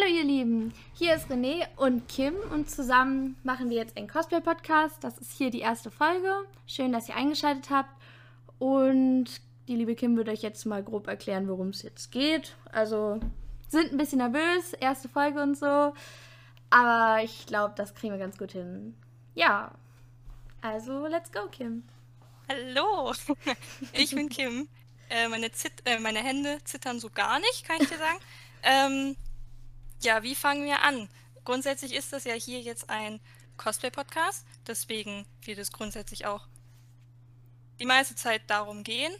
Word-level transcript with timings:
Hallo 0.00 0.14
ihr 0.14 0.24
Lieben, 0.24 0.72
hier 0.94 1.14
ist 1.14 1.28
René 1.28 1.66
und 1.76 2.08
Kim 2.08 2.34
und 2.52 2.70
zusammen 2.70 3.36
machen 3.42 3.70
wir 3.70 3.76
jetzt 3.76 3.96
einen 3.96 4.08
Cosplay-Podcast. 4.08 5.02
Das 5.02 5.18
ist 5.18 5.32
hier 5.32 5.50
die 5.50 5.60
erste 5.60 5.90
Folge. 5.90 6.32
Schön, 6.66 6.92
dass 6.92 7.08
ihr 7.08 7.16
eingeschaltet 7.16 7.70
habt 7.70 7.90
und 8.58 9.26
die 9.68 9.76
liebe 9.76 9.94
Kim 9.94 10.16
wird 10.16 10.28
euch 10.28 10.42
jetzt 10.42 10.64
mal 10.64 10.82
grob 10.82 11.06
erklären, 11.06 11.48
worum 11.48 11.68
es 11.68 11.82
jetzt 11.82 12.12
geht. 12.12 12.56
Also 12.72 13.20
sind 13.68 13.92
ein 13.92 13.98
bisschen 13.98 14.18
nervös, 14.18 14.72
erste 14.74 15.08
Folge 15.08 15.42
und 15.42 15.58
so, 15.58 15.92
aber 16.70 17.22
ich 17.22 17.46
glaube, 17.46 17.74
das 17.76 17.94
kriegen 17.94 18.14
wir 18.14 18.20
ganz 18.20 18.38
gut 18.38 18.52
hin. 18.52 18.94
Ja, 19.34 19.72
also 20.62 21.06
let's 21.06 21.30
go, 21.30 21.40
Kim. 21.50 21.82
Hallo, 22.48 23.12
ich 23.92 24.14
bin 24.14 24.28
Kim. 24.28 24.68
Äh, 25.10 25.28
meine, 25.28 25.50
Zit 25.52 25.72
äh, 25.84 25.98
meine 25.98 26.20
Hände 26.20 26.58
zittern 26.64 27.00
so 27.00 27.10
gar 27.10 27.38
nicht, 27.40 27.66
kann 27.66 27.76
ich 27.80 27.88
dir 27.88 27.98
sagen. 27.98 28.18
ähm, 28.62 29.16
ja, 30.00 30.22
wie 30.22 30.34
fangen 30.34 30.64
wir 30.64 30.82
an? 30.82 31.08
Grundsätzlich 31.44 31.94
ist 31.94 32.12
das 32.12 32.24
ja 32.24 32.34
hier 32.34 32.60
jetzt 32.60 32.90
ein 32.90 33.20
Cosplay-Podcast, 33.56 34.46
deswegen 34.66 35.26
wird 35.42 35.58
es 35.58 35.72
grundsätzlich 35.72 36.26
auch 36.26 36.46
die 37.78 37.86
meiste 37.86 38.14
Zeit 38.14 38.42
darum 38.46 38.84
gehen. 38.84 39.12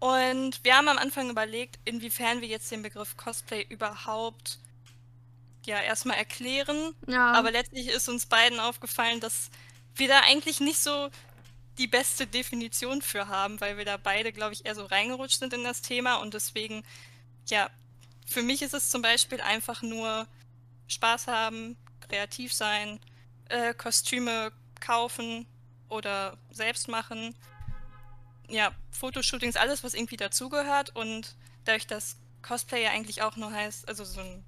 Und 0.00 0.62
wir 0.64 0.76
haben 0.76 0.88
am 0.88 0.98
Anfang 0.98 1.30
überlegt, 1.30 1.78
inwiefern 1.84 2.40
wir 2.40 2.48
jetzt 2.48 2.70
den 2.70 2.82
Begriff 2.82 3.16
Cosplay 3.16 3.62
überhaupt 3.68 4.58
ja 5.64 5.80
erstmal 5.80 6.16
erklären. 6.16 6.94
Ja. 7.06 7.32
Aber 7.32 7.50
letztlich 7.50 7.88
ist 7.88 8.08
uns 8.08 8.26
beiden 8.26 8.60
aufgefallen, 8.60 9.20
dass 9.20 9.50
wir 9.94 10.08
da 10.08 10.20
eigentlich 10.20 10.60
nicht 10.60 10.78
so 10.78 11.10
die 11.78 11.86
beste 11.86 12.26
Definition 12.26 13.02
für 13.02 13.28
haben, 13.28 13.60
weil 13.60 13.76
wir 13.76 13.84
da 13.84 13.96
beide, 13.96 14.32
glaube 14.32 14.52
ich, 14.52 14.64
eher 14.64 14.74
so 14.74 14.84
reingerutscht 14.84 15.38
sind 15.38 15.52
in 15.52 15.64
das 15.64 15.82
Thema 15.82 16.16
und 16.16 16.34
deswegen, 16.34 16.84
ja, 17.46 17.70
für 18.24 18.42
mich 18.42 18.62
ist 18.62 18.74
es 18.74 18.90
zum 18.90 19.02
Beispiel 19.02 19.40
einfach 19.40 19.82
nur 19.82 20.26
Spaß 20.88 21.28
haben, 21.28 21.76
kreativ 22.00 22.52
sein, 22.52 23.00
äh, 23.48 23.74
Kostüme 23.74 24.52
kaufen 24.80 25.46
oder 25.88 26.36
selbst 26.50 26.88
machen. 26.88 27.34
Ja, 28.48 28.72
Fotoshootings, 28.90 29.56
alles, 29.56 29.84
was 29.84 29.94
irgendwie 29.94 30.16
dazugehört 30.16 30.94
und 30.94 31.36
dadurch, 31.64 31.86
dass 31.86 32.16
Cosplay 32.42 32.82
ja 32.82 32.90
eigentlich 32.90 33.22
auch 33.22 33.36
nur 33.36 33.50
heißt, 33.50 33.88
also 33.88 34.04
so 34.04 34.20
ein 34.20 34.44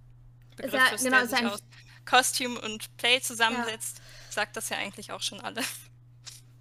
Begriff 0.57 0.75
ja, 0.75 0.87
ist, 0.89 1.05
genau, 1.05 1.19
der 1.19 1.29
sich 1.29 1.47
aus 1.47 1.63
Costume 2.05 2.61
und 2.61 2.95
Play 2.99 3.21
zusammensetzt, 3.21 3.99
ja. 3.99 4.33
sagt 4.33 4.57
das 4.57 4.69
ja 4.69 4.77
eigentlich 4.77 5.13
auch 5.13 5.23
schon 5.23 5.41
alles. 5.41 5.67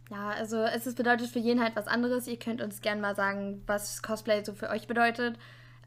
Ja, 0.09 0.29
also 0.29 0.63
es 0.63 0.93
bedeutet 0.95 1.29
für 1.29 1.39
jeden 1.39 1.61
halt 1.61 1.75
was 1.75 1.87
anderes. 1.87 2.27
Ihr 2.27 2.37
könnt 2.37 2.61
uns 2.61 2.81
gerne 2.81 3.01
mal 3.01 3.15
sagen, 3.15 3.63
was 3.65 4.01
Cosplay 4.03 4.43
so 4.43 4.53
für 4.53 4.69
euch 4.69 4.87
bedeutet. 4.87 5.37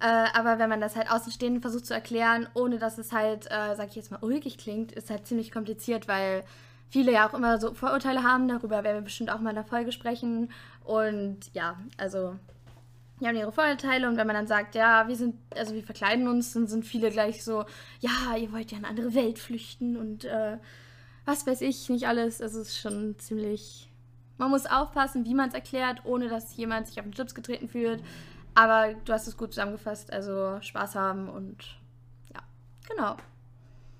Äh, 0.00 0.26
aber 0.32 0.58
wenn 0.58 0.68
man 0.68 0.80
das 0.80 0.96
halt 0.96 1.10
außenstehend 1.10 1.60
versucht 1.60 1.86
zu 1.86 1.94
erklären, 1.94 2.48
ohne 2.54 2.78
dass 2.78 2.98
es 2.98 3.12
halt, 3.12 3.46
äh, 3.46 3.74
sag 3.74 3.88
ich 3.88 3.96
jetzt 3.96 4.10
mal, 4.10 4.22
ulkig 4.22 4.58
klingt, 4.58 4.92
ist 4.92 5.10
halt 5.10 5.26
ziemlich 5.26 5.50
kompliziert, 5.50 6.06
weil 6.06 6.44
viele 6.88 7.12
ja 7.12 7.28
auch 7.28 7.34
immer 7.34 7.58
so 7.58 7.74
Vorurteile 7.74 8.22
haben. 8.22 8.48
Darüber 8.48 8.84
werden 8.84 8.98
wir 8.98 9.02
bestimmt 9.02 9.30
auch 9.30 9.40
mal 9.40 9.50
in 9.50 9.56
der 9.56 9.64
Folge 9.64 9.92
sprechen. 9.92 10.50
Und 10.84 11.52
ja, 11.52 11.76
also 11.96 12.36
die 13.20 13.26
haben 13.26 13.36
ihre 13.36 13.52
Vorurteile 13.52 14.08
und 14.08 14.16
wenn 14.16 14.28
man 14.28 14.36
dann 14.36 14.46
sagt, 14.46 14.76
ja, 14.76 15.08
wir 15.08 15.16
sind, 15.16 15.34
also 15.56 15.74
wir 15.74 15.82
verkleiden 15.82 16.28
uns, 16.28 16.52
dann 16.52 16.68
sind 16.68 16.84
viele 16.84 17.10
gleich 17.10 17.42
so, 17.42 17.64
ja, 17.98 18.36
ihr 18.36 18.52
wollt 18.52 18.70
ja 18.70 18.78
in 18.78 18.84
eine 18.84 18.90
andere 18.90 19.14
Welt 19.14 19.40
flüchten 19.40 19.96
und 19.96 20.24
äh, 20.24 20.58
was 21.24 21.46
weiß 21.46 21.60
ich, 21.62 21.88
nicht 21.88 22.06
alles. 22.06 22.40
Es 22.40 22.54
ist 22.54 22.78
schon 22.78 23.18
ziemlich 23.18 23.88
man 24.38 24.50
muss 24.50 24.66
aufpassen, 24.66 25.24
wie 25.24 25.34
man 25.34 25.48
es 25.48 25.54
erklärt, 25.54 26.04
ohne 26.04 26.28
dass 26.28 26.56
jemand 26.56 26.86
sich 26.86 26.98
auf 26.98 27.04
den 27.04 27.12
Schlips 27.12 27.34
getreten 27.34 27.68
fühlt. 27.68 28.02
Aber 28.58 28.92
du 28.92 29.12
hast 29.12 29.28
es 29.28 29.36
gut 29.36 29.50
zusammengefasst. 29.54 30.12
Also 30.12 30.60
Spaß 30.60 30.96
haben 30.96 31.28
und 31.28 31.78
ja, 32.34 32.40
genau. 32.88 33.16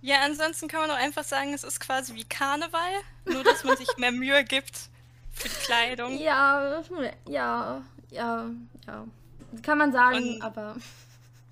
Ja, 0.01 0.23
ansonsten 0.25 0.67
kann 0.67 0.81
man 0.81 0.91
auch 0.91 0.97
einfach 0.97 1.23
sagen, 1.23 1.55
es 1.55 1.63
ist 1.63 1.79
quasi 1.79 2.17
wie 2.17 2.25
Karneval, 2.25 2.91
nur 3.25 3.45
dass 3.45 3.63
man 3.63 3.77
sich 3.77 3.89
mehr 3.99 4.11
Mühe 4.11 4.43
gibt 4.43 4.91
für 5.31 5.49
die 5.49 5.55
Kleidung. 5.55 6.19
Ja, 6.19 6.83
ja, 7.29 7.83
ja, 8.11 8.51
ja. 8.87 9.07
Kann 9.63 9.79
man 9.79 9.93
sagen, 9.93 10.35
und, 10.35 10.43
aber 10.43 10.77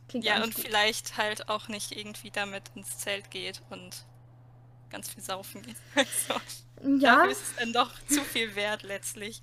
klingt 0.09 0.25
Ja, 0.25 0.43
und 0.43 0.55
gut. 0.57 0.65
vielleicht 0.65 1.17
halt 1.17 1.49
auch 1.49 1.69
nicht 1.69 1.93
irgendwie 1.93 2.33
damit 2.33 2.65
ins 2.75 2.99
Zelt 2.99 3.31
geht 3.31 3.63
und 3.71 4.05
ganz 4.91 5.11
viel 5.11 5.23
saufen 5.23 5.63
geht. 5.63 5.77
Also. 5.95 6.41
Ja. 6.99 7.17
Dafür 7.19 7.31
ist 7.31 7.43
es 7.43 7.55
dann 7.57 7.73
doch 7.73 7.93
zu 8.09 8.21
viel 8.23 8.57
wert 8.57 8.83
letztlich. 8.83 9.43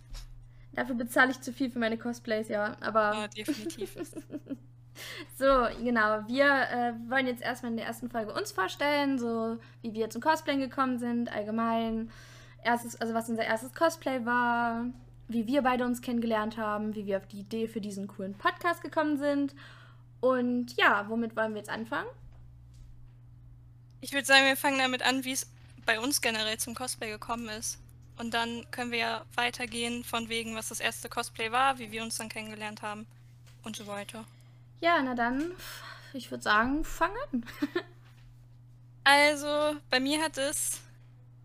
Dafür 0.75 0.95
bezahle 0.95 1.31
ich 1.31 1.41
zu 1.41 1.53
viel 1.53 1.69
für 1.69 1.79
meine 1.79 1.97
Cosplays, 1.97 2.49
ja. 2.49 2.75
Aber. 2.81 3.13
Ja, 3.13 3.27
definitiv. 3.27 3.95
so, 5.37 5.67
genau. 5.83 6.27
Wir 6.27 6.45
äh, 6.45 6.93
wollen 7.09 7.27
jetzt 7.27 7.41
erstmal 7.41 7.71
in 7.71 7.77
der 7.77 7.85
ersten 7.85 8.09
Folge 8.09 8.33
uns 8.33 8.51
vorstellen, 8.51 9.19
so 9.19 9.57
wie 9.81 9.93
wir 9.93 10.09
zum 10.09 10.21
Cosplay 10.21 10.57
gekommen 10.57 10.97
sind, 10.99 11.31
allgemein. 11.31 12.11
Erstes, 12.63 12.99
also 13.01 13.13
was 13.13 13.29
unser 13.29 13.43
erstes 13.43 13.73
Cosplay 13.73 14.25
war, 14.25 14.85
wie 15.27 15.47
wir 15.47 15.63
beide 15.63 15.83
uns 15.83 16.01
kennengelernt 16.01 16.57
haben, 16.57 16.95
wie 16.95 17.05
wir 17.05 17.17
auf 17.17 17.27
die 17.27 17.41
Idee 17.41 17.67
für 17.67 17.81
diesen 17.81 18.07
coolen 18.07 18.35
Podcast 18.35 18.81
gekommen 18.81 19.17
sind. 19.17 19.53
Und 20.21 20.77
ja, 20.77 21.05
womit 21.09 21.35
wollen 21.35 21.51
wir 21.51 21.57
jetzt 21.59 21.69
anfangen? 21.69 22.07
Ich 23.99 24.13
würde 24.13 24.25
sagen, 24.25 24.45
wir 24.45 24.55
fangen 24.55 24.79
damit 24.79 25.01
an, 25.01 25.25
wie 25.25 25.33
es 25.33 25.51
bei 25.85 25.99
uns 25.99 26.21
generell 26.21 26.57
zum 26.57 26.73
Cosplay 26.73 27.09
gekommen 27.09 27.49
ist. 27.49 27.82
Und 28.17 28.33
dann 28.33 28.69
können 28.71 28.91
wir 28.91 28.99
ja 28.99 29.25
weitergehen 29.35 30.03
von 30.03 30.29
wegen, 30.29 30.55
was 30.55 30.69
das 30.69 30.79
erste 30.79 31.09
Cosplay 31.09 31.51
war, 31.51 31.79
wie 31.79 31.91
wir 31.91 32.03
uns 32.03 32.17
dann 32.17 32.29
kennengelernt 32.29 32.81
haben 32.81 33.07
und 33.63 33.75
so 33.75 33.87
weiter. 33.87 34.25
Ja, 34.81 35.01
na 35.01 35.15
dann, 35.15 35.51
ich 36.13 36.29
würde 36.29 36.43
sagen, 36.43 36.83
fang 36.83 37.11
an. 37.31 37.45
also, 39.03 39.77
bei 39.89 39.99
mir 39.99 40.21
hat 40.21 40.37
es, 40.37 40.81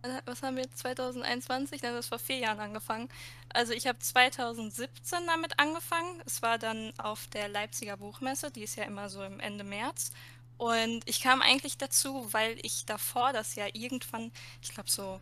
äh, 0.03 0.21
was 0.27 0.43
haben 0.43 0.57
wir 0.57 0.65
jetzt, 0.65 0.79
2021? 0.79 1.81
Das 1.81 1.95
ist 1.95 2.09
vor 2.09 2.19
vier 2.19 2.39
Jahren 2.39 2.61
angefangen. 2.61 3.09
Also 3.55 3.73
ich 3.73 3.87
habe 3.87 3.99
2017 3.99 5.27
damit 5.27 5.59
angefangen. 5.59 6.23
Es 6.27 6.43
war 6.43 6.59
dann 6.59 6.93
auf 6.99 7.27
der 7.29 7.49
Leipziger 7.49 7.97
Buchmesse, 7.97 8.51
die 8.51 8.63
ist 8.63 8.77
ja 8.77 8.85
immer 8.85 9.09
so 9.09 9.23
im 9.23 9.41
Ende 9.41 9.65
März. 9.65 10.13
Und 10.59 11.03
ich 11.07 11.23
kam 11.23 11.41
eigentlich 11.41 11.79
dazu, 11.79 12.33
weil 12.33 12.59
ich 12.63 12.85
davor 12.85 13.33
das 13.33 13.55
ja 13.55 13.67
irgendwann, 13.73 14.33
ich 14.61 14.75
glaube 14.75 14.91
so 14.91 15.21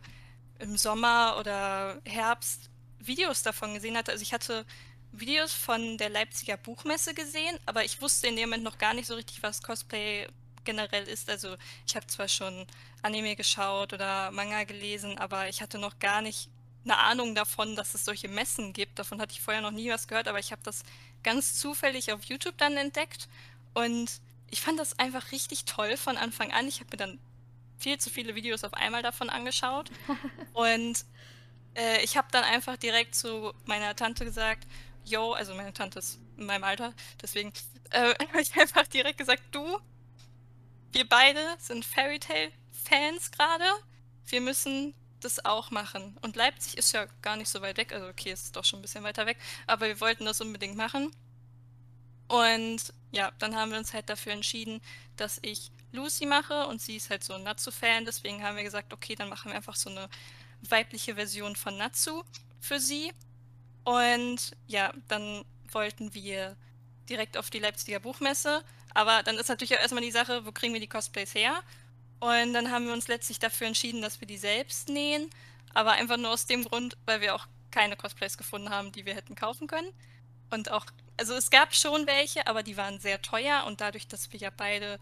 im 0.59 0.77
Sommer 0.77 1.37
oder 1.39 1.99
Herbst, 2.05 2.69
Videos 2.99 3.43
davon 3.43 3.73
gesehen 3.73 3.97
hatte. 3.97 4.11
Also 4.11 4.21
ich 4.21 4.33
hatte 4.33 4.65
Videos 5.11 5.53
von 5.53 5.97
der 5.97 6.09
Leipziger 6.09 6.57
Buchmesse 6.57 7.13
gesehen, 7.13 7.57
aber 7.65 7.83
ich 7.83 8.01
wusste 8.01 8.27
in 8.27 8.35
dem 8.35 8.49
Moment 8.49 8.63
noch 8.63 8.77
gar 8.77 8.93
nicht 8.93 9.07
so 9.07 9.15
richtig, 9.15 9.41
was 9.43 9.61
Cosplay 9.61 10.27
generell 10.63 11.07
ist. 11.07 11.29
Also 11.29 11.55
ich 11.87 11.95
habe 11.95 12.07
zwar 12.07 12.27
schon 12.27 12.67
Anime 13.01 13.35
geschaut 13.35 13.93
oder 13.93 14.31
Manga 14.31 14.63
gelesen, 14.63 15.17
aber 15.17 15.47
ich 15.49 15.61
hatte 15.61 15.77
noch 15.77 15.99
gar 15.99 16.21
nicht 16.21 16.49
eine 16.83 16.97
Ahnung 16.97 17.35
davon, 17.35 17.75
dass 17.75 17.93
es 17.93 18.05
solche 18.05 18.27
Messen 18.27 18.73
gibt. 18.73 18.99
Davon 18.99 19.19
hatte 19.21 19.33
ich 19.33 19.41
vorher 19.41 19.61
noch 19.61 19.71
nie 19.71 19.89
was 19.89 20.07
gehört, 20.07 20.27
aber 20.27 20.39
ich 20.39 20.51
habe 20.51 20.61
das 20.63 20.83
ganz 21.23 21.59
zufällig 21.59 22.11
auf 22.11 22.23
YouTube 22.25 22.57
dann 22.57 22.77
entdeckt 22.77 23.27
und 23.73 24.21
ich 24.49 24.61
fand 24.61 24.79
das 24.79 24.97
einfach 24.97 25.31
richtig 25.31 25.65
toll 25.65 25.97
von 25.97 26.17
Anfang 26.17 26.51
an. 26.51 26.67
Ich 26.67 26.79
habe 26.79 26.89
mir 26.91 26.97
dann 26.97 27.19
viel 27.77 27.97
zu 27.97 28.09
viele 28.09 28.35
Videos 28.35 28.63
auf 28.63 28.73
einmal 28.73 29.03
davon 29.03 29.29
angeschaut. 29.29 29.91
und 30.53 31.05
äh, 31.75 32.03
ich 32.03 32.17
habe 32.17 32.27
dann 32.31 32.43
einfach 32.43 32.77
direkt 32.77 33.15
zu 33.15 33.53
meiner 33.65 33.95
Tante 33.95 34.25
gesagt, 34.25 34.67
yo, 35.05 35.33
also 35.33 35.53
meine 35.55 35.73
Tante 35.73 35.99
ist 35.99 36.19
in 36.37 36.45
meinem 36.45 36.63
Alter, 36.63 36.93
deswegen 37.21 37.53
äh, 37.91 38.13
habe 38.29 38.41
ich 38.41 38.55
einfach 38.59 38.87
direkt 38.87 39.17
gesagt, 39.17 39.43
du, 39.51 39.79
wir 40.91 41.07
beide 41.07 41.39
sind 41.59 41.85
Fairy 41.85 42.19
Tail 42.19 42.51
Fans 42.71 43.31
gerade. 43.31 43.65
Wir 44.25 44.41
müssen 44.41 44.93
das 45.19 45.43
auch 45.45 45.71
machen. 45.71 46.17
Und 46.21 46.35
Leipzig 46.35 46.77
ist 46.77 46.91
ja 46.93 47.05
gar 47.21 47.35
nicht 47.35 47.49
so 47.49 47.61
weit 47.61 47.77
weg, 47.77 47.91
also 47.93 48.07
okay, 48.07 48.31
es 48.31 48.43
ist 48.43 48.55
doch 48.55 48.65
schon 48.65 48.79
ein 48.79 48.81
bisschen 48.81 49.03
weiter 49.03 49.25
weg, 49.25 49.37
aber 49.65 49.87
wir 49.87 49.99
wollten 49.99 50.25
das 50.25 50.41
unbedingt 50.41 50.75
machen. 50.75 51.11
Und 52.27 52.93
ja, 53.11 53.31
dann 53.39 53.55
haben 53.55 53.71
wir 53.71 53.77
uns 53.77 53.93
halt 53.93 54.09
dafür 54.09 54.33
entschieden, 54.33 54.81
dass 55.15 55.39
ich 55.41 55.71
Lucy 55.97 56.25
mache 56.25 56.67
und 56.67 56.81
sie 56.81 56.95
ist 56.95 57.09
halt 57.09 57.23
so 57.23 57.33
ein 57.33 57.43
Natsu-Fan. 57.43 58.05
Deswegen 58.05 58.43
haben 58.43 58.55
wir 58.55 58.63
gesagt, 58.63 58.93
okay, 58.93 59.15
dann 59.15 59.29
machen 59.29 59.51
wir 59.51 59.55
einfach 59.55 59.75
so 59.75 59.89
eine 59.89 60.09
weibliche 60.61 61.15
Version 61.15 61.55
von 61.55 61.77
Natsu 61.77 62.23
für 62.59 62.79
sie. 62.79 63.11
Und 63.83 64.55
ja, 64.67 64.93
dann 65.07 65.43
wollten 65.71 66.13
wir 66.13 66.55
direkt 67.09 67.37
auf 67.37 67.49
die 67.49 67.59
Leipziger 67.59 67.99
Buchmesse. 67.99 68.63
Aber 68.93 69.23
dann 69.23 69.37
ist 69.37 69.49
natürlich 69.49 69.75
auch 69.75 69.81
erstmal 69.81 70.03
die 70.03 70.11
Sache, 70.11 70.45
wo 70.45 70.51
kriegen 70.51 70.73
wir 70.73 70.81
die 70.81 70.87
Cosplays 70.87 71.35
her? 71.35 71.61
Und 72.19 72.53
dann 72.53 72.71
haben 72.71 72.85
wir 72.85 72.93
uns 72.93 73.07
letztlich 73.07 73.39
dafür 73.39 73.67
entschieden, 73.67 74.01
dass 74.01 74.21
wir 74.21 74.27
die 74.27 74.37
selbst 74.37 74.89
nähen. 74.89 75.29
Aber 75.73 75.91
einfach 75.91 76.17
nur 76.17 76.31
aus 76.31 76.45
dem 76.45 76.63
Grund, 76.63 76.97
weil 77.05 77.21
wir 77.21 77.35
auch 77.35 77.47
keine 77.71 77.95
Cosplays 77.95 78.37
gefunden 78.37 78.69
haben, 78.69 78.91
die 78.91 79.05
wir 79.05 79.13
hätten 79.13 79.35
kaufen 79.35 79.67
können. 79.67 79.91
Und 80.49 80.71
auch 80.71 80.85
also 81.17 81.33
es 81.33 81.49
gab 81.49 81.73
schon 81.73 82.05
welche, 82.07 82.45
aber 82.47 82.63
die 82.63 82.77
waren 82.77 82.99
sehr 82.99 83.21
teuer 83.21 83.65
und 83.65 83.81
dadurch, 83.81 84.07
dass 84.07 84.31
wir 84.31 84.39
ja 84.39 84.51
beide 84.55 84.99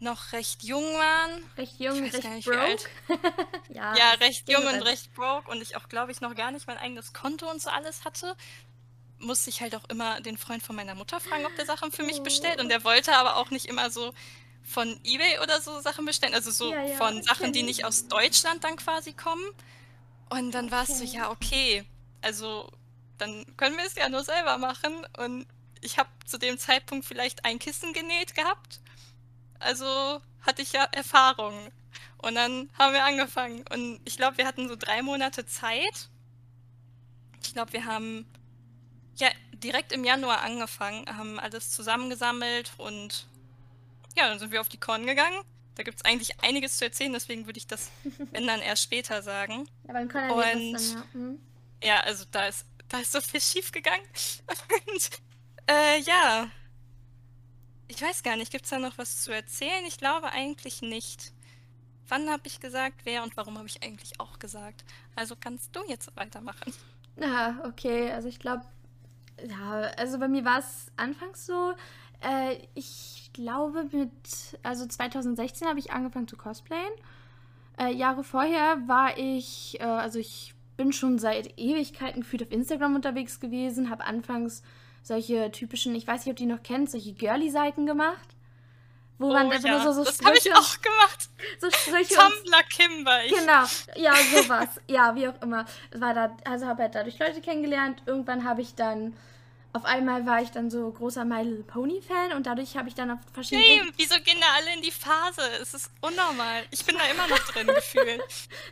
noch 0.00 0.32
recht 0.32 0.62
jung 0.62 0.82
waren. 0.82 1.42
Recht 1.56 1.78
jung, 1.78 2.02
recht 2.02 2.24
nicht, 2.24 2.46
broke. 2.46 2.84
ja, 3.70 3.96
ja 3.96 4.10
recht 4.20 4.48
jung 4.48 4.66
und 4.66 4.82
recht 4.82 5.14
broke 5.14 5.50
und 5.50 5.62
ich 5.62 5.76
auch, 5.76 5.88
glaube 5.88 6.12
ich, 6.12 6.20
noch 6.20 6.34
gar 6.34 6.50
nicht 6.50 6.66
mein 6.66 6.78
eigenes 6.78 7.12
Konto 7.12 7.50
und 7.50 7.62
so 7.62 7.70
alles 7.70 8.04
hatte, 8.04 8.36
musste 9.18 9.50
ich 9.50 9.60
halt 9.60 9.74
auch 9.74 9.84
immer 9.88 10.20
den 10.20 10.36
Freund 10.36 10.62
von 10.62 10.76
meiner 10.76 10.94
Mutter 10.94 11.20
fragen, 11.20 11.46
ob 11.46 11.56
der 11.56 11.66
Sachen 11.66 11.92
für 11.92 12.02
mich 12.02 12.22
bestellt. 12.22 12.60
Und 12.60 12.68
der 12.68 12.84
wollte 12.84 13.16
aber 13.16 13.36
auch 13.36 13.50
nicht 13.50 13.66
immer 13.66 13.90
so 13.90 14.12
von 14.62 14.98
Ebay 15.04 15.40
oder 15.42 15.60
so 15.60 15.80
Sachen 15.80 16.04
bestellen, 16.04 16.34
also 16.34 16.50
so 16.50 16.72
Ja, 16.72 16.84
ja, 16.84 16.96
von 16.96 17.22
Sachen, 17.22 17.52
die 17.52 17.62
nicht 17.62 17.80
ich. 17.80 17.84
aus 17.84 18.08
Deutschland 18.08 18.64
dann 18.64 18.76
quasi 18.76 19.12
kommen. 19.12 19.44
Und 20.30 20.52
dann 20.52 20.70
war 20.70 20.84
es 20.84 20.98
so, 20.98 21.04
ja, 21.04 21.30
okay, 21.30 21.84
also 22.22 22.70
dann 23.18 23.44
können 23.56 23.76
wir 23.76 23.84
es 23.84 23.94
ja 23.94 24.08
nur 24.08 24.24
selber 24.24 24.58
machen. 24.58 25.06
Und 25.18 25.46
ich 25.80 25.98
habe 25.98 26.08
zu 26.26 26.38
dem 26.38 26.58
Zeitpunkt 26.58 27.04
vielleicht 27.04 27.44
ein 27.44 27.58
Kissen 27.58 27.92
genäht 27.92 28.34
gehabt. 28.34 28.80
Also 29.58 30.20
hatte 30.42 30.62
ich 30.62 30.72
ja 30.72 30.84
Erfahrung. 30.92 31.70
Und 32.18 32.34
dann 32.34 32.70
haben 32.78 32.94
wir 32.94 33.04
angefangen. 33.04 33.64
Und 33.72 34.00
ich 34.04 34.16
glaube, 34.16 34.38
wir 34.38 34.46
hatten 34.46 34.68
so 34.68 34.76
drei 34.76 35.02
Monate 35.02 35.46
Zeit. 35.46 36.08
Ich 37.42 37.52
glaube, 37.52 37.72
wir 37.72 37.84
haben 37.84 38.26
ja 39.16 39.28
direkt 39.52 39.92
im 39.92 40.04
Januar 40.04 40.40
angefangen, 40.40 41.06
haben 41.06 41.38
alles 41.38 41.70
zusammengesammelt 41.70 42.72
und 42.78 43.26
ja, 44.16 44.28
dann 44.28 44.38
sind 44.38 44.52
wir 44.52 44.60
auf 44.60 44.68
die 44.68 44.80
Con 44.80 45.06
gegangen. 45.06 45.42
Da 45.74 45.82
gibt 45.82 45.98
es 45.98 46.04
eigentlich 46.04 46.40
einiges 46.40 46.78
zu 46.78 46.84
erzählen, 46.84 47.12
deswegen 47.12 47.46
würde 47.46 47.58
ich 47.58 47.66
das, 47.66 47.90
wenn 48.32 48.46
dann 48.46 48.60
erst 48.60 48.84
später 48.84 49.22
sagen. 49.22 49.68
Aber 49.88 50.00
in 50.00 50.08
Köln 50.08 50.30
erlebt 50.30 50.56
Und 50.56 50.72
dann, 50.74 50.82
ja. 50.82 51.04
Hm. 51.12 51.38
ja, 51.82 52.00
also 52.00 52.24
da 52.30 52.46
ist, 52.46 52.66
da 52.88 52.98
ist 52.98 53.12
so 53.12 53.20
viel 53.20 53.40
schief 53.40 53.72
gegangen. 53.72 54.04
Und 54.86 55.10
äh, 55.68 56.00
ja, 56.00 56.48
ich 57.88 58.00
weiß 58.00 58.22
gar 58.22 58.36
nicht, 58.36 58.50
gibt 58.50 58.64
es 58.64 58.70
da 58.70 58.78
noch 58.78 58.98
was 58.98 59.22
zu 59.22 59.32
erzählen? 59.32 59.84
Ich 59.86 59.98
glaube 59.98 60.30
eigentlich 60.30 60.82
nicht. 60.82 61.32
Wann 62.08 62.28
habe 62.28 62.42
ich 62.44 62.60
gesagt, 62.60 63.00
wer 63.04 63.22
und 63.22 63.36
warum 63.36 63.56
habe 63.56 63.68
ich 63.68 63.82
eigentlich 63.82 64.20
auch 64.20 64.38
gesagt? 64.38 64.84
Also 65.16 65.34
kannst 65.38 65.74
du 65.74 65.80
jetzt 65.88 66.14
weitermachen. 66.16 66.72
Ja, 67.16 67.60
okay. 67.64 68.10
Also 68.10 68.28
ich 68.28 68.38
glaube, 68.38 68.64
ja, 69.42 69.90
also 69.96 70.18
bei 70.18 70.28
mir 70.28 70.44
war 70.44 70.58
es 70.58 70.86
anfangs 70.96 71.46
so. 71.46 71.74
Äh, 72.20 72.58
ich 72.74 73.30
glaube 73.32 73.86
mit, 73.92 74.58
also 74.62 74.86
2016 74.86 75.68
habe 75.68 75.78
ich 75.78 75.92
angefangen 75.92 76.28
zu 76.28 76.36
cosplayen. 76.36 76.92
Äh, 77.78 77.92
Jahre 77.92 78.24
vorher 78.24 78.86
war 78.86 79.18
ich, 79.18 79.80
äh, 79.80 79.84
also 79.84 80.18
ich 80.18 80.54
bin 80.76 80.92
schon 80.92 81.18
seit 81.18 81.58
Ewigkeiten 81.58 82.22
gefühlt 82.22 82.42
auf 82.42 82.50
Instagram 82.50 82.94
unterwegs 82.94 83.40
gewesen, 83.40 83.90
habe 83.90 84.04
anfangs 84.04 84.62
solche 85.04 85.52
typischen, 85.52 85.94
ich 85.94 86.06
weiß 86.06 86.24
nicht, 86.24 86.32
ob 86.32 86.36
die 86.36 86.46
noch 86.46 86.62
kennst, 86.64 86.92
solche 86.92 87.12
Girly-Seiten 87.12 87.86
gemacht. 87.86 88.28
Wo 89.18 89.32
man 89.32 89.46
Oh 89.46 89.50
einfach 89.50 89.68
ja, 89.68 89.84
nur 89.84 89.92
so, 89.92 90.02
so 90.02 90.04
das 90.04 90.20
habe 90.24 90.36
ich 90.36 90.52
auch 90.52 90.80
gemacht. 90.80 91.28
so 91.60 91.70
Sprüche 91.70 92.14
Tumblr 92.14 92.62
Kimber. 92.68 93.24
Ich, 93.24 93.32
Genau, 93.32 93.62
ja, 93.94 94.12
sowas. 94.42 94.68
ja, 94.88 95.14
wie 95.14 95.28
auch 95.28 95.40
immer. 95.40 95.66
War 95.94 96.14
da, 96.14 96.36
also 96.44 96.66
habe 96.66 96.82
halt 96.82 96.96
dadurch 96.96 97.18
Leute 97.20 97.40
kennengelernt. 97.40 98.02
Irgendwann 98.06 98.42
habe 98.44 98.60
ich 98.62 98.74
dann, 98.74 99.14
auf 99.74 99.84
einmal 99.84 100.24
war 100.24 100.40
ich 100.40 100.52
dann 100.52 100.70
so 100.70 100.88
großer 100.88 101.24
My 101.24 101.42
Little 101.42 101.64
Pony 101.64 102.00
Fan 102.00 102.32
und 102.36 102.46
dadurch 102.46 102.76
habe 102.76 102.88
ich 102.88 102.94
dann 102.94 103.10
auf 103.10 103.18
verschiedene. 103.32 103.66
Hey, 103.66 103.82
wieso 103.96 104.14
gehen 104.20 104.38
da 104.40 104.46
alle 104.56 104.72
in 104.76 104.82
die 104.82 104.92
Phase? 104.92 105.42
Es 105.60 105.74
ist 105.74 105.90
unnormal. 106.00 106.62
Ich 106.70 106.86
bin 106.86 106.96
da 106.96 107.04
immer 107.12 107.26
noch 107.26 107.44
drin 107.50 107.66
gefühlt. 107.74 108.22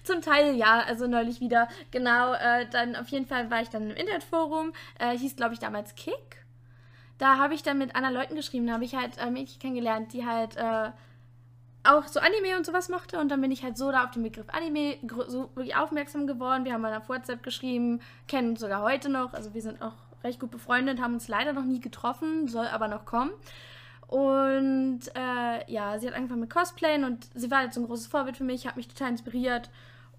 Zum 0.04 0.22
Teil 0.22 0.54
ja, 0.54 0.78
also 0.78 1.08
neulich 1.08 1.40
wieder. 1.40 1.68
Genau, 1.90 2.34
äh, 2.34 2.68
dann 2.70 2.94
auf 2.94 3.08
jeden 3.08 3.26
Fall 3.26 3.50
war 3.50 3.62
ich 3.62 3.68
dann 3.68 3.90
im 3.90 3.96
Internetforum, 3.96 4.72
äh, 5.00 5.18
hieß 5.18 5.34
glaube 5.34 5.54
ich 5.54 5.58
damals 5.58 5.96
Kick. 5.96 6.44
Da 7.18 7.36
habe 7.36 7.54
ich 7.54 7.64
dann 7.64 7.78
mit 7.78 7.96
anderen 7.96 8.14
Leuten 8.14 8.36
geschrieben, 8.36 8.68
da 8.68 8.74
habe 8.74 8.84
ich 8.84 8.94
halt 8.94 9.18
äh, 9.18 9.28
Mädchen 9.28 9.58
kennengelernt, 9.58 10.12
die 10.12 10.24
halt 10.24 10.56
äh, 10.56 10.92
auch 11.82 12.06
so 12.06 12.20
Anime 12.20 12.56
und 12.56 12.64
sowas 12.64 12.88
mochte 12.88 13.18
und 13.18 13.28
dann 13.28 13.40
bin 13.40 13.50
ich 13.50 13.64
halt 13.64 13.76
so 13.76 13.90
da 13.90 14.04
auf 14.04 14.12
den 14.12 14.22
Begriff 14.22 14.48
Anime 14.50 14.98
so 15.26 15.50
wirklich 15.56 15.74
aufmerksam 15.74 16.28
geworden. 16.28 16.64
Wir 16.64 16.74
haben 16.74 16.82
mal 16.82 16.96
auf 16.96 17.08
WhatsApp 17.08 17.42
geschrieben, 17.42 18.00
kennen 18.28 18.50
uns 18.50 18.60
sogar 18.60 18.82
heute 18.82 19.08
noch, 19.08 19.34
also 19.34 19.52
wir 19.52 19.62
sind 19.62 19.82
auch 19.82 19.94
recht 20.24 20.40
gut 20.40 20.50
befreundet, 20.50 21.00
haben 21.00 21.14
uns 21.14 21.28
leider 21.28 21.52
noch 21.52 21.64
nie 21.64 21.80
getroffen, 21.80 22.48
soll 22.48 22.66
aber 22.66 22.88
noch 22.88 23.04
kommen. 23.04 23.30
Und 24.06 25.00
äh, 25.14 25.72
ja, 25.72 25.98
sie 25.98 26.06
hat 26.06 26.14
angefangen 26.14 26.40
mit 26.40 26.50
Cosplayen 26.50 27.04
und 27.04 27.26
sie 27.34 27.50
war 27.50 27.58
halt 27.58 27.72
so 27.72 27.80
ein 27.80 27.86
großes 27.86 28.08
Vorbild 28.08 28.36
für 28.36 28.44
mich, 28.44 28.66
hat 28.66 28.76
mich 28.76 28.88
total 28.88 29.08
inspiriert. 29.10 29.70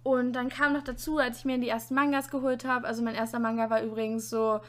Und 0.01 0.33
dann 0.33 0.49
kam 0.49 0.73
noch 0.73 0.83
dazu, 0.83 1.17
als 1.17 1.39
ich 1.39 1.45
mir 1.45 1.57
die 1.59 1.69
ersten 1.69 1.93
Mangas 1.93 2.29
geholt 2.29 2.65
habe, 2.65 2.87
also 2.87 3.03
mein 3.03 3.15
erster 3.15 3.39
Manga 3.39 3.69
war 3.69 3.83
übrigens 3.83 4.29
so 4.29 4.59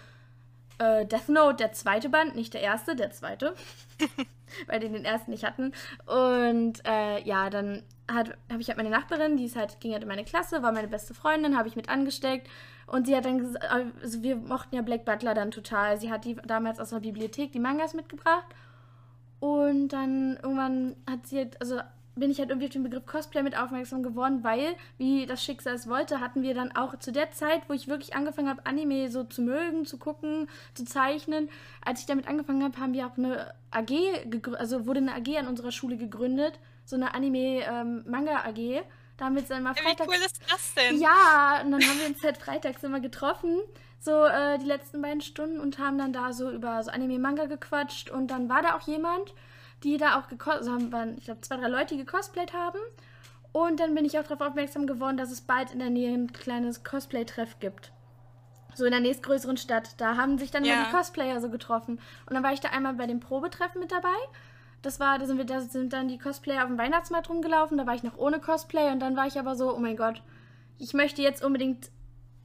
äh, 0.79 1.07
Death 1.07 1.29
Note, 1.29 1.57
der 1.57 1.73
zweite 1.73 2.09
Band, 2.09 2.37
nicht 2.37 2.55
der 2.55 2.61
erste, 2.61 2.95
der 2.97 3.11
zweite, 3.11 3.55
weil 4.67 4.81
die 4.81 4.89
den 4.89 5.05
ersten 5.05 5.31
nicht 5.31 5.45
hatten. 5.45 5.73
Und 6.07 6.85
äh, 6.87 7.23
ja, 7.23 7.51
dann 7.51 7.83
habe 8.11 8.35
ich 8.61 8.69
halt 8.69 8.77
meine 8.77 8.91
Nachbarin, 8.91 9.37
die 9.37 9.47
ist 9.47 9.57
halt, 9.57 9.81
ging 9.81 9.93
halt 9.93 10.03
in 10.03 10.09
meine 10.09 10.25
Klasse, 10.25 10.63
war 10.63 10.73
meine 10.73 10.89
beste 10.89 11.15
Freundin, 11.15 11.57
habe 11.57 11.69
ich 11.69 11.77
mit 11.77 11.89
angesteckt. 11.89 12.49
Und 12.87 13.07
sie 13.07 13.17
hat 13.17 13.25
dann 13.25 13.39
gesagt, 13.39 13.65
also 14.03 14.23
wir 14.23 14.37
mochten 14.37 14.75
ja 14.77 14.83
Black 14.83 15.05
Butler 15.05 15.35
dann 15.35 15.51
total. 15.51 15.99
Sie 15.99 16.11
hat 16.11 16.25
die 16.25 16.37
damals 16.47 16.81
aus 16.81 16.91
der 16.91 17.01
Bibliothek 17.01 17.53
die 17.53 17.61
Mangas 17.61 17.95
mitgebracht. 17.95 18.47
Und 19.41 19.89
dann 19.89 20.39
irgendwann 20.43 20.97
hat 21.09 21.27
sie 21.27 21.39
halt, 21.39 21.61
also 21.61 21.81
bin 22.17 22.31
ich 22.31 22.39
halt 22.39 22.51
irgendwie 22.51 22.67
auf 22.67 22.73
den 22.73 22.83
Begriff 22.83 23.07
Cosplay 23.07 23.43
mit 23.43 23.59
aufmerksam 23.59 24.03
geworden, 24.03 24.45
weil, 24.45 24.77
wie 24.99 25.27
das 25.27 25.43
Schicksal 25.43 25.75
es 25.75 25.89
wollte, 25.89 26.21
hatten 26.21 26.43
wir 26.43 26.55
dann 26.55 26.75
auch 26.77 26.99
zu 26.99 27.13
der 27.13 27.33
Zeit, 27.33 27.63
wo 27.69 27.73
ich 27.73 27.89
wirklich 27.89 28.15
angefangen 28.15 28.49
habe, 28.49 28.65
Anime 28.67 29.11
so 29.11 29.25
zu 29.25 29.43
mögen, 29.43 29.85
zu 29.85 29.99
gucken, 29.99 30.49
zu 30.75 30.85
zeichnen, 30.85 31.49
als 31.85 32.01
ich 32.01 32.07
damit 32.07 32.29
angefangen 32.29 32.63
habe, 32.63 32.79
haben 32.79 32.95
wir 32.95 33.07
auch 33.07 33.19
eine 33.19 33.53
AG 33.71 33.93
also 34.59 34.87
wurde 34.87 35.01
eine 35.01 35.15
AG 35.15 35.37
an 35.39 35.49
unserer 35.49 35.73
Schule 35.73 35.97
gegründet, 35.97 36.59
so 36.85 36.97
eine 36.97 37.15
Anime-Manga-AG. 37.15 38.85
Da 39.16 39.26
haben 39.26 39.34
wir 39.34 39.40
uns 39.40 39.49
dann 39.49 39.62
mal 39.62 39.75
Ja, 39.75 39.81
wie 39.82 39.84
freitags... 39.87 40.08
cool 40.08 40.25
ist 40.25 40.40
das 40.50 40.75
denn? 40.75 41.00
Ja, 41.00 41.61
und 41.62 41.70
dann 41.70 41.82
haben 41.82 41.99
wir 42.00 42.06
uns 42.06 42.22
halt 42.22 42.38
freitags 42.38 42.82
immer 42.82 43.00
getroffen, 43.00 43.61
so 44.00 44.25
äh, 44.25 44.58
die 44.58 44.66
letzten 44.66 45.00
beiden 45.02 45.20
Stunden 45.20 45.61
und 45.61 45.78
haben 45.78 45.99
dann 45.99 46.12
da 46.12 46.32
so 46.32 46.50
über 46.50 46.82
so 46.82 46.90
Anime-Manga 46.90 47.46
gequatscht 47.46 48.11
und 48.11 48.28
dann 48.28 48.49
war 48.49 48.62
da 48.62 48.76
auch 48.76 48.87
jemand, 48.87 49.34
die 49.84 49.96
da 49.99 50.19
auch 50.19 50.25
also 50.50 50.72
haben, 50.72 50.93
waren, 50.93 51.16
ich 51.19 51.25
glaube, 51.25 51.43
zwei, 51.43 51.56
drei 51.56 51.69
Leute, 51.69 51.94
die 51.94 52.05
gecosplayt 52.05 52.52
haben. 52.52 52.78
Und 53.52 53.78
dann 53.78 53.94
bin 53.94 54.05
ich 54.05 54.19
auch 54.19 54.25
darauf 54.25 54.40
aufmerksam 54.40 54.87
geworden, 54.87 55.16
dass 55.16 55.31
es 55.31 55.43
bald 55.43 55.70
in 55.70 55.78
der 55.78 55.90
Nähe 55.90 56.12
ein 56.12 56.32
kleines 56.32 56.82
Cosplay-Treff 56.82 57.61
gibt. 57.61 57.93
So 58.75 58.84
in 58.84 58.90
der 58.90 58.99
nächstgrößeren 59.00 59.56
Stadt. 59.56 60.00
Da 60.00 60.16
haben 60.16 60.38
sich 60.38 60.50
dann 60.50 60.64
Ja. 60.64 60.75
immer 60.75 60.87
die 60.87 60.90
Cosplayer 60.90 61.40
so 61.40 61.49
getroffen. 61.49 62.00
Und 62.26 62.34
dann 62.34 62.43
war 62.43 62.52
ich 62.52 62.58
da 62.58 62.70
einmal 62.70 62.94
bei 62.94 63.06
dem 63.06 63.20
Probetreffen 63.20 63.81
mit 63.81 63.93
dabei. 63.93 64.08
Das 64.85 65.01
war, 65.01 65.19
da 65.19 65.27
sind 65.27 65.39
wir, 65.39 65.45
da 65.45 65.61
sind 65.61 65.93
dann 65.93 66.09
die 66.09 66.19
Cosplayer 66.19 66.63
auf 66.63 66.69
dem 66.69 66.79
Weihnachtsmarkt 66.79 67.29
rumgelaufen. 67.29 67.79
Da 67.79 67.87
war 67.87 67.95
ich 67.95 68.03
noch 68.03 68.19
ohne 68.19 68.41
Cosplay 68.41 68.91
und 68.91 69.01
dann 69.01 69.17
war 69.17 69.27
ich 69.27 69.39
aber 69.39 69.57
so, 69.57 69.75
oh 69.75 69.79
mein 69.79 69.97
Gott, 69.97 70.23
ich 70.79 70.93
möchte 70.93 71.23
jetzt 71.23 71.45
unbedingt 71.45 71.91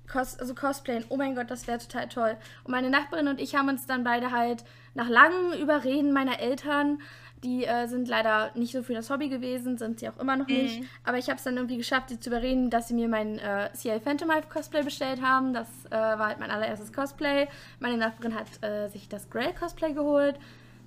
Cos 0.08 0.40
also 0.40 0.56
cosplayen. 0.56 1.06
Oh 1.10 1.18
mein 1.18 1.36
Gott, 1.36 1.52
das 1.52 1.68
wäre 1.68 1.78
total 1.78 2.08
toll. 2.10 2.38
Und 2.64 2.72
meine 2.72 2.90
Nachbarin 2.90 3.28
und 3.28 3.40
ich 3.40 3.56
haben 3.56 3.70
uns 3.70 3.86
dann 3.86 4.04
beide 4.04 4.32
halt 4.32 4.64
nach 4.96 5.08
langem 5.08 5.54
Überreden 5.62 6.14
meiner 6.14 6.40
Eltern, 6.40 7.00
die 7.44 7.64
äh, 7.66 7.88
sind 7.88 8.08
leider 8.08 8.52
nicht 8.56 8.74
so 8.74 8.84
für 8.84 8.94
das 8.94 9.10
Hobby 9.10 9.30
gewesen, 9.30 9.78
sind 9.78 10.00
sie 10.00 10.10
auch 10.10 10.18
immer 10.18 10.36
noch 10.36 10.48
nicht. 10.48 10.84
Aber 11.06 11.18
ich 11.18 11.28
habe 11.28 11.38
es 11.38 11.44
dann 11.44 11.56
irgendwie 11.56 11.78
geschafft, 11.78 12.10
sie 12.10 12.19
zu 12.19 12.30
überreden, 12.30 12.69
dass 12.69 12.90
sie 12.90 12.94
mir 12.94 13.08
mein 13.08 13.40
äh, 13.40 13.69
CL 13.74 14.02
Phantom 14.02 14.31
Hive 14.31 14.50
Cosplay 14.50 14.84
bestellt 14.84 15.22
haben. 15.22 15.54
Das 15.54 15.68
äh, 15.86 15.92
war 15.92 16.28
halt 16.28 16.40
mein 16.40 16.52
allererstes 16.52 16.92
Cosplay. 16.92 17.48
Meine 17.80 17.98
Nachbarin 17.98 18.36
hat 18.36 18.48
äh, 18.62 18.90
sich 18.90 19.08
das 19.08 19.30
Grail 19.30 19.54
Cosplay 19.54 19.94
geholt. 19.94 20.38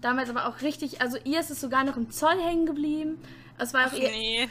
Damals 0.02 0.28
aber 0.28 0.46
auch 0.46 0.60
richtig, 0.62 1.00
also 1.00 1.16
ihr 1.24 1.40
ist 1.40 1.50
es 1.50 1.60
sogar 1.60 1.84
noch 1.84 1.96
im 1.96 2.10
Zoll 2.10 2.38
hängen 2.38 2.66
geblieben. 2.66 3.22
Es 3.56 3.72
war 3.72 3.86
auch 3.86 3.92
ihr, 3.92 4.10
nee. 4.10 4.48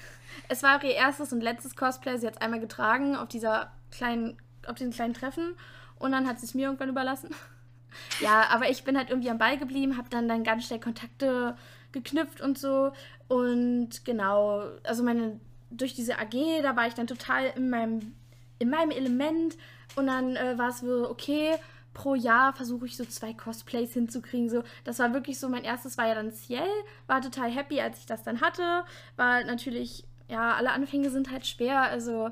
es 0.47 0.63
war 0.63 0.79
auch 0.79 0.83
ihr 0.83 0.95
erstes 0.95 1.33
und 1.33 1.41
letztes 1.41 1.75
Cosplay. 1.75 2.17
Sie 2.17 2.25
hat 2.25 2.35
es 2.35 2.41
einmal 2.41 2.61
getragen 2.61 3.17
auf 3.17 3.27
dieser 3.27 3.71
kleinen, 3.91 4.37
auf 4.65 4.75
diesem 4.75 4.93
kleinen 4.93 5.13
Treffen 5.13 5.55
und 5.99 6.13
dann 6.13 6.25
hat 6.25 6.39
sie 6.39 6.45
es 6.45 6.53
mir 6.53 6.67
irgendwann 6.67 6.87
überlassen. 6.87 7.35
ja, 8.21 8.47
aber 8.49 8.69
ich 8.69 8.85
bin 8.85 8.97
halt 8.97 9.09
irgendwie 9.09 9.29
am 9.29 9.37
Ball 9.37 9.57
geblieben, 9.57 9.97
habe 9.97 10.09
dann 10.09 10.29
dann 10.29 10.45
ganz 10.45 10.65
schnell 10.65 10.79
Kontakte 10.79 11.57
geknüpft 11.91 12.39
und 12.39 12.57
so 12.57 12.93
und 13.27 14.05
genau, 14.05 14.63
also 14.83 15.03
meine 15.03 15.39
durch 15.69 15.93
diese 15.93 16.17
AG, 16.17 16.61
da 16.63 16.77
war 16.77 16.87
ich 16.87 16.93
dann 16.93 17.07
total 17.07 17.51
in 17.57 17.69
meinem 17.69 18.15
in 18.59 18.69
meinem 18.69 18.91
Element 18.91 19.57
und 19.97 20.07
dann 20.07 20.37
äh, 20.37 20.57
war 20.57 20.69
es 20.69 20.79
so 20.79 21.09
okay. 21.09 21.55
Pro 21.93 22.15
Jahr 22.15 22.53
versuche 22.53 22.85
ich 22.85 22.95
so 22.95 23.05
zwei 23.05 23.33
Cosplays 23.33 23.93
hinzukriegen. 23.93 24.49
So, 24.49 24.63
das 24.83 24.99
war 24.99 25.13
wirklich 25.13 25.39
so, 25.39 25.49
mein 25.49 25.63
erstes 25.63 25.97
war 25.97 26.07
ja 26.07 26.15
dann 26.15 26.31
Ciel, 26.31 26.61
war 27.07 27.21
total 27.21 27.51
happy, 27.51 27.81
als 27.81 27.99
ich 27.99 28.05
das 28.05 28.23
dann 28.23 28.41
hatte. 28.41 28.83
War 29.17 29.43
natürlich, 29.43 30.05
ja, 30.27 30.53
alle 30.55 30.71
Anfänge 30.71 31.09
sind 31.09 31.31
halt 31.31 31.45
schwer. 31.45 31.81
Also, 31.81 32.31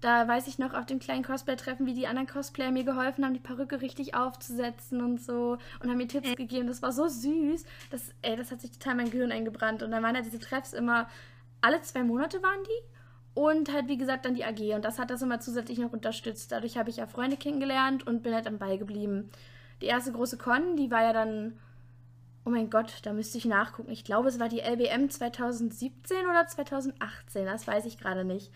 da 0.00 0.26
weiß 0.26 0.46
ich 0.46 0.58
noch 0.58 0.72
auf 0.72 0.86
dem 0.86 0.98
kleinen 0.98 1.24
Cosplay-Treffen, 1.24 1.86
wie 1.86 1.94
die 1.94 2.06
anderen 2.06 2.26
Cosplayer 2.26 2.70
mir 2.70 2.84
geholfen 2.84 3.24
haben, 3.24 3.34
die 3.34 3.40
Perücke 3.40 3.82
richtig 3.82 4.14
aufzusetzen 4.14 5.02
und 5.02 5.20
so 5.20 5.58
und 5.82 5.90
haben 5.90 5.98
mir 5.98 6.08
Tipps 6.08 6.36
gegeben. 6.36 6.66
Das 6.68 6.80
war 6.82 6.92
so 6.92 7.06
süß. 7.06 7.64
Das, 7.90 8.14
ey, 8.22 8.36
das 8.36 8.50
hat 8.50 8.62
sich 8.62 8.70
total 8.70 8.94
mein 8.94 9.10
Gehirn 9.10 9.32
eingebrannt. 9.32 9.82
Und 9.82 9.90
dann 9.90 10.02
waren 10.02 10.14
halt 10.14 10.24
diese 10.24 10.38
Treffs 10.38 10.72
immer, 10.72 11.08
alle 11.60 11.82
zwei 11.82 12.02
Monate 12.02 12.42
waren 12.42 12.62
die. 12.64 12.99
Und 13.34 13.72
halt, 13.72 13.88
wie 13.88 13.96
gesagt, 13.96 14.24
dann 14.24 14.34
die 14.34 14.44
AG. 14.44 14.74
Und 14.74 14.84
das 14.84 14.98
hat 14.98 15.10
das 15.10 15.22
immer 15.22 15.40
zusätzlich 15.40 15.78
noch 15.78 15.92
unterstützt. 15.92 16.50
Dadurch 16.52 16.76
habe 16.76 16.90
ich 16.90 16.96
ja 16.96 17.06
Freunde 17.06 17.36
kennengelernt 17.36 18.06
und 18.06 18.22
bin 18.22 18.34
halt 18.34 18.46
am 18.46 18.58
Ball 18.58 18.76
geblieben. 18.78 19.30
Die 19.80 19.86
erste 19.86 20.12
große 20.12 20.36
Con, 20.36 20.76
die 20.76 20.90
war 20.90 21.02
ja 21.02 21.12
dann. 21.12 21.58
Oh 22.44 22.50
mein 22.50 22.70
Gott, 22.70 23.00
da 23.02 23.12
müsste 23.12 23.38
ich 23.38 23.44
nachgucken. 23.44 23.90
Ich 23.90 24.02
glaube, 24.02 24.28
es 24.28 24.40
war 24.40 24.48
die 24.48 24.60
LBM 24.60 25.10
2017 25.10 26.26
oder 26.26 26.46
2018. 26.46 27.44
Das 27.44 27.66
weiß 27.66 27.84
ich 27.84 27.98
gerade 27.98 28.24
nicht. 28.24 28.50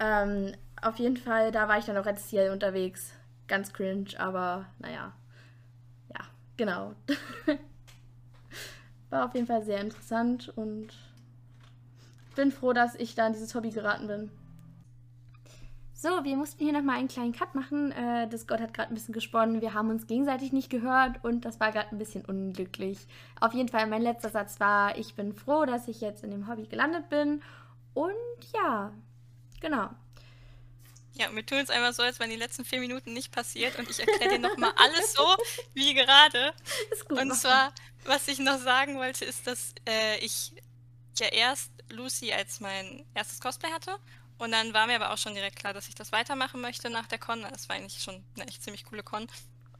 Ähm, 0.00 0.52
auf 0.80 0.96
jeden 0.96 1.18
Fall, 1.18 1.52
da 1.52 1.68
war 1.68 1.78
ich 1.78 1.84
dann 1.84 1.98
auch 1.98 2.06
als 2.06 2.26
Ziel 2.28 2.50
unterwegs. 2.50 3.12
Ganz 3.46 3.72
cringe, 3.72 4.18
aber 4.18 4.66
naja. 4.78 5.12
Ja, 6.08 6.20
genau. 6.56 6.94
war 9.10 9.26
auf 9.26 9.34
jeden 9.34 9.46
Fall 9.46 9.62
sehr 9.62 9.80
interessant 9.80 10.48
und 10.56 10.88
bin 12.38 12.52
froh, 12.52 12.72
dass 12.72 12.94
ich 12.94 13.16
da 13.16 13.26
in 13.26 13.32
dieses 13.32 13.56
Hobby 13.56 13.70
geraten 13.70 14.06
bin. 14.06 14.30
So, 15.92 16.08
wir 16.22 16.36
mussten 16.36 16.62
hier 16.62 16.72
nochmal 16.72 16.98
einen 16.98 17.08
kleinen 17.08 17.32
Cut 17.32 17.56
machen. 17.56 17.90
Äh, 17.90 18.28
das 18.28 18.46
Gott 18.46 18.60
hat 18.60 18.72
gerade 18.72 18.92
ein 18.92 18.94
bisschen 18.94 19.12
gesponnen. 19.12 19.60
Wir 19.60 19.74
haben 19.74 19.90
uns 19.90 20.06
gegenseitig 20.06 20.52
nicht 20.52 20.70
gehört 20.70 21.24
und 21.24 21.44
das 21.44 21.58
war 21.58 21.72
gerade 21.72 21.90
ein 21.90 21.98
bisschen 21.98 22.24
unglücklich. 22.24 23.08
Auf 23.40 23.54
jeden 23.54 23.68
Fall, 23.68 23.88
mein 23.88 24.02
letzter 24.02 24.28
Satz 24.28 24.60
war, 24.60 24.96
ich 24.96 25.16
bin 25.16 25.34
froh, 25.34 25.64
dass 25.64 25.88
ich 25.88 26.00
jetzt 26.00 26.22
in 26.22 26.30
dem 26.30 26.46
Hobby 26.46 26.68
gelandet 26.68 27.08
bin. 27.08 27.42
Und 27.92 28.14
ja, 28.54 28.92
genau. 29.60 29.90
Ja, 31.14 31.34
wir 31.34 31.44
tun 31.44 31.58
es 31.58 31.70
einfach 31.70 31.92
so, 31.92 32.04
als 32.04 32.20
wären 32.20 32.30
die 32.30 32.36
letzten 32.36 32.64
vier 32.64 32.78
Minuten 32.78 33.14
nicht 33.14 33.32
passiert 33.32 33.76
und 33.80 33.90
ich 33.90 33.98
erkläre 33.98 34.34
dir 34.34 34.48
nochmal 34.48 34.72
alles 34.76 35.12
so 35.12 35.26
wie 35.74 35.92
gerade. 35.92 36.52
Ist 36.92 37.08
gut, 37.08 37.18
und 37.18 37.34
zwar, 37.34 37.72
was 38.04 38.28
ich 38.28 38.38
noch 38.38 38.58
sagen 38.58 38.96
wollte, 38.98 39.24
ist, 39.24 39.48
dass 39.48 39.74
äh, 39.88 40.18
ich 40.24 40.52
ja 41.18 41.26
erst 41.26 41.72
Lucy 41.90 42.32
als 42.32 42.60
mein 42.60 43.04
erstes 43.14 43.40
Cosplay 43.40 43.70
hatte 43.70 43.98
und 44.38 44.52
dann 44.52 44.72
war 44.72 44.86
mir 44.86 44.96
aber 44.96 45.12
auch 45.12 45.18
schon 45.18 45.34
direkt 45.34 45.56
klar, 45.56 45.74
dass 45.74 45.88
ich 45.88 45.96
das 45.96 46.12
weitermachen 46.12 46.60
möchte 46.60 46.90
nach 46.90 47.06
der 47.06 47.18
Con. 47.18 47.42
Das 47.42 47.68
war 47.68 47.76
eigentlich 47.76 48.02
schon 48.02 48.24
eine 48.36 48.46
echt 48.46 48.62
ziemlich 48.62 48.84
coole 48.84 49.02
Con. 49.02 49.26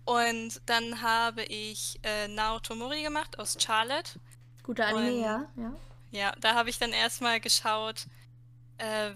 Und 0.05 0.61
dann 0.67 1.01
habe 1.01 1.45
ich 1.45 2.01
äh, 2.03 2.27
Naoto 2.29 2.75
Mori 2.75 3.03
gemacht 3.03 3.39
aus 3.39 3.57
Charlotte. 3.61 4.19
Guter 4.65 4.89
Anime, 4.89 5.13
und, 5.13 5.23
ja. 5.23 5.47
ja. 5.57 5.75
Ja, 6.11 6.33
da 6.41 6.55
habe 6.55 6.71
ich 6.71 6.79
dann 6.79 6.93
erstmal 6.93 7.39
geschaut, 7.41 8.07
äh, 8.79 9.11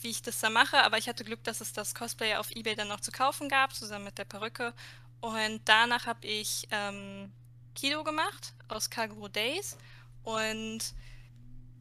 wie 0.00 0.10
ich 0.10 0.20
das 0.20 0.40
da 0.40 0.50
mache. 0.50 0.82
Aber 0.82 0.98
ich 0.98 1.08
hatte 1.08 1.24
Glück, 1.24 1.42
dass 1.44 1.60
es 1.60 1.72
das 1.72 1.94
Cosplay 1.94 2.36
auf 2.36 2.50
Ebay 2.50 2.74
dann 2.74 2.88
noch 2.88 3.00
zu 3.00 3.12
kaufen 3.12 3.48
gab, 3.48 3.74
zusammen 3.74 4.04
mit 4.04 4.18
der 4.18 4.24
Perücke. 4.24 4.74
Und 5.20 5.62
danach 5.64 6.06
habe 6.06 6.26
ich 6.26 6.68
ähm, 6.70 7.32
Kido 7.74 8.04
gemacht 8.04 8.52
aus 8.68 8.90
Kaguro 8.90 9.28
Days. 9.28 9.78
Und 10.24 10.80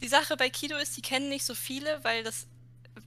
die 0.01 0.07
Sache 0.07 0.37
bei 0.37 0.49
Kido 0.49 0.77
ist, 0.77 0.97
die 0.97 1.01
kennen 1.01 1.29
nicht 1.29 1.45
so 1.45 1.55
viele, 1.55 2.03
weil 2.03 2.23
das 2.23 2.47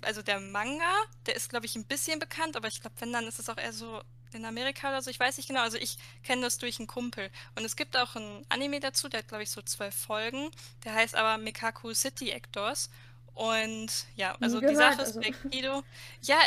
also 0.03 0.23
der 0.23 0.41
Manga, 0.41 0.93
der 1.27 1.37
ist, 1.37 1.51
glaube 1.51 1.67
ich, 1.67 1.77
ein 1.77 1.85
bisschen 1.85 2.19
bekannt, 2.19 2.57
aber 2.57 2.69
ich 2.69 2.81
glaube, 2.81 2.97
wenn, 3.01 3.13
dann 3.13 3.27
ist 3.27 3.39
es 3.39 3.49
auch 3.49 3.59
eher 3.59 3.73
so 3.73 4.01
in 4.33 4.45
Amerika 4.45 4.89
oder 4.89 5.03
so. 5.03 5.11
Ich 5.11 5.21
weiß 5.21 5.37
nicht 5.37 5.47
genau. 5.47 5.63
Also 5.63 5.77
ich 5.79 5.97
kenne 6.23 6.43
das 6.43 6.59
durch 6.59 6.79
einen 6.79 6.89
Kumpel. 6.89 7.31
Und 7.55 7.65
es 7.65 7.77
gibt 7.77 7.97
auch 7.97 8.17
ein 8.17 8.45
Anime 8.49 8.81
dazu, 8.81 9.09
der 9.09 9.21
hat, 9.21 9.29
glaube 9.29 9.45
ich, 9.45 9.51
so 9.51 9.63
zwölf 9.63 9.95
Folgen. 9.95 10.51
Der 10.85 10.95
heißt 10.95 11.15
aber 11.15 11.39
Mekaku 11.39 11.95
City 11.95 12.31
Actors. 12.31 12.91
Und 13.35 13.91
ja, 14.17 14.37
also 14.41 14.61
gehört, 14.61 14.73
die 14.73 14.77
Sache 14.77 15.03
ist 15.03 15.17
also. 15.17 15.21
bei 15.21 15.31
Kido. 15.31 15.85
Ja, 16.23 16.39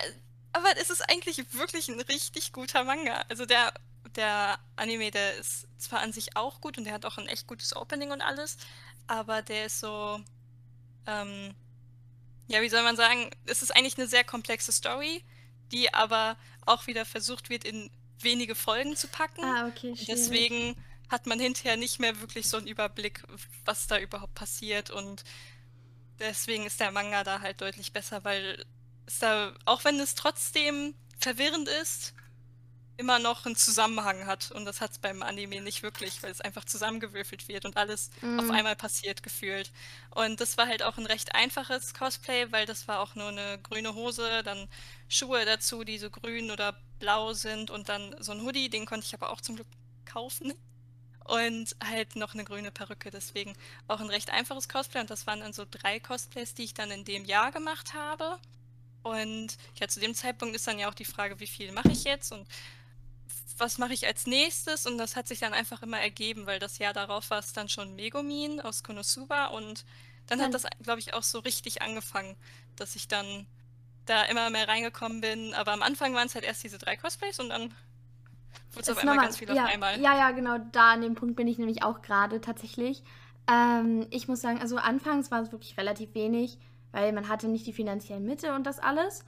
aber 0.54 0.78
es 0.78 0.90
ist 0.90 1.10
eigentlich 1.10 1.38
wirklich 1.54 1.88
ein 1.90 2.00
richtig 2.00 2.52
guter 2.52 2.84
Manga. 2.84 3.24
Also 3.30 3.46
der, 3.46 3.74
der 4.16 4.60
Anime, 4.76 5.12
der 5.12 5.36
ist 5.36 5.68
zwar 5.78 6.00
an 6.00 6.14
sich 6.14 6.36
auch 6.36 6.62
gut 6.62 6.78
und 6.78 6.86
der 6.86 6.94
hat 6.94 7.06
auch 7.06 7.18
ein 7.18 7.28
echt 7.28 7.48
gutes 7.48 7.76
Opening 7.76 8.12
und 8.12 8.22
alles, 8.22 8.58
aber 9.08 9.42
der 9.42 9.66
ist 9.66 9.80
so. 9.80 10.20
Ähm, 11.08 11.56
ja, 12.48 12.62
wie 12.62 12.70
soll 12.70 12.84
man 12.84 12.96
sagen, 12.96 13.30
es 13.46 13.62
ist 13.62 13.76
eigentlich 13.76 13.98
eine 13.98 14.08
sehr 14.08 14.24
komplexe 14.24 14.72
Story, 14.72 15.24
die 15.72 15.94
aber 15.94 16.38
auch 16.66 16.88
wieder 16.88 17.06
versucht 17.06 17.50
wird, 17.50 17.64
in 17.64 17.90
wenige 18.20 18.56
Folgen 18.56 18.96
zu 18.96 19.08
packen. 19.08 19.44
Ah, 19.44 19.68
okay, 19.68 19.96
schwierig. 19.96 20.06
Deswegen 20.08 20.84
hat 21.10 21.26
man 21.26 21.40
hinterher 21.40 21.78
nicht 21.78 22.00
mehr 22.00 22.20
wirklich 22.20 22.48
so 22.48 22.58
einen 22.58 22.68
Überblick, 22.68 23.24
was 23.66 23.88
da 23.88 23.98
überhaupt 23.98 24.36
passiert 24.36 24.90
und 24.90 25.24
deswegen 26.20 26.66
ist 26.66 26.80
der 26.80 26.92
Manga 26.92 27.24
da 27.24 27.42
halt 27.42 27.62
deutlich 27.62 27.94
besser, 27.94 28.24
weil 28.24 28.66
es 29.06 29.20
da, 29.20 29.54
auch 29.66 29.86
wenn 29.86 30.00
es 30.00 30.16
trotzdem 30.16 30.96
verwirrend 31.20 31.70
ist, 31.82 32.14
immer 32.98 33.20
noch 33.20 33.46
einen 33.46 33.56
Zusammenhang 33.56 34.26
hat. 34.26 34.52
Und 34.52 34.66
das 34.66 34.82
hat 34.82 34.92
es 34.92 34.98
beim 34.98 35.22
Anime 35.22 35.62
nicht 35.62 35.84
wirklich, 35.84 36.22
weil 36.24 36.32
es 36.32 36.42
einfach 36.42 36.66
zusammengewürfelt 36.66 37.48
wird 37.48 37.66
und 37.66 37.78
alles 37.78 38.10
mm. 38.22 38.40
auf 38.40 38.46
mhm. 38.46 38.52
einmal 38.52 38.76
passiert 38.76 39.24
gefühlt. 39.24 39.72
Und 40.10 40.42
das 40.42 40.58
war 40.58 40.68
halt 40.68 40.84
auch 40.84 40.98
ein 40.98 41.06
recht 41.06 41.36
einfaches 41.36 41.94
Cosplay, 41.94 42.52
weil 42.52 42.66
das 42.66 42.88
war 42.88 43.00
auch 43.00 43.16
nur 43.16 43.30
eine 43.30 43.60
grüne 43.62 43.94
Hose, 43.94 44.44
dann 44.44 44.68
Schuhe 45.08 45.46
dazu, 45.46 45.84
die 45.84 46.00
so 46.00 46.10
grün 46.10 46.52
oder 46.52 46.76
blau 47.00 47.34
sind 47.34 47.70
und 47.70 47.88
dann 47.90 48.16
so 48.20 48.32
ein 48.32 48.42
Hoodie, 48.42 48.70
den 48.70 48.86
konnte 48.86 49.06
ich 49.06 49.14
aber 49.14 49.30
auch 49.30 49.42
zum 49.42 49.56
Glück 49.56 49.68
kaufen. 50.06 50.54
Und 51.24 51.76
halt 51.84 52.16
noch 52.16 52.34
eine 52.34 52.46
grüne 52.46 52.72
Perücke, 52.72 53.12
deswegen 53.12 53.54
auch 53.90 54.00
ein 54.00 54.10
recht 54.10 54.30
einfaches 54.32 54.70
Cosplay. 54.70 55.02
Und 55.02 55.10
das 55.10 55.28
waren 55.28 55.42
dann 55.42 55.52
so 55.52 55.66
drei 55.70 56.00
Cosplays, 56.00 56.54
die 56.54 56.64
ich 56.64 56.74
dann 56.74 56.90
in 56.90 57.04
dem 57.04 57.26
Jahr 57.26 57.52
gemacht 57.52 57.94
habe. 57.94 58.40
Und 59.04 59.58
ja, 59.76 59.88
zu 59.88 60.00
dem 60.00 60.16
Zeitpunkt 60.16 60.56
ist 60.56 60.68
dann 60.68 60.80
ja 60.80 60.90
auch 60.90 60.94
die 60.94 61.06
Frage, 61.06 61.40
wie 61.40 61.48
viel 61.48 61.72
mache 61.72 61.92
ich 61.92 62.04
jetzt? 62.06 62.32
Und 62.32 62.48
was 63.58 63.78
mache 63.78 63.94
ich 63.94 64.06
als 64.08 64.28
nächstes? 64.28 64.86
Und 64.86 64.98
das 64.98 65.16
hat 65.16 65.28
sich 65.28 65.40
dann 65.40 65.54
einfach 65.54 65.82
immer 65.82 66.00
ergeben, 66.00 66.46
weil 66.46 66.60
das 66.60 66.78
Jahr 66.78 66.94
darauf 66.94 67.30
war 67.30 67.40
es 67.40 67.54
dann 67.54 67.70
schon 67.70 67.96
Megumin 67.96 68.62
aus 68.62 68.84
Konosuba 68.84 69.48
und 69.48 69.86
dann 70.28 70.42
hat 70.42 70.54
das, 70.54 70.66
glaube 70.84 71.00
ich, 71.00 71.14
auch 71.14 71.24
so 71.24 71.40
richtig 71.40 71.82
angefangen, 71.82 72.36
dass 72.76 72.96
ich 72.96 73.08
dann 73.08 73.48
da 74.06 74.24
immer 74.24 74.50
mehr 74.50 74.68
reingekommen 74.68 75.22
bin. 75.22 75.54
Aber 75.54 75.74
am 75.74 75.82
Anfang 75.82 76.14
waren 76.14 76.28
es 76.28 76.36
halt 76.36 76.46
erst 76.46 76.64
diese 76.64 76.78
drei 76.78 76.98
Cosplays 76.98 77.40
und 77.40 77.50
dann 77.50 77.74
wurde 78.74 78.82
es 78.82 78.90
auf 78.90 78.98
einmal 78.98 79.18
ganz 79.18 79.38
viel 79.38 79.48
ja, 79.54 79.64
auf 79.64 79.70
einmal. 79.70 80.00
Ja, 80.02 80.18
ja, 80.18 80.32
genau, 80.32 80.58
da 80.72 80.92
an 80.92 81.02
dem 81.02 81.16
Punkt 81.16 81.36
bin 81.36 81.48
ich 81.48 81.58
nämlich 81.58 81.84
auch 81.84 82.02
gerade 82.02 82.42
tatsächlich. 82.42 83.04
Ähm, 83.50 84.08
ich 84.10 84.28
muss 84.28 84.42
sagen, 84.42 84.60
also 84.60 84.78
anfangs 84.78 85.32
war 85.32 85.42
es 85.42 85.52
wirklich 85.52 85.78
relativ 85.78 86.14
wenig, 86.14 86.58
weil 86.92 87.14
man 87.14 87.30
hatte 87.30 87.48
nicht 87.48 87.66
die 87.66 87.74
finanziellen 87.74 88.26
Mittel 88.26 88.52
und 88.52 88.66
das 88.66 88.80
alles. 88.80 89.24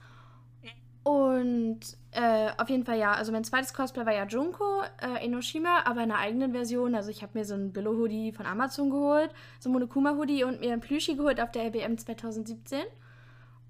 Und 1.02 1.80
äh, 2.12 2.50
auf 2.58 2.68
jeden 2.68 2.84
Fall 2.84 2.98
ja, 2.98 3.12
also 3.12 3.32
mein 3.32 3.44
zweites 3.44 3.72
Cosplay 3.72 4.04
war 4.04 4.12
ja 4.12 4.26
Junko, 4.26 4.82
äh, 5.00 5.24
Enoshima, 5.24 5.82
aber 5.84 6.02
in 6.02 6.10
einer 6.10 6.18
eigenen 6.18 6.52
Version. 6.52 6.94
Also 6.94 7.10
ich 7.10 7.22
habe 7.22 7.38
mir 7.38 7.44
so 7.44 7.54
ein 7.54 7.72
Billo-Hoodie 7.72 8.32
von 8.32 8.46
Amazon 8.46 8.90
geholt, 8.90 9.30
so 9.60 9.70
ein 9.70 9.72
Monokuma-Hoodie 9.72 10.44
und 10.44 10.60
mir 10.60 10.72
ein 10.72 10.80
Plüschi 10.80 11.16
geholt 11.16 11.40
auf 11.40 11.52
der 11.52 11.64
LBM 11.64 11.96
2017. 11.96 12.80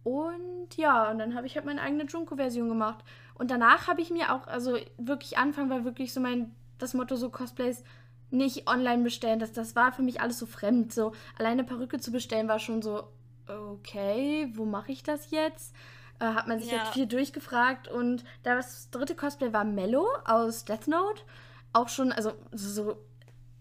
Und 0.02 0.76
ja, 0.76 1.10
und 1.10 1.18
dann 1.18 1.34
habe 1.34 1.46
ich 1.46 1.54
halt 1.56 1.66
meine 1.66 1.82
eigene 1.82 2.04
Junko-Version 2.04 2.68
gemacht. 2.68 3.04
Und 3.34 3.50
danach 3.50 3.86
habe 3.86 4.00
ich 4.00 4.10
mir 4.10 4.34
auch, 4.34 4.46
also 4.48 4.76
wirklich 4.98 5.38
Anfang 5.38 5.70
war 5.70 5.84
wirklich 5.84 6.12
so 6.12 6.20
mein, 6.20 6.54
das 6.78 6.94
Motto 6.94 7.16
so 7.16 7.30
Cosplays 7.30 7.84
nicht 8.30 8.68
online 8.68 9.02
bestellen. 9.04 9.38
Das, 9.38 9.52
das 9.52 9.76
war 9.76 9.92
für 9.92 10.02
mich 10.02 10.20
alles 10.20 10.38
so 10.38 10.46
fremd. 10.46 10.92
So 10.92 11.12
alleine 11.38 11.62
Perücke 11.62 12.00
zu 12.00 12.10
bestellen 12.10 12.48
war 12.48 12.58
schon 12.58 12.82
so, 12.82 13.04
okay, 13.46 14.50
wo 14.54 14.64
mache 14.64 14.92
ich 14.92 15.02
das 15.02 15.30
jetzt? 15.30 15.74
Äh, 16.20 16.26
hat 16.26 16.46
man 16.46 16.60
sich 16.60 16.70
ja. 16.70 16.78
jetzt 16.78 16.92
viel 16.92 17.06
durchgefragt. 17.06 17.88
Und 17.88 18.24
das 18.42 18.90
dritte 18.90 19.14
Cosplay 19.14 19.52
war 19.52 19.64
Mello 19.64 20.06
aus 20.24 20.64
Death 20.64 20.86
Note. 20.86 21.22
Auch 21.72 21.88
schon, 21.88 22.12
also 22.12 22.32
so, 22.52 22.96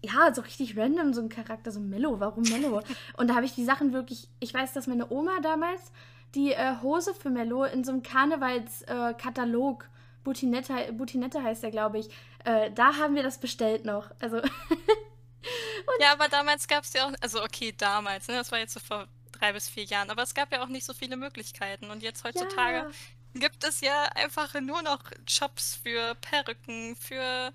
ja, 0.02 0.32
so 0.34 0.42
richtig 0.42 0.76
random, 0.76 1.12
so 1.12 1.20
ein 1.20 1.28
Charakter, 1.28 1.72
so 1.72 1.80
Mello, 1.80 2.20
warum 2.20 2.44
Mello? 2.44 2.82
und 3.16 3.28
da 3.28 3.34
habe 3.34 3.46
ich 3.46 3.54
die 3.54 3.64
Sachen 3.64 3.92
wirklich, 3.92 4.28
ich 4.40 4.54
weiß, 4.54 4.72
dass 4.72 4.86
meine 4.86 5.10
Oma 5.10 5.40
damals 5.42 5.92
die 6.34 6.52
äh, 6.52 6.76
Hose 6.82 7.14
für 7.14 7.30
Mello 7.30 7.64
in 7.64 7.82
so 7.82 7.92
einem 7.92 8.02
Karnevalskatalog, 8.02 9.84
äh, 9.84 9.86
Butinette, 10.22 10.92
Butinette 10.92 11.42
heißt 11.42 11.62
der, 11.62 11.70
glaube 11.70 11.98
ich, 11.98 12.10
äh, 12.44 12.70
da 12.72 12.96
haben 12.96 13.14
wir 13.14 13.22
das 13.22 13.38
bestellt 13.38 13.84
noch. 13.84 14.10
Also. 14.20 14.36
ja, 16.00 16.12
aber 16.12 16.28
damals 16.28 16.68
gab 16.68 16.84
es 16.84 16.92
ja 16.92 17.06
auch, 17.06 17.12
also 17.20 17.42
okay, 17.42 17.74
damals, 17.76 18.28
ne, 18.28 18.34
das 18.34 18.52
war 18.52 18.58
jetzt 18.58 18.74
so 18.74 18.80
vor 18.80 19.08
drei 19.40 19.52
bis 19.52 19.68
vier 19.68 19.84
Jahren. 19.84 20.10
Aber 20.10 20.22
es 20.22 20.34
gab 20.34 20.52
ja 20.52 20.62
auch 20.62 20.68
nicht 20.68 20.84
so 20.84 20.92
viele 20.92 21.16
Möglichkeiten. 21.16 21.90
Und 21.90 22.02
jetzt 22.02 22.24
heutzutage 22.24 22.90
ja. 23.34 23.40
gibt 23.40 23.64
es 23.64 23.80
ja 23.80 24.04
einfach 24.14 24.54
nur 24.60 24.82
noch 24.82 25.00
Shops 25.26 25.78
für 25.82 26.14
Perücken, 26.16 26.96
für 26.96 27.52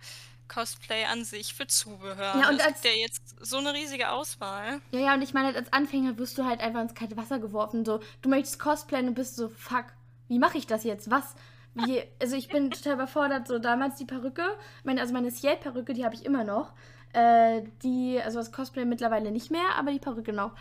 Cosplay 0.48 1.06
an 1.06 1.26
sich, 1.26 1.54
für 1.54 1.68
Zubehör. 1.68 2.36
Ja, 2.40 2.50
und 2.50 2.60
es 2.60 2.66
als, 2.66 2.82
gibt 2.82 2.96
ja 2.96 3.02
jetzt 3.02 3.36
so 3.40 3.58
eine 3.58 3.74
riesige 3.74 4.10
Auswahl. 4.10 4.82
Ja, 4.92 5.00
ja, 5.00 5.14
und 5.14 5.22
ich 5.22 5.34
meine, 5.34 5.56
als 5.56 5.72
Anfänger 5.74 6.18
wirst 6.18 6.38
du 6.38 6.46
halt 6.46 6.62
einfach 6.62 6.82
ins 6.82 6.96
kalte 6.96 7.18
Wasser 7.18 7.40
geworfen. 7.40 7.86
So, 7.86 8.02
du 8.22 8.30
möchtest 8.30 8.60
cosplayen 8.60 9.08
und 9.08 9.16
bist 9.16 9.36
so, 9.36 9.50
fuck, 9.50 9.86
wie 10.28 10.40
mache 10.40 10.58
ich 10.58 10.68
das 10.68 10.84
jetzt? 10.84 11.10
Was? 11.10 11.36
Wie, 11.74 12.04
also 12.22 12.36
ich 12.36 12.48
bin 12.48 12.72
total 12.72 12.94
überfordert. 12.94 13.48
So 13.48 13.60
damals 13.60 13.96
die 13.96 14.06
Perücke, 14.06 14.46
meine, 14.84 15.02
also 15.02 15.14
meine 15.14 15.32
Ciel-Perücke, 15.32 15.94
die 15.94 16.06
habe 16.06 16.16
ich 16.16 16.26
immer 16.26 16.44
noch. 16.44 16.74
Äh, 17.14 17.64
die, 17.84 18.20
also 18.22 18.40
das 18.40 18.52
Cosplay 18.52 18.86
mittlerweile 18.86 19.32
nicht 19.32 19.52
mehr, 19.52 19.76
aber 19.78 19.92
die 19.92 20.00
Perücke 20.00 20.34
noch. 20.34 20.54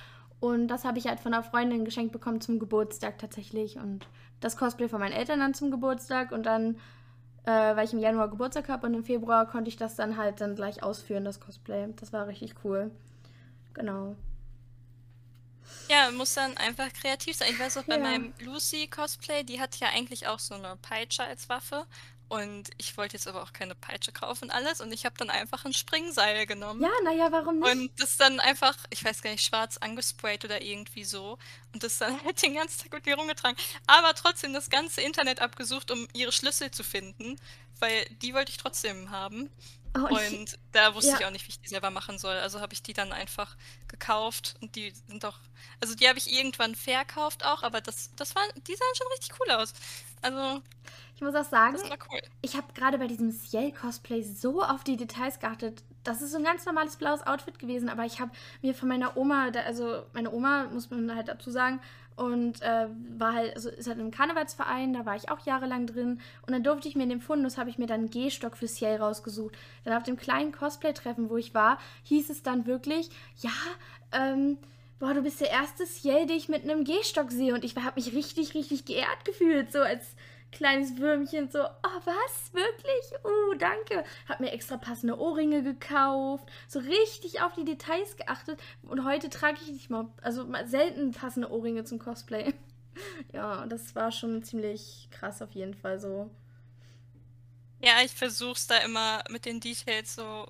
Und 0.45 0.69
das 0.69 0.85
habe 0.85 0.99
ich 0.99 1.07
halt 1.07 1.21
von 1.21 1.33
einer 1.33 1.43
Freundin 1.43 1.87
geschenkt 1.87 2.13
bekommen 2.13 2.43
zum 2.43 2.59
Geburtstag 2.59 3.17
tatsächlich. 3.17 3.79
Und 3.79 4.07
das 4.41 4.59
Cosplay 4.59 4.91
von 4.91 5.01
meinen 5.01 5.15
Eltern 5.15 5.41
dann 5.41 5.55
zum 5.55 5.71
Geburtstag. 5.71 6.33
Und 6.33 6.45
dann, 6.45 6.77
äh, 7.47 7.75
weil 7.75 7.87
ich 7.87 7.95
im 7.95 7.99
Januar 7.99 8.29
Geburtstag 8.29 8.69
habe 8.69 8.87
und 8.87 8.93
im 8.93 9.05
Februar 9.05 9.49
konnte 9.49 9.71
ich 9.71 9.79
das 9.79 9.97
dann 9.97 10.19
halt 10.19 10.43
dann 10.43 10.55
gleich 10.55 10.83
ausführen, 10.83 11.25
das 11.25 11.41
Cosplay. 11.41 11.89
Das 11.97 12.13
war 12.13 12.27
richtig 12.27 12.57
cool. 12.63 12.91
Genau. 13.73 14.17
Ja, 15.89 16.11
muss 16.11 16.35
dann 16.35 16.55
einfach 16.59 16.93
kreativ 16.93 17.37
sein. 17.37 17.49
Ich 17.51 17.59
weiß 17.59 17.79
auch 17.79 17.85
bei 17.85 17.97
ja. 17.97 18.03
meinem 18.03 18.35
Lucy-Cosplay, 18.41 19.45
die 19.45 19.61
hat 19.63 19.77
ja 19.77 19.89
eigentlich 19.95 20.27
auch 20.29 20.39
so 20.39 20.57
eine 20.57 20.77
Peitsche 20.83 21.25
als 21.25 21.49
Waffe. 21.49 21.87
Und 22.29 22.71
ich 22.79 22.97
wollte 22.97 23.17
jetzt 23.17 23.29
aber 23.29 23.43
auch 23.43 23.53
keine 23.53 23.75
Peitsche 23.75 24.11
kaufen, 24.11 24.51
alles. 24.51 24.81
Und 24.81 24.93
ich 24.93 25.05
habe 25.05 25.15
dann 25.19 25.31
einfach 25.31 25.65
ein 25.65 25.73
Springseil 25.73 26.47
genommen. 26.47 26.83
Ja, 26.83 26.91
naja, 27.05 27.31
warum 27.31 27.61
nicht? 27.61 27.71
Und 27.71 27.91
das 28.01 28.17
dann 28.17 28.41
einfach, 28.41 28.77
ich 28.91 29.05
weiß 29.05 29.23
gar 29.23 29.31
nicht, 29.31 29.45
schwarz 29.45 29.77
angesprayt 29.77 30.45
oder 30.45 30.63
irgendwie 30.63 31.05
so. 31.05 31.39
Und 31.73 31.83
das 31.83 31.99
dann 31.99 32.23
halt 32.25 32.43
den 32.43 32.55
ganzen 32.55 32.83
Tag 32.83 32.93
mit 32.93 33.07
mir 33.07 33.17
rumgetragen. 33.17 33.57
Aber 33.87 34.15
trotzdem 34.15 34.53
das 34.53 34.71
ganze 34.71 35.03
Internet 35.03 35.41
abgesucht, 35.41 35.91
um 35.91 36.09
ihre 36.15 36.33
Schlüssel 36.33 36.71
zu 36.71 36.83
finden. 36.83 37.37
weil 37.81 38.07
die 38.23 38.35
wollte 38.35 38.51
ich 38.51 38.59
trotzdem 38.59 39.11
haben. 39.11 39.51
Oh, 39.97 40.09
ich, 40.11 40.39
Und 40.39 40.59
da 40.73 40.95
wusste 40.95 41.13
ja, 41.13 41.19
ich 41.21 41.27
auch 41.27 41.31
nicht, 41.31 41.47
wie 41.47 41.51
ich 41.51 41.61
die 41.61 41.69
selber 41.69 41.91
machen 41.91 42.19
soll. 42.19 42.35
Also 42.35 42.61
habe 42.61 42.73
ich 42.73 42.83
die 42.83 42.95
dann 42.95 43.13
einfach 43.13 43.57
gekauft 43.87 44.57
und 44.61 44.75
die 44.75 44.93
sind 45.09 45.23
doch, 45.23 45.39
also 45.81 45.95
die 45.95 46.09
habe 46.09 46.19
ich 46.19 46.33
irgendwann 46.33 46.75
verkauft 46.75 47.45
auch, 47.45 47.63
aber 47.63 47.81
das, 47.81 48.11
das 48.17 48.35
waren, 48.35 48.49
die 48.67 48.75
sahen 48.75 48.95
schon 48.97 49.07
richtig 49.13 49.39
cool 49.41 49.51
aus. 49.53 49.73
Also, 50.21 50.63
ich 51.15 51.21
muss 51.21 51.35
auch 51.35 51.45
sagen, 51.45 51.79
war 51.89 51.99
cool. 52.11 52.21
ich 52.43 52.57
habe 52.57 52.73
gerade 52.73 52.99
bei 52.99 53.07
diesem 53.07 53.31
Ciel-Cosplay 53.31 54.23
so 54.23 54.63
auf 54.63 54.83
die 54.83 54.97
Details 54.97 55.39
geachtet. 55.39 55.85
Das 56.05 56.23
ist 56.23 56.33
so 56.33 56.39
ein 56.39 56.45
ganz 56.45 56.65
normales 56.67 56.97
blaues 56.97 57.27
Outfit 57.27 57.59
gewesen, 57.59 57.89
aber 57.89 58.05
ich 58.05 58.21
habe 58.21 58.31
mir 58.63 58.75
von 58.75 58.89
meiner 58.89 59.17
Oma, 59.17 59.49
also 59.67 60.03
meine 60.13 60.31
Oma, 60.33 60.65
muss 60.73 60.91
man 60.91 61.15
halt 61.15 61.29
dazu 61.29 61.51
sagen, 61.51 61.81
und 62.17 62.63
äh, 62.63 62.87
war 63.19 63.35
halt, 63.35 63.57
also 63.57 63.71
ist 63.71 63.89
halt 63.89 63.99
im 63.99 64.11
Karnevalsverein, 64.11 64.93
da 64.93 65.05
war 65.05 65.17
ich 65.17 65.31
auch 65.31 65.45
jahrelang 65.45 65.87
drin. 65.87 66.21
Und 66.47 66.53
dann 66.53 66.63
durfte 66.63 66.87
ich 66.87 66.95
mir 66.95 67.03
in 67.03 67.09
dem 67.09 67.21
Fundus, 67.21 67.59
habe 67.59 67.71
ich 67.71 67.79
mir 67.79 67.87
dann 67.87 68.01
einen 68.01 68.11
Gehstock 68.11 68.57
für 68.57 68.69
Ciel 68.69 68.97
rausgesucht. 68.97 69.57
Dann 69.85 69.97
auf 69.97 70.05
dem 70.05 70.17
kleinen 70.17 70.53
Cosplay-Treffen, 70.53 71.29
wo 71.29 71.37
ich 71.37 71.55
war, 71.55 71.79
hieß 72.05 72.31
es 72.31 72.43
dann 72.43 72.67
wirklich, 72.67 73.11
ja, 73.39 73.51
ähm, 74.13 74.59
boah, 75.01 75.13
du 75.13 75.23
bist 75.23 75.41
der 75.41 75.51
erste 75.51 75.87
Ciel, 75.87 76.27
den 76.27 76.37
ich 76.37 76.49
mit 76.49 76.63
einem 76.63 76.85
Gehstock 76.85 77.33
sehe. 77.33 77.53
Und 77.53 77.65
ich 77.65 77.75
habe 77.75 78.01
mich 78.01 78.15
richtig, 78.15 78.55
richtig 78.55 78.85
geehrt 78.85 79.25
gefühlt, 79.25 79.73
so 79.73 79.81
als 79.81 80.15
kleines 80.55 80.97
Würmchen, 80.97 81.51
so, 81.51 81.65
oh, 81.65 82.01
was, 82.05 82.55
wirklich? 82.55 83.13
Uh, 83.25 83.55
danke. 83.59 84.05
Hab 84.29 84.41
mir 84.41 84.53
extra 84.53 84.77
passende 84.77 85.19
Ohrringe 85.19 85.63
gekauft, 85.63 86.49
so 86.69 86.79
richtig 86.79 87.43
auf 87.43 87.53
die 87.55 87.65
Details 87.65 88.17
geachtet. 88.17 88.59
Und 88.83 89.05
heute 89.05 89.29
trage 89.29 89.59
ich 89.63 89.71
nicht 89.71 89.91
mal, 89.91 90.09
also 90.23 90.45
mal 90.45 90.67
selten 90.67 91.13
passende 91.13 91.51
Ohrringe 91.51 91.85
zum 91.85 91.99
Cosplay. 91.99 92.55
Ja, 93.33 93.67
das 93.67 93.97
war 93.97 94.13
schon 94.13 94.45
ziemlich 94.45 95.09
krass 95.11 95.43
auf 95.43 95.51
jeden 95.51 95.75
Fall 95.75 95.99
so. 95.99 96.31
Ja, 97.81 97.95
ich 98.05 98.13
versuch's 98.13 98.69
da 98.69 98.77
immer 98.77 99.25
mit 99.31 99.47
den 99.47 99.59
Details 99.59 100.15
so 100.15 100.47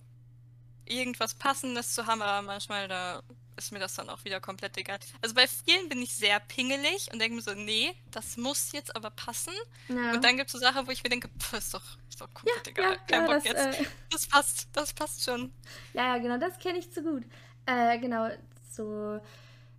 irgendwas 0.85 1.33
Passendes 1.33 1.95
zu 1.95 2.07
haben, 2.07 2.21
aber 2.21 2.43
manchmal 2.43 2.87
da 2.87 3.23
ist 3.57 3.73
mir 3.73 3.79
das 3.79 3.95
dann 3.95 4.09
auch 4.11 4.25
wieder 4.25 4.41
komplett 4.41 4.77
egal. 4.77 4.99
Also 5.23 5.35
bei 5.35 5.47
vielen 5.47 5.89
bin 5.89 6.03
ich 6.03 6.13
sehr 6.15 6.41
pingelig 6.41 7.11
und 7.13 7.19
denke 7.19 7.37
mir 7.37 7.43
so, 7.43 7.55
nee, 7.55 7.95
das 8.11 8.37
muss 8.37 8.73
jetzt 8.73 8.95
aber 8.97 9.11
passen. 9.11 9.55
Ja. 9.89 10.13
Und 10.13 10.25
dann 10.25 10.37
gibt 10.37 10.49
es 10.49 10.53
so 10.53 10.59
Sachen, 10.59 10.87
wo 10.87 10.91
ich 10.91 11.03
mir 11.03 11.11
denke, 11.11 11.29
pff, 11.39 11.53
ist 11.55 11.75
doch, 11.75 11.83
ist 12.09 12.21
doch 12.21 12.29
Ja, 12.29 12.35
komplett 12.35 12.69
egal, 12.69 12.93
ja, 12.93 12.97
kein 13.07 13.21
ja, 13.21 13.27
Bock 13.27 13.35
das, 13.37 13.45
jetzt. 13.45 13.81
äh, 13.81 13.85
Das 14.11 14.27
passt, 14.27 14.69
das 14.73 14.93
passt 14.93 15.25
schon. 15.25 15.53
ja, 15.93 16.17
ja, 16.17 16.19
genau, 16.19 16.39
das 16.39 16.59
kenne 16.59 16.79
ich 16.79 16.91
zu 16.93 17.03
gut. 17.03 17.25
Äh, 17.67 17.99
genau, 17.99 18.29
so 18.71 19.21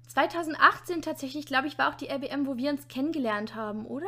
2018 0.08 1.02
tatsächlich, 1.02 1.46
glaube 1.46 1.68
ich, 1.68 1.78
war 1.78 1.90
auch 1.92 1.96
die 1.98 2.08
RBM, 2.10 2.46
wo 2.48 2.58
wir 2.58 2.72
uns 2.72 2.88
kennengelernt 2.88 3.56
haben, 3.56 3.86
oder? 3.86 4.08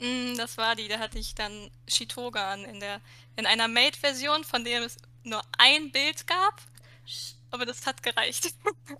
Mm, 0.00 0.36
das 0.36 0.58
war 0.58 0.76
die, 0.76 0.88
da 0.88 0.98
hatte 0.98 1.18
ich 1.18 1.34
dann 1.34 1.70
Shitogan 1.88 2.64
in 2.64 2.80
der, 2.80 3.00
in 3.36 3.46
einer 3.46 3.68
Made-Version, 3.68 4.44
von 4.44 4.64
der 4.64 4.82
es 4.82 4.96
nur 5.22 5.42
ein 5.58 5.90
Bild 5.90 6.26
gab, 6.26 6.60
Sch- 7.06 7.34
aber 7.50 7.66
das 7.66 7.86
hat 7.86 8.02
gereicht. 8.02 8.54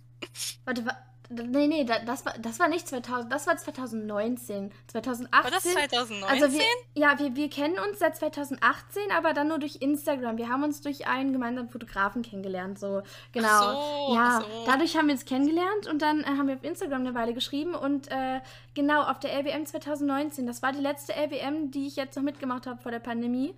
Warte, 0.65 0.85
wa 0.85 0.97
nee, 1.29 1.67
nee, 1.67 1.85
da- 1.85 2.05
das 2.05 2.25
war, 2.25 2.35
das 2.38 2.59
war 2.59 2.69
nicht 2.69 2.87
2000, 2.87 3.33
das 3.33 3.47
war 3.47 3.57
2019. 3.57 4.71
War 4.93 5.03
das 5.03 5.19
2018. 5.19 5.73
2019? 5.73 6.25
Also 6.29 6.59
wir, 6.59 6.65
ja, 6.95 7.19
wir, 7.19 7.35
wir 7.35 7.50
kennen 7.50 7.75
uns 7.79 7.99
seit 7.99 8.17
2018, 8.17 9.03
aber 9.17 9.33
dann 9.33 9.49
nur 9.49 9.59
durch 9.59 9.76
Instagram. 9.81 10.38
Wir 10.38 10.49
haben 10.49 10.62
uns 10.62 10.81
durch 10.81 11.07
einen 11.07 11.33
gemeinsamen 11.33 11.69
Fotografen 11.69 12.23
kennengelernt, 12.23 12.79
so 12.79 13.03
genau. 13.33 13.49
Ach 13.49 14.09
so, 14.09 14.15
ja, 14.15 14.41
so. 14.41 14.65
dadurch 14.67 14.97
haben 14.97 15.07
wir 15.09 15.15
uns 15.15 15.25
kennengelernt 15.25 15.87
und 15.91 16.03
dann 16.03 16.21
äh, 16.21 16.26
haben 16.26 16.49
wir 16.49 16.55
auf 16.55 16.65
Instagram 16.65 17.00
eine 17.00 17.15
Weile 17.15 17.35
geschrieben 17.35 17.75
und 17.75 18.09
äh, 18.11 18.41
genau 18.75 19.03
auf 19.03 19.19
der 19.19 19.33
LBM 19.38 19.67
2019. 19.67 20.47
Das 20.47 20.62
war 20.62 20.73
die 20.73 20.81
letzte 20.81 21.12
LBM, 21.15 21.71
die 21.71 21.87
ich 21.87 21.97
jetzt 21.97 22.17
noch 22.17 22.23
mitgemacht 22.23 22.67
habe 22.67 22.81
vor 22.81 22.93
der 22.93 23.00
Pandemie. 23.00 23.55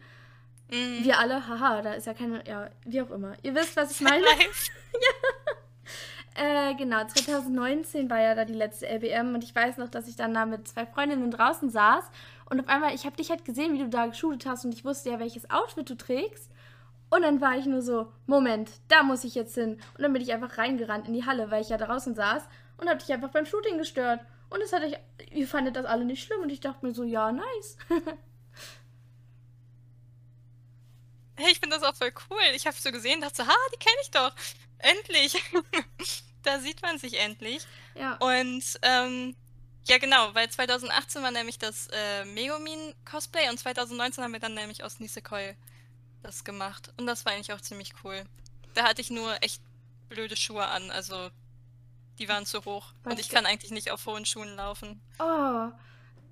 Mm. 0.71 1.05
Wir 1.05 1.19
alle, 1.19 1.47
haha, 1.47 1.83
da 1.83 1.93
ist 1.95 2.07
ja 2.07 2.15
keine, 2.15 2.47
ja, 2.47 2.71
wie 2.85 3.03
auch 3.03 3.11
immer. 3.11 3.35
Ihr 3.43 3.55
wisst, 3.55 3.77
was 3.77 3.93
ich 3.93 4.01
meine. 4.01 4.23
Live. 4.25 4.69
Äh, 6.41 6.77
genau, 6.77 7.05
2019 7.05 8.09
war 8.09 8.21
ja 8.21 8.37
da 8.37 8.45
die 8.45 8.55
letzte 8.55 8.87
LBM 8.87 9.35
und 9.35 9.43
ich 9.43 9.53
weiß 9.53 9.77
noch, 9.79 9.89
dass 9.89 10.07
ich 10.07 10.15
dann 10.15 10.35
da 10.35 10.47
mit 10.47 10.69
zwei 10.69 10.87
Freundinnen 10.87 11.33
draußen 11.33 11.69
saß 11.69 12.05
und 12.51 12.61
auf 12.61 12.69
einmal, 12.69 12.95
ich 12.95 13.05
habe 13.05 13.17
dich 13.17 13.31
halt 13.31 13.45
gesehen, 13.45 13.75
wie 13.75 13.79
du 13.79 13.89
da 13.89 14.07
geshootet 14.07 14.47
hast 14.47 14.65
und 14.65 14.73
ich 14.73 14.85
wusste 14.85 15.11
ja, 15.11 15.19
welches 15.19 15.51
Outfit 15.51 15.91
du 15.91 15.97
trägst. 15.97 16.51
Und 17.11 17.23
dann 17.23 17.41
war 17.41 17.57
ich 17.57 17.67
nur 17.67 17.83
so, 17.83 18.13
Moment, 18.27 18.71
da 18.89 19.03
muss 19.03 19.25
ich 19.25 19.35
jetzt 19.35 19.55
hin. 19.55 19.81
Und 19.97 20.03
dann 20.03 20.13
bin 20.13 20.23
ich 20.23 20.33
einfach 20.33 20.59
reingerannt 20.59 21.09
in 21.09 21.15
die 21.15 21.27
Halle, 21.27 21.51
weil 21.51 21.63
ich 21.63 21.71
ja 21.71 21.77
draußen 21.77 22.15
saß 22.15 22.43
und 22.79 22.89
hab 22.89 22.99
dich 22.99 23.13
einfach 23.13 23.31
beim 23.31 23.47
Shooting 23.47 23.79
gestört. 23.79 24.21
Und 24.51 24.63
es 24.63 24.73
hat 24.73 24.83
euch, 24.83 24.95
ihr 25.31 25.47
fandet 25.47 25.77
das 25.77 25.85
alle 25.85 26.05
nicht 26.05 26.25
schlimm 26.25 26.41
und 26.41 26.51
ich 26.51 26.61
dachte 26.61 26.87
mir 26.87 26.95
so, 26.95 27.05
ja, 27.05 27.33
nice. 27.33 27.77
Hey, 31.39 31.53
ich 31.53 31.61
finde 31.61 31.79
das 31.79 31.85
auch 31.85 31.97
voll 31.97 32.13
cool. 32.31 32.41
Ich 32.55 32.67
habe 32.67 32.77
so 32.77 32.91
gesehen, 32.93 33.21
dachte 33.21 33.37
so, 33.43 33.49
ha, 33.49 33.55
die 33.73 33.79
kenne 33.79 33.97
ich 34.03 34.11
doch. 34.11 34.33
Endlich. 34.79 35.43
Da 36.45 36.61
sieht 36.61 36.81
man 36.83 36.99
sich 36.99 37.19
endlich. 37.19 37.67
ja. 37.97 38.15
Und 38.15 38.63
ähm, 38.83 39.35
ja, 39.87 39.99
genau, 39.99 40.35
weil 40.35 40.49
2018 40.49 41.23
war 41.23 41.31
nämlich 41.33 41.59
das 41.59 41.89
äh, 41.89 42.25
Megumin-Cosplay 42.27 43.49
und 43.51 43.59
2019 43.59 44.23
haben 44.23 44.33
wir 44.33 44.41
dann 44.41 44.55
nämlich 44.55 44.85
aus 44.85 45.01
Nisekoi 45.01 45.57
das 46.23 46.45
gemacht. 46.45 46.93
Und 46.97 47.07
das 47.07 47.25
war 47.25 47.33
eigentlich 47.33 47.53
auch 47.53 47.61
ziemlich 47.61 47.93
cool. 48.05 48.25
Da 48.75 48.85
hatte 48.85 49.01
ich 49.01 49.11
nur 49.11 49.43
echt 49.43 49.61
blöde 50.09 50.37
Schuhe 50.37 50.67
an, 50.67 50.91
also 50.91 51.31
die 52.19 52.29
waren 52.29 52.47
zu 52.47 52.65
hoch. 52.65 52.93
Was 53.03 53.13
Und 53.13 53.21
ich 53.21 53.29
kann 53.29 53.45
eigentlich 53.45 53.73
nicht 53.73 53.91
auf 53.91 54.07
hohen 54.07 54.25
Schuhen 54.25 54.57
laufen. 54.57 55.01
Oh, 55.19 55.71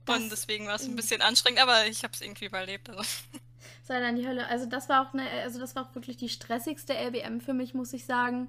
Und 0.07 0.31
deswegen 0.31 0.67
war 0.67 0.77
es 0.77 0.85
ein 0.85 0.97
bisschen 0.97 1.21
anstrengend, 1.21 1.61
aber 1.61 1.87
ich 1.87 2.05
habe 2.05 2.15
es 2.15 2.21
irgendwie 2.21 2.47
überlebt. 2.47 2.89
Also. 2.89 3.03
sei 3.87 4.01
dann 4.01 4.17
die 4.17 4.27
Hölle. 4.27 4.49
Also 4.49 4.67
das 4.67 4.89
war 4.89 5.07
auch 5.07 5.15
eine, 5.15 5.29
also 5.45 5.59
das 5.59 5.77
war 5.77 5.85
auch 5.85 5.95
wirklich 5.95 6.17
die 6.17 6.29
stressigste 6.29 6.95
LBM 6.95 7.41
für 7.41 7.55
mich, 7.55 7.75
muss 7.75 7.93
ich 7.93 8.05
sagen. 8.05 8.49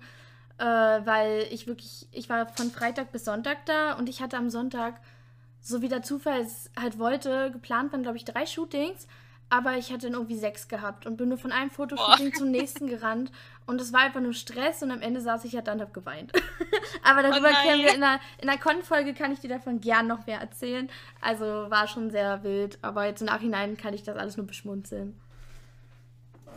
Äh, 0.57 0.65
weil 0.65 1.47
ich 1.51 1.67
wirklich, 1.67 2.07
ich 2.11 2.29
war 2.29 2.47
von 2.47 2.71
Freitag 2.71 3.11
bis 3.11 3.25
Sonntag 3.25 3.65
da 3.65 3.93
und 3.93 4.09
ich 4.09 4.21
hatte 4.21 4.37
am 4.37 4.49
Sonntag, 4.49 4.99
so 5.61 5.83
wie 5.83 5.87
der 5.87 6.01
Zufall 6.01 6.41
es 6.41 6.71
halt 6.79 6.97
wollte, 6.97 7.51
geplant 7.51 7.91
waren, 7.91 8.01
glaube 8.01 8.17
ich, 8.17 8.25
drei 8.25 8.47
Shootings, 8.47 9.07
aber 9.49 9.77
ich 9.77 9.91
hatte 9.91 10.07
dann 10.07 10.13
irgendwie 10.13 10.35
sechs 10.35 10.67
gehabt 10.67 11.05
und 11.05 11.15
bin 11.15 11.29
nur 11.29 11.37
von 11.37 11.51
einem 11.51 11.69
Fotoshooting 11.69 12.33
zum 12.33 12.49
nächsten 12.49 12.87
gerannt 12.89 13.31
und 13.67 13.79
es 13.79 13.93
war 13.93 13.99
einfach 13.99 14.19
nur 14.19 14.33
Stress 14.33 14.81
und 14.81 14.89
am 14.89 15.01
Ende 15.01 15.21
saß 15.21 15.45
ich 15.45 15.53
halt 15.53 15.67
dann 15.67 15.77
und 15.77 15.85
hab 15.85 15.93
geweint. 15.93 16.31
aber 17.03 17.21
darüber 17.21 17.51
nein. 17.51 17.67
können 17.67 17.83
wir 17.83 17.93
in 17.93 18.03
einer, 18.03 18.19
in 18.41 18.49
einer 18.49 18.59
Con-Folge 18.59 19.13
kann 19.13 19.31
ich 19.31 19.41
dir 19.41 19.49
davon 19.49 19.79
gern 19.79 20.07
noch 20.07 20.25
mehr 20.25 20.41
erzählen. 20.41 20.89
Also 21.21 21.45
war 21.45 21.87
schon 21.87 22.09
sehr 22.09 22.43
wild, 22.43 22.79
aber 22.81 23.05
jetzt 23.05 23.21
im 23.21 23.27
Nachhinein 23.27 23.77
kann 23.77 23.93
ich 23.93 24.01
das 24.01 24.17
alles 24.17 24.37
nur 24.37 24.47
beschmunzeln. 24.47 25.15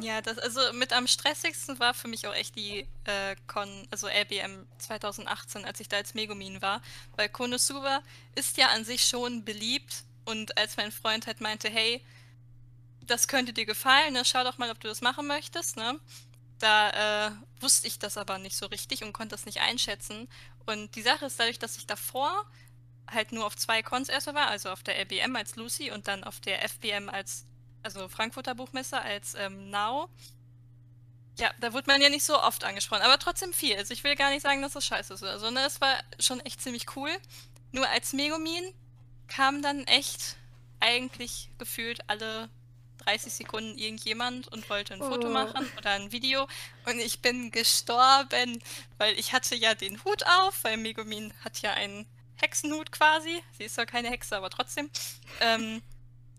Ja, 0.00 0.20
das, 0.22 0.38
also 0.38 0.60
mit 0.72 0.92
am 0.92 1.06
stressigsten 1.06 1.78
war 1.78 1.94
für 1.94 2.08
mich 2.08 2.26
auch 2.26 2.34
echt 2.34 2.56
die 2.56 2.86
äh, 3.04 3.36
Con, 3.46 3.86
also 3.90 4.08
LBM 4.08 4.66
2018, 4.78 5.64
als 5.64 5.80
ich 5.80 5.88
da 5.88 5.98
als 5.98 6.14
Megumin 6.14 6.62
war. 6.62 6.80
Weil 7.16 7.28
Konosuba 7.28 8.02
ist 8.34 8.56
ja 8.56 8.68
an 8.68 8.84
sich 8.84 9.04
schon 9.04 9.44
beliebt 9.44 10.04
und 10.24 10.56
als 10.56 10.76
mein 10.76 10.92
Freund 10.92 11.26
halt 11.26 11.40
meinte, 11.40 11.68
hey, 11.68 12.02
das 13.06 13.28
könnte 13.28 13.52
dir 13.52 13.66
gefallen, 13.66 14.12
ne? 14.12 14.24
schau 14.24 14.44
doch 14.44 14.58
mal, 14.58 14.70
ob 14.70 14.80
du 14.80 14.88
das 14.88 15.00
machen 15.00 15.26
möchtest, 15.26 15.76
ne? 15.76 15.98
Da 16.58 17.28
äh, 17.28 17.30
wusste 17.60 17.86
ich 17.86 17.98
das 17.98 18.18
aber 18.18 18.38
nicht 18.38 18.56
so 18.56 18.66
richtig 18.66 19.02
und 19.02 19.12
konnte 19.12 19.34
das 19.34 19.46
nicht 19.46 19.60
einschätzen. 19.60 20.28
Und 20.66 20.94
die 20.94 21.02
Sache 21.02 21.24
ist 21.26 21.40
dadurch, 21.40 21.58
dass 21.58 21.76
ich 21.78 21.86
davor 21.86 22.44
halt 23.10 23.32
nur 23.32 23.46
auf 23.46 23.56
zwei 23.56 23.82
Cons 23.82 24.08
erstmal 24.08 24.36
war, 24.36 24.48
also 24.48 24.70
auf 24.70 24.82
der 24.82 24.98
LBM 24.98 25.34
als 25.36 25.56
Lucy 25.56 25.90
und 25.90 26.06
dann 26.06 26.22
auf 26.22 26.38
der 26.40 26.62
FBM 26.62 27.08
als, 27.08 27.46
also 27.82 28.08
Frankfurter 28.08 28.54
Buchmesse 28.54 29.00
als 29.00 29.34
ähm, 29.34 29.70
Now. 29.70 30.08
Ja, 31.38 31.50
da 31.60 31.72
wurde 31.72 31.86
man 31.86 32.02
ja 32.02 32.08
nicht 32.10 32.24
so 32.24 32.40
oft 32.40 32.64
angesprochen, 32.64 33.02
aber 33.02 33.18
trotzdem 33.18 33.52
viel. 33.52 33.76
Also 33.76 33.94
ich 33.94 34.04
will 34.04 34.14
gar 34.16 34.30
nicht 34.30 34.42
sagen, 34.42 34.60
dass 34.62 34.72
das 34.72 34.84
scheiße 34.84 35.14
ist 35.14 35.22
oder 35.22 35.38
so, 35.38 35.50
ne? 35.50 35.60
Es 35.64 35.80
war 35.80 35.94
schon 36.18 36.40
echt 36.40 36.60
ziemlich 36.60 36.94
cool. 36.96 37.10
Nur 37.72 37.88
als 37.88 38.12
Megumin 38.12 38.74
kam 39.28 39.62
dann 39.62 39.84
echt 39.84 40.36
eigentlich 40.80 41.50
gefühlt 41.58 42.00
alle 42.08 42.50
30 43.06 43.32
Sekunden 43.32 43.78
irgendjemand 43.78 44.48
und 44.48 44.68
wollte 44.68 44.92
ein 44.92 45.00
Foto 45.00 45.28
Oh. 45.28 45.30
machen 45.30 45.66
oder 45.78 45.92
ein 45.92 46.12
Video 46.12 46.46
und 46.84 46.98
ich 46.98 47.22
bin 47.22 47.50
gestorben, 47.50 48.62
weil 48.98 49.18
ich 49.18 49.32
hatte 49.32 49.54
ja 49.54 49.74
den 49.74 50.04
Hut 50.04 50.22
auf, 50.26 50.62
weil 50.64 50.76
Megumin 50.76 51.32
hat 51.42 51.62
ja 51.62 51.72
einen 51.72 52.06
Hexenhut 52.36 52.92
quasi. 52.92 53.42
Sie 53.56 53.64
ist 53.64 53.74
zwar 53.76 53.86
keine 53.86 54.10
Hexe, 54.10 54.36
aber 54.36 54.50
trotzdem. 54.50 54.90
Ähm, 55.40 55.80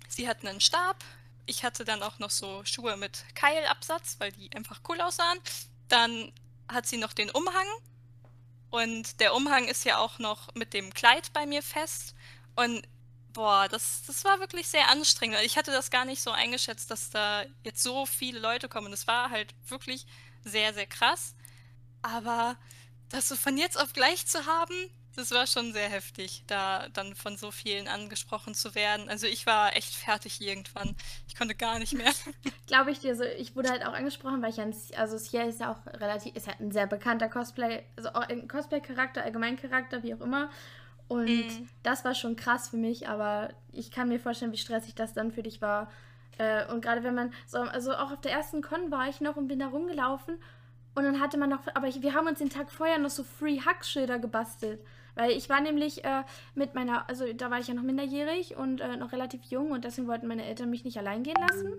sie 0.08 0.28
hat 0.28 0.46
einen 0.46 0.60
Stab. 0.62 1.04
Ich 1.46 1.64
hatte 1.64 1.86
dann 1.86 2.04
auch 2.04 2.20
noch 2.20 2.30
so 2.30 2.64
Schuhe 2.66 2.98
mit 2.98 3.26
Keilabsatz, 3.36 4.16
weil 4.20 4.32
die 4.32 4.52
einfach 4.56 4.82
cool 4.90 5.02
aussahen. 5.02 5.40
Dann 5.88 6.32
hat 6.68 6.88
sie 6.88 6.98
noch 6.98 7.14
den 7.14 7.30
Umhang. 7.30 7.68
Und 8.70 9.20
der 9.20 9.34
Umhang 9.34 9.68
ist 9.68 9.84
ja 9.84 9.98
auch 9.98 10.20
noch 10.20 10.54
mit 10.56 10.74
dem 10.74 10.94
Kleid 10.94 11.34
bei 11.34 11.46
mir 11.46 11.62
fest. 11.62 12.16
Und 12.56 12.88
boah, 13.34 13.68
das, 13.70 14.04
das 14.08 14.24
war 14.24 14.40
wirklich 14.40 14.68
sehr 14.68 14.90
anstrengend. 14.90 15.40
Ich 15.44 15.58
hatte 15.58 15.72
das 15.72 15.92
gar 15.92 16.06
nicht 16.06 16.22
so 16.22 16.32
eingeschätzt, 16.32 16.90
dass 16.92 17.10
da 17.10 17.44
jetzt 17.64 17.84
so 17.84 18.06
viele 18.06 18.40
Leute 18.40 18.70
kommen. 18.70 18.92
Das 18.92 19.08
war 19.08 19.30
halt 19.30 19.54
wirklich 19.68 20.06
sehr, 20.44 20.74
sehr 20.74 20.88
krass. 20.88 21.36
Aber 22.02 22.56
das 23.10 23.28
so 23.28 23.36
von 23.36 23.58
jetzt 23.58 23.80
auf 23.80 23.94
gleich 23.94 24.26
zu 24.26 24.46
haben, 24.46 24.74
Das 25.16 25.32
war 25.32 25.46
schon 25.46 25.74
sehr 25.74 25.90
heftig, 25.90 26.44
da 26.48 26.88
dann 26.90 27.16
von 27.16 27.36
so 27.38 27.52
vielen 27.52 27.88
angesprochen 27.88 28.54
zu 28.54 28.76
werden. 28.76 29.10
Also 29.10 29.28
ich 29.28 29.46
war 29.46 29.76
echt 29.76 29.94
fertig 29.94 30.42
irgendwann. 30.42 30.96
Ich 31.28 31.36
konnte 31.36 31.56
gar 31.56 31.80
nicht 31.80 31.94
mehr. 31.94 32.12
Glaube 32.68 32.92
ich 32.92 33.00
dir 33.00 33.16
so. 33.16 33.24
Ich 33.24 33.56
wurde 33.56 33.70
halt 33.70 33.86
auch 33.86 33.94
angesprochen, 33.94 34.42
weil 34.42 34.52
ich 34.52 34.62
ein, 34.62 34.74
also 34.98 35.18
Sia 35.18 35.44
ist 35.44 35.60
ja 35.60 35.72
auch 35.72 35.86
relativ, 36.00 36.36
ist 36.36 36.48
halt 36.48 36.60
ein 36.60 36.72
sehr 36.72 36.88
bekannter 36.88 37.28
Cosplay, 37.28 37.84
also 37.98 38.10
auch 38.10 38.28
ein 38.28 38.48
Cosplay-Charakter, 38.48 39.24
Allgemeincharakter, 39.24 40.04
wie 40.04 40.14
auch 40.16 40.22
immer. 40.22 40.50
Und 41.08 41.26
mm. 41.26 41.70
das 41.84 42.06
war 42.06 42.16
schon 42.16 42.38
krass 42.38 42.70
für 42.70 42.78
mich, 42.78 43.10
aber 43.10 43.50
ich 43.74 43.92
kann 43.92 44.08
mir 44.08 44.20
vorstellen, 44.20 44.54
wie 44.54 44.58
stressig 44.58 44.96
das 44.96 45.14
dann 45.14 45.34
für 45.34 45.44
dich 45.44 45.62
war. 45.62 45.92
Äh, 46.38 46.66
und 46.72 46.82
gerade 46.82 47.04
wenn 47.04 47.16
man 47.16 47.34
so, 47.46 47.60
also 47.60 47.94
auch 47.94 48.12
auf 48.12 48.22
der 48.22 48.32
ersten 48.32 48.62
Con 48.62 48.92
war 48.92 49.10
ich 49.10 49.20
noch 49.20 49.36
und 49.36 49.50
bin 49.50 49.60
da 49.60 49.68
rumgelaufen 49.68 50.38
und 50.96 51.04
dann 51.04 51.20
hatte 51.20 51.38
man 51.38 51.50
noch, 51.50 51.68
aber 51.74 51.94
wir 51.94 52.14
haben 52.14 52.28
uns 52.28 52.40
den 52.40 52.50
Tag 52.50 52.72
vorher 52.72 52.98
noch 52.98 53.10
so 53.10 53.24
Free 53.24 53.60
Hug-Schilder 53.60 54.20
gebastelt. 54.20 54.80
Weil 55.16 55.32
ich 55.32 55.50
war 55.50 55.62
nämlich 55.62 56.04
äh, 56.04 56.24
mit 56.56 56.76
meiner, 56.76 57.08
also 57.10 57.32
da 57.34 57.52
war 57.52 57.60
ich 57.60 57.68
ja 57.68 57.74
noch 57.74 57.84
minderjährig 57.84 58.56
und 58.56 58.82
äh, 58.82 58.98
noch 58.98 59.12
relativ 59.12 59.44
jung 59.46 59.72
und 59.72 59.86
deswegen 59.86 60.08
wollten 60.08 60.28
meine 60.28 60.46
Eltern 60.46 60.70
mich 60.70 60.84
nicht 60.84 60.98
allein 60.98 61.24
gehen 61.24 61.38
lassen. 61.40 61.74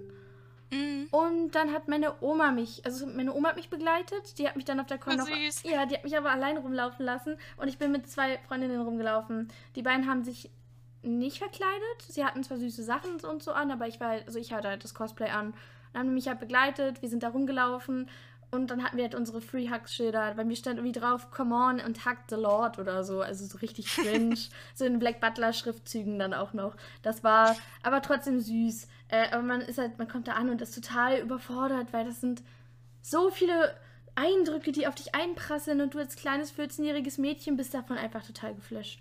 Mhm. 0.71 1.09
Und 1.11 1.55
dann 1.55 1.73
hat 1.73 1.89
meine 1.89 2.15
Oma 2.23 2.51
mich, 2.51 2.85
also 2.85 3.07
meine 3.07 3.35
Oma 3.35 3.51
hat 3.51 3.57
mich 3.57 3.69
begleitet, 3.69 4.39
die 4.39 4.49
hat 4.49 4.57
mich 4.57 4.65
dann 4.65 4.81
auf 4.81 4.87
der 4.87 4.99
Con 4.99 5.17
noch, 5.17 5.27
süß. 5.27 5.65
ja, 5.65 5.85
die 5.87 5.97
hat 5.97 6.05
mich 6.05 6.17
aber 6.17 6.31
allein 6.31 6.57
rumlaufen 6.57 7.05
lassen 7.05 7.37
und 7.59 7.69
ich 7.69 7.79
bin 7.79 7.93
mit 7.93 8.09
zwei 8.09 8.39
Freundinnen 8.49 8.81
rumgelaufen. 8.81 9.49
Die 9.77 9.83
beiden 9.83 10.09
haben 10.09 10.25
sich 10.25 10.51
nicht 11.03 11.39
verkleidet. 11.39 12.03
Sie 12.09 12.25
hatten 12.25 12.43
zwar 12.45 12.59
süße 12.59 12.83
Sachen 12.83 13.21
und 13.29 13.43
so 13.43 13.53
an, 13.53 13.71
aber 13.71 13.87
ich 13.87 14.01
war 14.01 14.09
halt, 14.09 14.27
also 14.27 14.39
ich 14.39 14.53
hatte 14.53 14.69
halt 14.69 14.85
das 14.85 14.95
Cosplay 14.95 15.31
an. 15.31 15.53
Dann 15.93 16.07
haben 16.07 16.15
mich 16.15 16.29
halt 16.29 16.41
begleitet, 16.41 17.03
wir 17.03 17.09
sind 17.09 17.23
da 17.23 17.29
rumgelaufen 17.29 18.09
und 18.53 18.67
dann 18.71 18.85
hatten 18.85 18.99
wir 18.99 19.05
halt 19.05 19.15
unsere 19.15 19.41
Free 19.41 19.71
Hugs 19.71 19.95
Schilder. 19.95 20.35
Bei 20.35 20.45
mir 20.45 20.57
stand 20.57 20.79
irgendwie 20.79 20.99
drauf, 20.99 21.31
come 21.31 21.55
on 21.55 21.81
and 21.81 22.05
hug 22.05 22.19
the 22.29 22.37
Lord 22.37 22.79
oder 22.79 23.03
so. 23.03 23.23
Also 23.23 23.47
so 23.47 23.57
richtig 23.59 23.87
cringe. 23.87 24.37
so 24.75 24.85
in 24.85 24.99
Black 24.99 25.21
Butler 25.21 25.55
Schriftzügen 25.55 26.19
dann 26.19 26.35
auch 26.35 26.53
noch. 26.53 26.77
Das 27.01 27.25
war 27.25 27.57
aber 27.83 28.03
trotzdem 28.03 28.41
süß. 28.41 28.89
Äh, 29.09 29.31
aber 29.31 29.43
man 29.43 29.63
ist 29.63 29.79
halt, 29.79 29.99
man 29.99 30.07
kommt 30.07 30.29
da 30.29 30.33
an 30.33 30.51
und 30.51 30.61
ist 30.61 30.75
total 30.75 31.21
überfordert, 31.21 31.95
weil 31.95 32.05
das 32.05 32.21
sind 32.21 32.43
so 33.01 33.31
viele 33.31 33.75
Eindrücke, 34.17 34.71
die 34.71 34.87
auf 34.87 34.97
dich 34.97 35.15
einprasseln 35.15 35.81
und 35.81 35.95
du 35.95 35.99
als 35.99 36.17
kleines 36.17 36.53
14-jähriges 36.55 37.19
Mädchen 37.19 37.57
bist 37.57 37.73
davon 37.73 37.97
einfach 37.97 38.23
total 38.23 38.55
geflasht. 38.55 39.01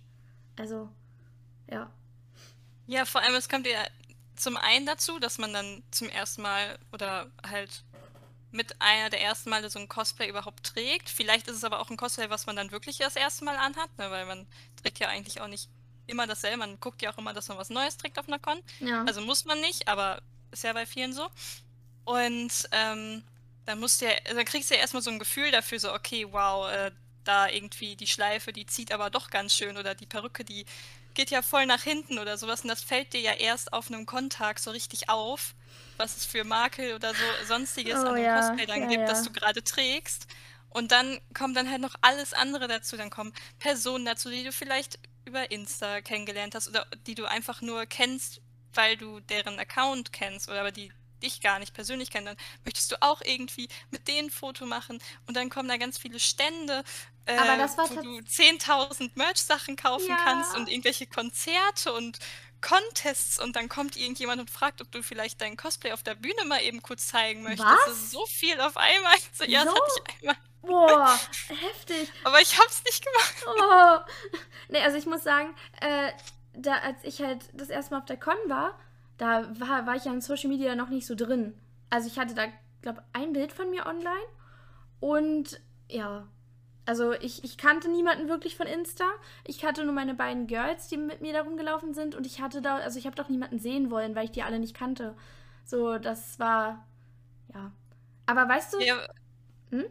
Also, 0.57 0.87
ja. 1.69 1.91
Ja, 2.87 3.03
vor 3.03 3.19
allem, 3.19 3.35
es 3.35 3.49
kommt 3.49 3.67
ja 3.67 3.83
zum 4.37 4.55
einen 4.55 4.85
dazu, 4.85 5.19
dass 5.19 5.39
man 5.39 5.51
dann 5.51 5.83
zum 5.91 6.07
ersten 6.07 6.41
Mal 6.41 6.79
oder 6.93 7.29
halt 7.45 7.83
mit 8.51 8.81
einer 8.81 9.09
der 9.09 9.21
ersten 9.21 9.49
Male 9.49 9.69
so 9.69 9.79
ein 9.79 9.87
Cosplay 9.87 10.29
überhaupt 10.29 10.65
trägt. 10.65 11.09
Vielleicht 11.09 11.47
ist 11.47 11.55
es 11.55 11.63
aber 11.63 11.79
auch 11.79 11.89
ein 11.89 11.97
Cosplay, 11.97 12.29
was 12.29 12.45
man 12.45 12.55
dann 12.55 12.71
wirklich 12.71 12.97
das 12.97 13.15
erste 13.15 13.45
Mal 13.45 13.55
anhat, 13.55 13.97
ne, 13.97 14.11
weil 14.11 14.25
man 14.25 14.45
trägt 14.81 14.99
ja 14.99 15.07
eigentlich 15.07 15.41
auch 15.41 15.47
nicht 15.47 15.69
immer 16.07 16.27
dasselbe. 16.27 16.57
Man 16.57 16.79
guckt 16.79 17.01
ja 17.01 17.13
auch 17.13 17.17
immer, 17.17 17.33
dass 17.33 17.47
man 17.47 17.57
was 17.57 17.69
Neues 17.69 17.97
trägt 17.97 18.19
auf 18.19 18.27
einer 18.27 18.39
Con. 18.39 18.61
Ja. 18.79 19.03
Also 19.05 19.21
muss 19.21 19.45
man 19.45 19.59
nicht, 19.61 19.87
aber 19.87 20.21
ist 20.51 20.63
ja 20.63 20.73
bei 20.73 20.85
vielen 20.85 21.13
so. 21.13 21.29
Und 22.03 22.51
ähm, 22.71 23.23
dann 23.65 23.79
musst 23.79 24.01
du 24.01 24.05
ja, 24.05 24.13
dann 24.25 24.45
kriegst 24.45 24.69
du 24.69 24.75
ja 24.75 24.81
erstmal 24.81 25.01
so 25.01 25.11
ein 25.11 25.19
Gefühl 25.19 25.51
dafür, 25.51 25.79
so, 25.79 25.93
okay, 25.93 26.27
wow, 26.31 26.69
äh, 26.69 26.91
da 27.23 27.47
irgendwie 27.47 27.95
die 27.95 28.07
Schleife, 28.07 28.51
die 28.51 28.65
zieht 28.65 28.91
aber 28.91 29.09
doch 29.09 29.29
ganz 29.29 29.53
schön 29.53 29.77
oder 29.77 29.95
die 29.95 30.07
Perücke, 30.07 30.43
die 30.43 30.65
geht 31.13 31.29
ja 31.29 31.41
voll 31.41 31.65
nach 31.65 31.83
hinten 31.83 32.19
oder 32.19 32.37
sowas. 32.37 32.61
Und 32.61 32.69
das 32.69 32.83
fällt 32.83 33.13
dir 33.13 33.21
ja 33.21 33.33
erst 33.33 33.73
auf 33.73 33.87
einem 33.87 34.05
Kontag 34.05 34.59
so 34.59 34.71
richtig 34.71 35.09
auf 35.09 35.53
was 35.97 36.17
es 36.17 36.25
für 36.25 36.43
Makel 36.43 36.93
oder 36.93 37.13
so 37.13 37.45
sonstiges 37.47 38.03
oh, 38.03 38.07
an 38.07 38.15
dem 38.15 38.23
ja, 38.23 38.39
Cosplay 38.39 38.65
dann 38.65 38.81
ja, 38.81 38.87
gibt, 38.87 39.01
ja. 39.01 39.07
das 39.07 39.23
du 39.23 39.31
gerade 39.31 39.63
trägst. 39.63 40.27
Und 40.69 40.91
dann 40.91 41.19
kommt 41.33 41.57
dann 41.57 41.69
halt 41.69 41.81
noch 41.81 41.95
alles 42.01 42.33
andere 42.33 42.67
dazu. 42.67 42.95
Dann 42.95 43.09
kommen 43.09 43.33
Personen 43.59 44.05
dazu, 44.05 44.29
die 44.29 44.43
du 44.43 44.51
vielleicht 44.51 44.99
über 45.25 45.51
Insta 45.51 46.01
kennengelernt 46.01 46.55
hast 46.55 46.69
oder 46.69 46.85
die 47.05 47.15
du 47.15 47.25
einfach 47.25 47.61
nur 47.61 47.85
kennst, 47.85 48.41
weil 48.73 48.97
du 48.97 49.19
deren 49.19 49.59
Account 49.59 50.13
kennst 50.13 50.49
oder 50.49 50.61
aber 50.61 50.71
die 50.71 50.91
dich 51.21 51.41
gar 51.41 51.59
nicht 51.59 51.73
persönlich 51.73 52.09
kennen, 52.09 52.25
dann 52.25 52.37
möchtest 52.65 52.91
du 52.91 52.95
auch 53.01 53.21
irgendwie 53.21 53.67
mit 53.91 54.07
denen 54.07 54.27
ein 54.27 54.31
Foto 54.31 54.65
machen 54.65 54.99
und 55.27 55.37
dann 55.37 55.49
kommen 55.49 55.69
da 55.69 55.77
ganz 55.77 55.97
viele 55.97 56.19
Stände, 56.19 56.83
äh, 57.25 57.37
wo 57.37 58.01
du 58.01 58.17
10.000 58.17 59.11
Merch-Sachen 59.15 59.75
kaufen 59.75 60.09
ja. 60.09 60.17
kannst 60.23 60.55
und 60.55 60.67
irgendwelche 60.69 61.05
Konzerte 61.05 61.93
und 61.93 62.19
Contests 62.61 63.39
und 63.39 63.55
dann 63.55 63.69
kommt 63.69 63.97
irgendjemand 63.97 64.39
und 64.39 64.49
fragt, 64.49 64.81
ob 64.81 64.91
du 64.91 65.01
vielleicht 65.01 65.41
dein 65.41 65.57
Cosplay 65.57 65.91
auf 65.91 66.03
der 66.03 66.15
Bühne 66.15 66.45
mal 66.45 66.61
eben 66.61 66.81
kurz 66.81 67.07
zeigen 67.07 67.43
möchtest. 67.43 67.67
Was? 67.67 67.85
Das 67.85 67.95
ist 67.95 68.11
so 68.11 68.25
viel 68.25 68.59
auf 68.61 68.77
einmal. 68.77 69.15
So, 69.33 69.45
ja, 69.45 69.63
so? 69.63 69.65
das 69.65 69.75
hatte 69.75 69.91
ich 69.97 70.21
einmal. 70.21 70.37
Boah, 70.61 71.19
heftig. 71.47 72.11
Aber 72.23 72.39
ich 72.39 72.57
hab's 72.59 72.83
nicht 72.83 73.03
gemacht. 73.03 73.45
Oh. 73.47 74.11
Nee, 74.69 74.81
also 74.81 74.97
ich 74.97 75.05
muss 75.05 75.23
sagen, 75.23 75.55
äh, 75.79 76.11
da, 76.53 76.77
als 76.79 77.03
ich 77.03 77.21
halt 77.21 77.49
das 77.53 77.69
erste 77.69 77.93
Mal 77.93 77.99
auf 77.99 78.05
der 78.05 78.17
Con 78.17 78.35
war, 78.47 78.79
da 79.17 79.47
war, 79.59 79.85
war 79.85 79.95
ich 79.95 80.05
ja 80.05 80.13
in 80.13 80.21
Social 80.21 80.49
Media 80.49 80.75
noch 80.75 80.89
nicht 80.89 81.07
so 81.07 81.15
drin. 81.15 81.59
Also 81.89 82.07
ich 82.07 82.19
hatte 82.19 82.33
da, 82.33 82.47
glaube 82.81 83.03
ein 83.13 83.33
Bild 83.33 83.53
von 83.53 83.69
mir 83.69 83.85
online 83.85 84.27
und 84.99 85.59
ja, 85.87 86.27
also 86.91 87.13
ich, 87.13 87.41
ich 87.45 87.57
kannte 87.57 87.87
niemanden 87.87 88.27
wirklich 88.27 88.57
von 88.57 88.67
Insta. 88.67 89.05
Ich 89.47 89.59
kannte 89.59 89.85
nur 89.85 89.93
meine 89.93 90.13
beiden 90.13 90.45
Girls, 90.45 90.89
die 90.89 90.97
mit 90.97 91.21
mir 91.21 91.31
da 91.31 91.43
rumgelaufen 91.43 91.93
sind. 91.93 92.15
Und 92.15 92.25
ich 92.25 92.41
hatte 92.41 92.61
da, 92.61 92.79
also 92.79 92.99
ich 92.99 93.05
habe 93.05 93.15
doch 93.15 93.29
niemanden 93.29 93.59
sehen 93.59 93.89
wollen, 93.89 94.13
weil 94.13 94.25
ich 94.25 94.31
die 94.31 94.43
alle 94.43 94.59
nicht 94.59 94.75
kannte. 94.75 95.15
So, 95.63 95.97
das 95.99 96.37
war, 96.37 96.85
ja. 97.53 97.71
Aber 98.25 98.49
weißt 98.49 98.73
du. 98.73 98.81
Ja. 98.81 99.07
Hm? 99.69 99.85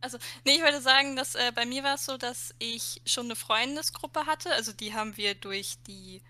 Also, 0.00 0.18
nee, 0.44 0.54
ich 0.54 0.62
wollte 0.62 0.80
sagen, 0.80 1.16
dass 1.16 1.34
äh, 1.34 1.50
bei 1.52 1.66
mir 1.66 1.82
war 1.82 1.96
es 1.96 2.06
so, 2.06 2.16
dass 2.16 2.54
ich 2.60 3.02
schon 3.04 3.24
eine 3.24 3.34
Freundesgruppe 3.34 4.26
hatte. 4.26 4.52
Also 4.52 4.70
die 4.70 4.94
haben 4.94 5.16
wir 5.16 5.34
durch 5.34 5.74
die 5.88 6.22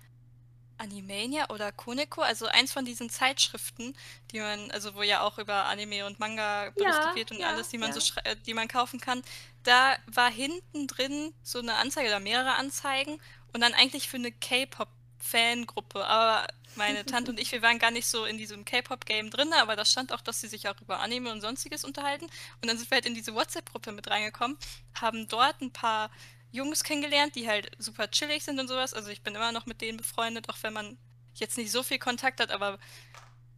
Animania 0.78 1.50
oder 1.50 1.72
Koneko, 1.72 2.22
also 2.22 2.46
eins 2.46 2.72
von 2.72 2.84
diesen 2.84 3.10
Zeitschriften, 3.10 3.94
die 4.32 4.40
man, 4.40 4.70
also 4.70 4.94
wo 4.94 5.02
ja 5.02 5.22
auch 5.22 5.38
über 5.38 5.66
Anime 5.66 6.06
und 6.06 6.18
Manga 6.18 6.70
berichtet 6.70 7.04
ja, 7.04 7.14
wird 7.14 7.30
und 7.30 7.38
ja, 7.38 7.48
alles, 7.48 7.68
die 7.68 7.78
man 7.78 7.92
ja. 7.92 8.00
so 8.00 8.12
äh, 8.24 8.36
die 8.46 8.54
man 8.54 8.68
kaufen 8.68 9.00
kann, 9.00 9.22
da 9.62 9.96
war 10.06 10.30
hinten 10.30 10.86
drin 10.86 11.34
so 11.42 11.58
eine 11.58 11.74
Anzeige 11.74 12.08
oder 12.08 12.20
mehrere 12.20 12.54
Anzeigen 12.54 13.20
und 13.52 13.60
dann 13.60 13.74
eigentlich 13.74 14.08
für 14.08 14.18
eine 14.18 14.32
K-Pop-Fangruppe. 14.32 16.04
Aber 16.06 16.46
meine 16.76 17.04
Tante 17.06 17.30
und 17.30 17.40
ich, 17.40 17.52
wir 17.52 17.62
waren 17.62 17.78
gar 17.78 17.90
nicht 17.90 18.06
so 18.06 18.24
in 18.24 18.38
diesem 18.38 18.64
K-Pop-Game 18.64 19.30
drin, 19.30 19.52
aber 19.54 19.76
da 19.76 19.84
stand 19.84 20.12
auch, 20.12 20.20
dass 20.20 20.40
sie 20.40 20.48
sich 20.48 20.68
auch 20.68 20.80
über 20.80 21.00
Anime 21.00 21.32
und 21.32 21.40
sonstiges 21.40 21.84
unterhalten. 21.84 22.26
Und 22.60 22.68
dann 22.68 22.76
sind 22.76 22.90
wir 22.90 22.96
halt 22.96 23.06
in 23.06 23.14
diese 23.14 23.34
WhatsApp-Gruppe 23.34 23.92
mit 23.92 24.08
reingekommen, 24.08 24.58
haben 24.94 25.26
dort 25.28 25.60
ein 25.62 25.72
paar 25.72 26.10
Jungs 26.52 26.84
kennengelernt, 26.84 27.34
die 27.34 27.48
halt 27.48 27.70
super 27.78 28.10
chillig 28.10 28.44
sind 28.44 28.58
und 28.58 28.68
sowas. 28.68 28.94
Also 28.94 29.10
ich 29.10 29.22
bin 29.22 29.34
immer 29.34 29.52
noch 29.52 29.66
mit 29.66 29.80
denen 29.80 29.98
befreundet, 29.98 30.48
auch 30.48 30.58
wenn 30.62 30.72
man 30.72 30.98
jetzt 31.34 31.58
nicht 31.58 31.70
so 31.70 31.82
viel 31.82 31.98
Kontakt 31.98 32.40
hat, 32.40 32.50
aber 32.50 32.78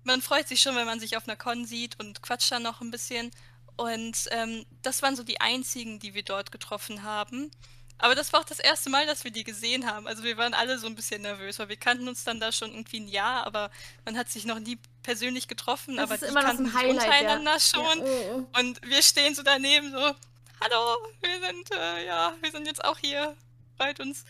man 0.05 0.23
freut 0.23 0.49
sich 0.49 0.61
schon, 0.61 0.75
wenn 0.75 0.87
man 0.87 1.01
sich 1.01 1.17
auf 1.17 1.29
einer 1.29 1.37
Con 1.37 1.65
sieht 1.65 1.99
und 2.01 2.23
quatscht 2.23 2.51
dann 2.51 2.63
noch 2.63 2.81
ein 2.81 2.91
bisschen. 2.91 3.31
Und 3.77 4.29
ähm, 4.31 4.67
das 4.83 5.03
waren 5.03 5.15
so 5.15 5.23
die 5.23 5.41
einzigen, 5.41 6.01
die 6.01 6.15
wir 6.15 6.25
dort 6.25 6.51
getroffen 6.51 7.05
haben. 7.05 7.51
Aber 7.99 8.15
das 8.15 8.33
war 8.33 8.41
auch 8.41 8.45
das 8.45 8.61
erste 8.61 8.91
Mal, 8.91 9.07
dass 9.07 9.25
wir 9.25 9.33
die 9.33 9.45
gesehen 9.45 9.87
haben. 9.87 10.07
Also 10.07 10.23
wir 10.23 10.37
waren 10.37 10.55
alle 10.55 10.79
so 10.79 10.87
ein 10.87 10.95
bisschen 10.95 11.23
nervös, 11.23 11.59
weil 11.59 11.69
wir 11.69 11.77
kannten 11.77 12.09
uns 12.09 12.25
dann 12.25 12.39
da 12.39 12.53
schon 12.53 12.71
irgendwie 12.71 13.01
ein 13.01 13.09
Jahr, 13.09 13.45
aber 13.45 13.71
man 14.05 14.17
hat 14.17 14.31
sich 14.31 14.45
noch 14.45 14.61
nie 14.61 14.79
persönlich 15.03 15.49
getroffen, 15.49 15.97
das 15.97 16.11
aber 16.11 16.27
die 16.27 16.33
kannten 16.33 16.67
sich 16.67 16.85
untereinander 16.85 17.53
ja. 17.55 17.61
schon. 17.61 17.99
Ja, 17.99 18.05
oh, 18.05 18.47
oh. 18.55 18.61
Und 18.61 18.81
wir 18.83 19.03
stehen 19.03 19.35
so 19.35 19.43
daneben 19.43 19.91
so, 19.91 20.15
hallo, 20.61 20.97
wir 21.21 21.41
sind, 21.41 21.71
äh, 21.73 22.07
ja, 22.07 22.35
wir 22.41 22.51
sind 22.51 22.67
jetzt 22.67 22.85
auch 22.85 22.99
hier, 22.99 23.37
freut 23.77 24.01
uns, 24.01 24.25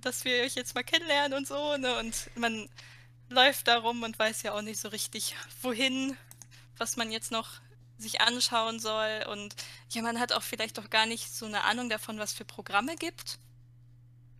dass 0.00 0.24
wir 0.24 0.42
euch 0.42 0.54
jetzt 0.54 0.74
mal 0.74 0.84
kennenlernen 0.84 1.36
und 1.36 1.46
so, 1.46 1.76
ne? 1.76 1.98
Und 1.98 2.30
man 2.34 2.68
läuft 3.28 3.68
da 3.68 3.78
rum 3.78 4.02
und 4.02 4.18
weiß 4.18 4.42
ja 4.42 4.52
auch 4.52 4.62
nicht 4.62 4.80
so 4.80 4.88
richtig, 4.88 5.34
wohin, 5.62 6.16
was 6.76 6.96
man 6.96 7.10
jetzt 7.10 7.30
noch 7.30 7.60
sich 7.98 8.20
anschauen 8.20 8.78
soll. 8.78 9.24
Und 9.30 9.54
ja, 9.90 10.02
man 10.02 10.20
hat 10.20 10.32
auch 10.32 10.42
vielleicht 10.42 10.78
doch 10.78 10.90
gar 10.90 11.06
nicht 11.06 11.32
so 11.32 11.46
eine 11.46 11.64
Ahnung 11.64 11.88
davon, 11.88 12.18
was 12.18 12.32
für 12.32 12.44
Programme 12.44 12.96
gibt. 12.96 13.38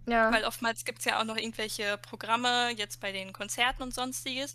Ja. 0.07 0.33
Weil 0.33 0.45
oftmals 0.45 0.85
gibt 0.85 1.01
es 1.01 1.05
ja 1.05 1.21
auch 1.21 1.25
noch 1.25 1.37
irgendwelche 1.37 1.99
Programme, 1.99 2.71
jetzt 2.77 3.01
bei 3.01 3.12
den 3.12 3.33
Konzerten 3.33 3.83
und 3.83 3.95
sonstiges. 3.95 4.55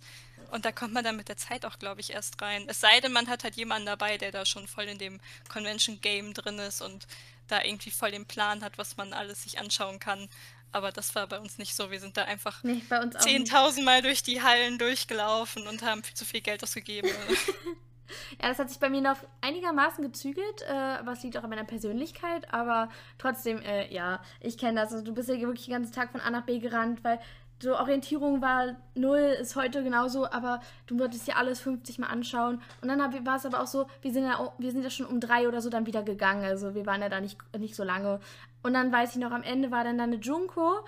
Und 0.54 0.66
da 0.66 0.72
kommt 0.72 0.94
man 0.94 1.04
dann 1.04 1.18
mit 1.18 1.30
der 1.30 1.38
Zeit 1.38 1.66
auch, 1.66 1.80
glaube 1.80 2.00
ich, 2.00 2.14
erst 2.14 2.40
rein. 2.40 2.66
Es 2.68 2.80
sei 2.80 3.00
denn, 3.00 3.12
man 3.12 3.28
hat 3.28 3.44
halt 3.44 3.56
jemanden 3.56 3.88
dabei, 3.88 4.20
der 4.20 4.32
da 4.32 4.46
schon 4.46 4.68
voll 4.68 4.84
in 4.84 5.00
dem 5.00 5.20
Convention-Game 5.52 6.36
drin 6.36 6.60
ist 6.60 6.84
und 6.84 7.08
da 7.48 7.64
irgendwie 7.64 7.90
voll 7.90 8.12
den 8.12 8.28
Plan 8.28 8.64
hat, 8.64 8.78
was 8.78 8.96
man 8.96 9.14
alles 9.14 9.42
sich 9.42 9.60
anschauen 9.60 10.00
kann. 10.00 10.30
Aber 10.72 10.92
das 10.92 11.16
war 11.16 11.26
bei 11.26 11.40
uns 11.40 11.58
nicht 11.58 11.76
so. 11.76 11.90
Wir 11.90 12.00
sind 12.00 12.18
da 12.18 12.26
einfach 12.26 12.62
nee, 12.64 12.84
10.000 12.88 13.84
Mal 13.84 14.04
durch 14.04 14.22
die 14.22 14.44
Hallen 14.44 14.78
durchgelaufen 14.78 15.66
und 15.66 15.82
haben 15.82 16.04
viel 16.04 16.16
zu 16.16 16.24
viel 16.24 16.42
Geld 16.42 16.62
ausgegeben. 16.62 17.10
Ja, 18.42 18.50
das 18.50 18.60
hat 18.60 18.70
sich 18.70 18.80
bei 18.80 18.90
mir 18.90 19.02
noch 19.02 19.18
einigermaßen 19.42 20.04
gezügelt, 20.04 20.62
äh, 20.64 21.06
was 21.06 21.24
liegt 21.24 21.38
auch 21.38 21.44
an 21.44 21.50
meiner 21.50 21.64
Persönlichkeit, 21.64 22.54
aber 22.54 22.90
trotzdem, 23.18 23.62
äh, 23.62 23.92
ja, 23.94 24.22
ich 24.40 24.58
kenne 24.58 24.82
das. 24.82 24.92
Also, 24.92 25.04
du 25.04 25.14
bist 25.14 25.30
ja 25.30 25.40
wirklich 25.40 25.66
den 25.66 25.74
ganzen 25.74 25.94
Tag 25.94 26.12
von 26.12 26.22
A 26.22 26.30
nach 26.30 26.46
B 26.46 26.60
gerannt, 26.60 27.04
weil 27.04 27.20
so 27.64 27.78
Orientierung 27.78 28.42
war 28.42 28.76
null, 28.96 29.38
ist 29.40 29.56
heute 29.56 29.84
genauso, 29.84 30.30
aber 30.30 30.60
du 30.86 31.00
würdest 31.00 31.28
dir 31.28 31.38
alles 31.38 31.62
50 31.62 32.00
Mal 32.00 32.08
anschauen. 32.08 32.62
Und 32.82 32.90
dann 32.90 33.00
war 33.26 33.38
es 33.38 33.46
aber 33.46 33.62
auch 33.62 33.68
so, 33.68 33.88
wir 34.02 34.12
sind, 34.12 34.26
ja, 34.26 34.54
wir 34.58 34.72
sind 34.72 34.84
ja 34.84 34.90
schon 34.90 35.06
um 35.06 35.20
drei 35.20 35.48
oder 35.48 35.62
so 35.62 35.70
dann 35.70 35.86
wieder 35.86 36.04
gegangen. 36.04 36.44
Also 36.44 36.76
wir 36.76 36.86
waren 36.86 37.02
ja 37.02 37.10
da 37.10 37.22
nicht, 37.22 37.38
nicht 37.58 37.76
so 37.76 37.84
lange. 37.84 38.20
Und 38.62 38.74
dann 38.74 38.92
weiß 38.92 39.16
ich 39.16 39.22
noch, 39.22 39.32
am 39.32 39.44
Ende 39.44 39.72
war 39.72 39.84
dann 39.84 39.98
da 39.98 40.04
eine 40.04 40.18
Junko. 40.18 40.86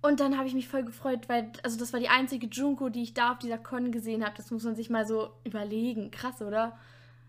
Und 0.00 0.20
dann 0.20 0.36
habe 0.36 0.46
ich 0.46 0.54
mich 0.54 0.68
voll 0.68 0.84
gefreut, 0.84 1.28
weil, 1.28 1.50
also 1.62 1.78
das 1.78 1.92
war 1.92 2.00
die 2.00 2.08
einzige 2.08 2.46
Junko, 2.46 2.88
die 2.88 3.02
ich 3.02 3.14
da 3.14 3.32
auf 3.32 3.38
dieser 3.38 3.58
Con 3.58 3.90
gesehen 3.90 4.24
habe. 4.24 4.34
Das 4.36 4.50
muss 4.50 4.64
man 4.64 4.76
sich 4.76 4.90
mal 4.90 5.06
so 5.06 5.30
überlegen. 5.44 6.10
Krass, 6.10 6.40
oder? 6.42 6.76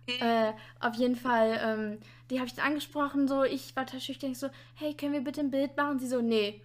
Mhm. 0.08 0.28
Äh, 0.28 0.54
auf 0.80 0.96
jeden 0.96 1.16
Fall, 1.16 1.60
ähm, 1.64 1.98
die 2.30 2.40
habe 2.40 2.48
ich 2.48 2.62
angesprochen, 2.62 3.28
so, 3.28 3.44
ich 3.44 3.76
war 3.76 3.86
total 3.86 4.02
schüchtern, 4.02 4.32
ich 4.32 4.40
so, 4.40 4.50
hey, 4.76 4.94
können 4.94 5.14
wir 5.14 5.22
bitte 5.22 5.42
ein 5.42 5.52
Bild 5.52 5.76
machen? 5.78 6.00
Sie 6.00 6.08
so, 6.08 6.22
nee. 6.22 6.62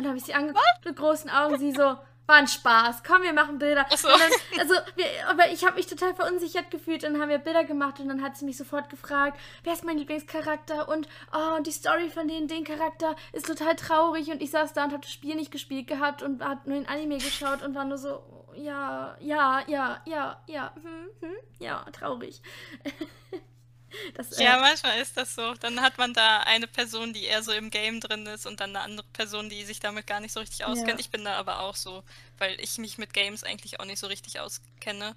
Und 0.00 0.04
dann 0.04 0.12
habe 0.12 0.18
ich 0.18 0.24
sie 0.24 0.32
angeguckt 0.32 0.82
mit 0.86 0.96
großen 0.96 1.28
Augen, 1.28 1.58
sie 1.58 1.72
so, 1.72 1.82
war 1.82 2.36
ein 2.36 2.48
Spaß. 2.48 3.02
Komm, 3.06 3.22
wir 3.22 3.34
machen 3.34 3.58
Bilder. 3.58 3.84
So. 3.94 4.08
Dann, 4.08 4.30
also, 4.58 4.72
wir, 4.96 5.04
aber 5.28 5.52
ich 5.52 5.62
habe 5.66 5.76
mich 5.76 5.88
total 5.88 6.14
verunsichert 6.14 6.70
gefühlt 6.70 7.04
und 7.04 7.12
dann 7.12 7.20
haben 7.20 7.28
wir 7.28 7.36
Bilder 7.36 7.64
gemacht 7.64 8.00
und 8.00 8.08
dann 8.08 8.22
hat 8.22 8.38
sie 8.38 8.46
mich 8.46 8.56
sofort 8.56 8.88
gefragt, 8.88 9.38
wer 9.62 9.74
ist 9.74 9.84
mein 9.84 9.98
Lieblingscharakter 9.98 10.88
und 10.88 11.06
oh, 11.34 11.56
und 11.58 11.66
die 11.66 11.70
Story 11.70 12.08
von 12.08 12.28
denen, 12.28 12.48
den 12.48 12.64
Charakter 12.64 13.14
ist 13.34 13.46
total 13.46 13.76
traurig 13.76 14.30
und 14.30 14.40
ich 14.40 14.50
saß 14.52 14.72
da 14.72 14.84
und 14.84 14.92
habe 14.92 15.02
das 15.02 15.12
Spiel 15.12 15.34
nicht 15.34 15.50
gespielt 15.50 15.86
gehabt 15.86 16.22
und 16.22 16.42
habe 16.42 16.66
nur 16.70 16.78
den 16.78 16.88
Anime 16.88 17.18
geschaut 17.18 17.62
und 17.62 17.74
war 17.74 17.84
nur 17.84 17.98
so, 17.98 18.22
ja, 18.54 19.18
ja, 19.20 19.60
ja, 19.66 20.00
ja, 20.06 20.42
ja, 20.46 20.72
hm, 20.76 21.10
hm, 21.28 21.36
ja, 21.58 21.84
traurig. 21.92 22.40
Das, 24.14 24.32
äh, 24.32 24.44
ja, 24.44 24.58
manchmal 24.58 25.00
ist 25.00 25.16
das 25.16 25.34
so. 25.34 25.54
Dann 25.54 25.80
hat 25.80 25.98
man 25.98 26.12
da 26.12 26.40
eine 26.40 26.66
Person, 26.66 27.12
die 27.12 27.24
eher 27.24 27.42
so 27.42 27.52
im 27.52 27.70
Game 27.70 28.00
drin 28.00 28.26
ist 28.26 28.46
und 28.46 28.60
dann 28.60 28.70
eine 28.70 28.80
andere 28.84 29.06
Person, 29.12 29.48
die 29.48 29.64
sich 29.64 29.80
damit 29.80 30.06
gar 30.06 30.20
nicht 30.20 30.32
so 30.32 30.40
richtig 30.40 30.64
auskennt. 30.64 30.92
Ja. 30.92 30.98
Ich 30.98 31.10
bin 31.10 31.24
da 31.24 31.34
aber 31.34 31.60
auch 31.60 31.76
so, 31.76 32.02
weil 32.38 32.58
ich 32.60 32.78
mich 32.78 32.98
mit 32.98 33.12
Games 33.12 33.44
eigentlich 33.44 33.80
auch 33.80 33.84
nicht 33.84 33.98
so 33.98 34.06
richtig 34.06 34.40
auskenne. 34.40 35.16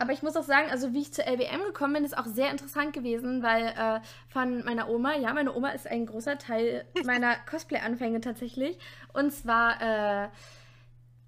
Aber 0.00 0.12
ich 0.12 0.22
muss 0.22 0.34
auch 0.34 0.44
sagen, 0.44 0.70
also 0.70 0.94
wie 0.94 1.02
ich 1.02 1.12
zur 1.12 1.26
LBM 1.26 1.62
gekommen 1.62 1.92
bin, 1.92 2.04
ist 2.04 2.16
auch 2.16 2.24
sehr 2.24 2.50
interessant 2.50 2.94
gewesen, 2.94 3.42
weil 3.42 3.66
äh, 3.66 4.00
von 4.28 4.64
meiner 4.64 4.88
Oma, 4.88 5.14
ja, 5.16 5.34
meine 5.34 5.54
Oma 5.54 5.70
ist 5.70 5.86
ein 5.86 6.06
großer 6.06 6.38
Teil 6.38 6.86
meiner 7.04 7.36
Cosplay-Anfänge 7.36 8.22
tatsächlich. 8.22 8.78
Und 9.12 9.30
zwar 9.30 10.24
äh, 10.24 10.28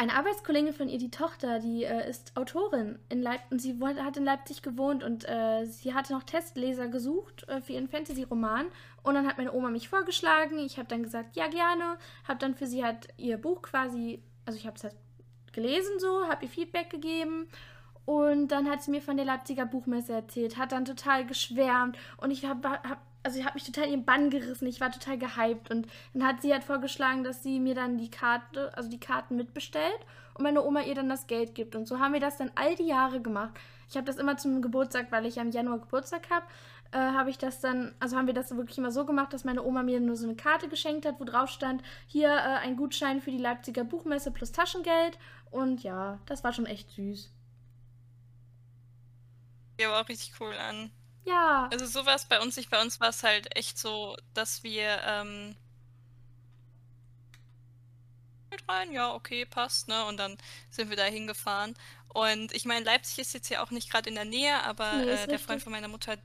eine 0.03 0.15
Arbeitskollegin 0.15 0.73
von 0.73 0.89
ihr, 0.89 0.99
die 0.99 1.13
Tochter, 1.13 1.61
die 1.61 1.85
äh, 1.85 2.11
ist 2.11 2.37
Autorin 2.37 2.99
in 3.09 3.23
Leipzig 3.23 3.53
und 3.53 3.61
sie 3.61 3.79
hat 3.81 4.17
in 4.17 4.25
Leipzig 4.25 4.61
gewohnt 4.61 5.05
und 5.05 5.29
äh, 5.29 5.65
sie 5.65 5.95
hatte 5.95 6.13
noch 6.13 6.25
Testleser 6.25 6.89
gesucht 6.89 7.49
äh, 7.49 7.61
für 7.61 7.75
ihren 7.75 7.89
Fantasy-Roman. 7.89 8.67
Und 9.05 9.15
dann 9.15 9.29
hat 9.29 9.39
meine 9.39 9.53
Oma 9.53 9.71
mich 9.71 9.89
vorgeschlagen. 9.89 10.59
Ich 10.59 10.77
habe 10.77 10.89
dann 10.89 11.05
gesagt, 11.05 11.37
ja 11.37 11.47
gerne, 11.47 11.99
habe 12.27 12.41
dann 12.41 12.57
für 12.57 12.67
sie 12.67 12.85
halt 12.85 13.09
ihr 13.17 13.39
Buch 13.39 13.63
quasi, 13.63 14.21
also 14.45 14.59
ich 14.59 14.67
habe 14.67 14.77
es 14.77 14.83
halt 14.83 14.97
gelesen 15.53 16.01
so, 16.01 16.27
habe 16.29 16.47
ihr 16.47 16.51
Feedback 16.51 16.91
gegeben. 16.91 17.49
Und 18.05 18.49
dann 18.49 18.69
hat 18.69 18.83
sie 18.83 18.91
mir 18.91 19.03
von 19.03 19.17
der 19.17 19.27
Leipziger 19.27 19.67
Buchmesse 19.67 20.15
erzählt, 20.15 20.59
hat 20.59 20.73
dann 20.73 20.85
total 20.85 21.25
geschwärmt. 21.25 21.97
Und 22.17 22.33
ich 22.33 22.45
habe 22.45 22.69
hab 22.69 22.99
also 23.23 23.37
sie 23.37 23.45
hat 23.45 23.55
mich 23.55 23.65
total 23.65 23.85
in 23.85 23.91
ihren 23.91 24.05
Bann 24.05 24.31
gerissen. 24.31 24.67
Ich 24.67 24.81
war 24.81 24.91
total 24.91 25.19
gehypt. 25.19 25.71
Und 25.71 25.87
dann 26.15 26.27
hat 26.27 26.43
sie 26.43 26.53
halt 26.53 26.65
vorgeschlagen, 26.65 27.25
dass 27.25 27.43
sie 27.43 27.61
mir 27.61 27.75
dann 27.75 27.99
die 27.99 28.11
Karte, 28.11 28.77
also 28.77 28.89
die 28.89 29.01
Karten 29.01 29.37
mitbestellt 29.37 29.99
und 30.35 30.43
meine 30.43 30.65
Oma 30.65 30.83
ihr 30.83 30.95
dann 30.95 31.09
das 31.09 31.27
Geld 31.27 31.55
gibt. 31.55 31.77
Und 31.77 31.87
so 31.87 31.99
haben 31.99 32.13
wir 32.13 32.21
das 32.21 32.39
dann 32.39 32.51
all 32.55 32.75
die 32.75 32.87
Jahre 32.87 33.21
gemacht. 33.21 33.53
Ich 33.89 33.97
habe 33.97 34.07
das 34.07 34.17
immer 34.17 34.37
zum 34.37 34.63
Geburtstag, 34.63 35.13
weil 35.13 35.27
ich 35.27 35.37
ja 35.37 35.43
im 35.43 35.51
Januar 35.51 35.79
Geburtstag 35.79 36.31
habe, 36.31 36.47
äh, 36.93 36.99
habe 36.99 37.31
ich 37.31 37.39
das 37.39 37.61
dann, 37.61 37.95
also 38.01 38.17
haben 38.17 38.27
wir 38.27 38.35
das 38.35 38.55
wirklich 38.57 38.79
immer 38.79 38.91
so 38.91 39.05
gemacht, 39.05 39.33
dass 39.33 39.45
meine 39.45 39.63
Oma 39.63 39.83
mir 39.83 40.01
nur 40.01 40.17
so 40.17 40.27
eine 40.27 40.37
Karte 40.37 40.69
geschenkt 40.69 41.07
hat, 41.07 41.21
wo 41.21 41.25
drauf 41.25 41.51
stand, 41.51 41.83
hier 42.07 42.29
äh, 42.29 42.59
ein 42.59 42.77
Gutschein 42.77 43.21
für 43.21 43.31
die 43.31 43.39
Leipziger 43.39 43.85
Buchmesse 43.85 44.31
plus 44.31 44.53
Taschengeld. 44.53 45.19
Und 45.51 45.83
ja, 45.83 46.19
das 46.27 46.43
war 46.45 46.53
schon 46.53 46.67
echt 46.67 46.91
süß. 46.91 47.31
Ja, 49.81 49.91
war 49.91 50.03
auch 50.03 50.09
richtig 50.09 50.33
cool 50.41 50.55
an. 50.55 50.91
Ja. 51.25 51.69
Also 51.71 51.87
so 51.87 52.05
war 52.07 52.17
es 52.17 52.25
bei 52.25 52.41
uns 52.41 52.57
nicht. 52.57 52.71
Bei 52.71 52.81
uns 52.81 53.01
war 53.01 53.09
es 53.09 53.23
halt 53.23 53.57
echt 53.57 53.79
so, 53.79 54.17
dass 54.35 54.63
wir 54.63 55.01
ähm, 55.05 55.57
rein, 58.69 58.93
ja, 58.93 59.13
okay, 59.15 59.45
passt, 59.47 59.89
ne? 59.89 60.05
Und 60.07 60.17
dann 60.17 60.37
sind 60.71 60.91
wir 60.91 60.97
da 60.97 61.05
hingefahren. 61.05 61.75
Und 62.09 62.53
ich 62.53 62.65
meine, 62.65 62.85
Leipzig 62.85 63.21
ist 63.21 63.35
jetzt 63.35 63.49
ja 63.49 63.63
auch 63.63 63.71
nicht 63.71 63.91
gerade 63.91 64.09
in 64.09 64.15
der 64.15 64.25
Nähe, 64.25 64.63
aber 64.65 64.93
nee, 64.95 65.11
äh, 65.11 65.27
der 65.27 65.39
Freund 65.39 65.63
von 65.63 65.73
meiner 65.73 65.89
Mutter. 65.89 66.17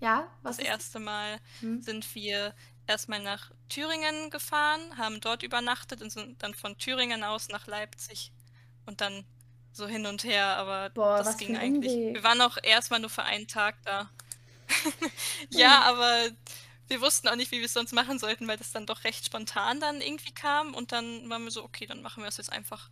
Ja, 0.00 0.28
was? 0.42 0.56
Das 0.56 0.66
erste 0.66 0.98
Mal 0.98 1.40
hm. 1.60 1.82
sind 1.82 2.14
wir 2.14 2.54
erstmal 2.86 3.22
nach 3.22 3.50
Thüringen 3.68 4.30
gefahren, 4.30 4.80
haben 4.98 5.20
dort 5.20 5.42
übernachtet 5.42 6.02
und 6.02 6.10
sind 6.10 6.42
dann 6.42 6.54
von 6.54 6.76
Thüringen 6.76 7.22
aus 7.22 7.48
nach 7.48 7.66
Leipzig 7.66 8.32
und 8.86 9.00
dann 9.00 9.24
so 9.72 9.86
hin 9.86 10.06
und 10.06 10.24
her, 10.24 10.56
aber 10.56 10.90
Boah, 10.90 11.18
das 11.18 11.36
ging 11.36 11.56
eigentlich. 11.56 11.92
Umweg. 11.92 12.14
Wir 12.14 12.24
waren 12.24 12.40
auch 12.40 12.58
erstmal 12.62 13.00
nur 13.00 13.10
für 13.10 13.22
einen 13.22 13.46
Tag 13.46 13.76
da. 13.84 14.10
ja, 15.50 15.88
hm. 15.88 15.96
aber 15.96 16.30
wir 16.88 17.00
wussten 17.00 17.28
auch 17.28 17.36
nicht, 17.36 17.52
wie 17.52 17.58
wir 17.58 17.66
es 17.66 17.72
sonst 17.72 17.92
machen 17.92 18.18
sollten, 18.18 18.48
weil 18.48 18.56
das 18.56 18.72
dann 18.72 18.86
doch 18.86 19.04
recht 19.04 19.24
spontan 19.24 19.80
dann 19.80 20.00
irgendwie 20.00 20.32
kam 20.32 20.74
und 20.74 20.92
dann 20.92 21.28
waren 21.30 21.44
wir 21.44 21.50
so, 21.50 21.64
okay, 21.64 21.86
dann 21.86 22.02
machen 22.02 22.22
wir 22.22 22.28
es 22.28 22.36
jetzt 22.36 22.52
einfach. 22.52 22.90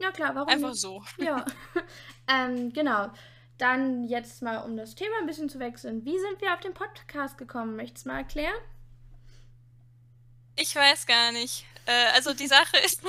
Ja 0.00 0.10
klar, 0.10 0.34
warum 0.34 0.48
Einfach 0.48 0.70
nicht? 0.70 0.80
so. 0.80 1.04
Ja, 1.18 1.44
ähm, 2.28 2.72
genau. 2.72 3.10
Dann 3.58 4.06
jetzt 4.06 4.42
mal, 4.42 4.58
um 4.58 4.76
das 4.76 4.94
Thema 4.94 5.14
ein 5.20 5.26
bisschen 5.26 5.48
zu 5.48 5.58
wechseln. 5.58 6.04
Wie 6.04 6.18
sind 6.18 6.40
wir 6.40 6.52
auf 6.52 6.60
den 6.60 6.74
Podcast 6.74 7.38
gekommen? 7.38 7.76
Möchtest 7.76 8.04
du 8.04 8.10
mal 8.10 8.18
erklären? 8.18 8.54
Ich 10.56 10.74
weiß 10.74 11.06
gar 11.06 11.32
nicht. 11.32 11.64
Äh, 11.86 12.06
also 12.14 12.34
die 12.34 12.46
Sache 12.46 12.76
ist, 12.84 13.00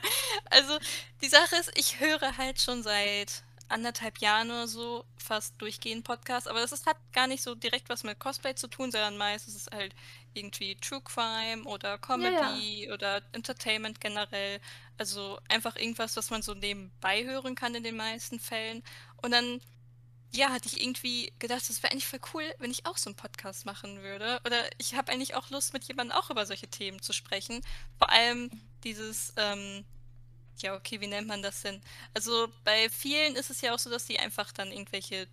also 0.50 0.78
die 1.22 1.28
Sache 1.28 1.56
ist, 1.56 1.70
ich 1.76 2.00
höre 2.00 2.36
halt 2.36 2.60
schon 2.60 2.82
seit 2.82 3.44
anderthalb 3.68 4.18
Jahren 4.18 4.50
oder 4.50 4.68
so 4.68 5.04
fast 5.16 5.54
durchgehend 5.60 6.04
Podcasts, 6.04 6.46
aber 6.46 6.60
das 6.60 6.72
ist, 6.72 6.86
hat 6.86 6.98
gar 7.12 7.26
nicht 7.26 7.42
so 7.42 7.54
direkt 7.54 7.88
was 7.88 8.04
mit 8.04 8.18
Cosplay 8.18 8.54
zu 8.54 8.68
tun, 8.68 8.92
sondern 8.92 9.16
meistens 9.16 9.54
ist 9.54 9.68
es 9.68 9.76
halt 9.76 9.94
irgendwie 10.34 10.76
True 10.76 11.00
Crime 11.00 11.64
oder 11.64 11.98
Comedy 11.98 12.34
ja, 12.34 12.88
ja. 12.88 12.94
oder 12.94 13.22
Entertainment 13.32 14.00
generell. 14.00 14.60
Also 14.98 15.38
einfach 15.48 15.76
irgendwas, 15.76 16.16
was 16.16 16.30
man 16.30 16.42
so 16.42 16.54
nebenbei 16.54 17.24
hören 17.24 17.54
kann 17.54 17.74
in 17.74 17.84
den 17.84 17.96
meisten 17.96 18.38
Fällen. 18.38 18.82
Und 19.22 19.30
dann 19.30 19.60
ja, 20.34 20.50
hatte 20.50 20.68
ich 20.68 20.80
irgendwie 20.80 21.32
gedacht, 21.38 21.68
das 21.68 21.82
wäre 21.82 21.92
eigentlich 21.92 22.06
voll 22.06 22.20
cool, 22.34 22.54
wenn 22.58 22.70
ich 22.70 22.86
auch 22.86 22.98
so 22.98 23.08
einen 23.08 23.16
Podcast 23.16 23.66
machen 23.66 24.02
würde. 24.02 24.40
Oder 24.44 24.58
ich 24.78 24.94
habe 24.94 25.12
eigentlich 25.12 25.34
auch 25.34 25.50
Lust, 25.50 25.72
mit 25.72 25.84
jemandem 25.84 26.16
auch 26.16 26.30
über 26.30 26.44
solche 26.44 26.68
Themen 26.68 27.00
zu 27.00 27.12
sprechen. 27.12 27.64
Vor 27.98 28.10
allem 28.10 28.50
dieses, 28.82 29.32
ähm, 29.36 29.84
ja, 30.58 30.74
okay, 30.74 31.00
wie 31.00 31.06
nennt 31.06 31.28
man 31.28 31.42
das 31.42 31.62
denn? 31.62 31.80
Also 32.14 32.48
bei 32.64 32.88
vielen 32.90 33.36
ist 33.36 33.50
es 33.50 33.60
ja 33.60 33.74
auch 33.74 33.78
so, 33.78 33.90
dass 33.90 34.06
die 34.06 34.18
einfach 34.18 34.50
dann 34.50 34.72
irgendwelche 34.72 35.28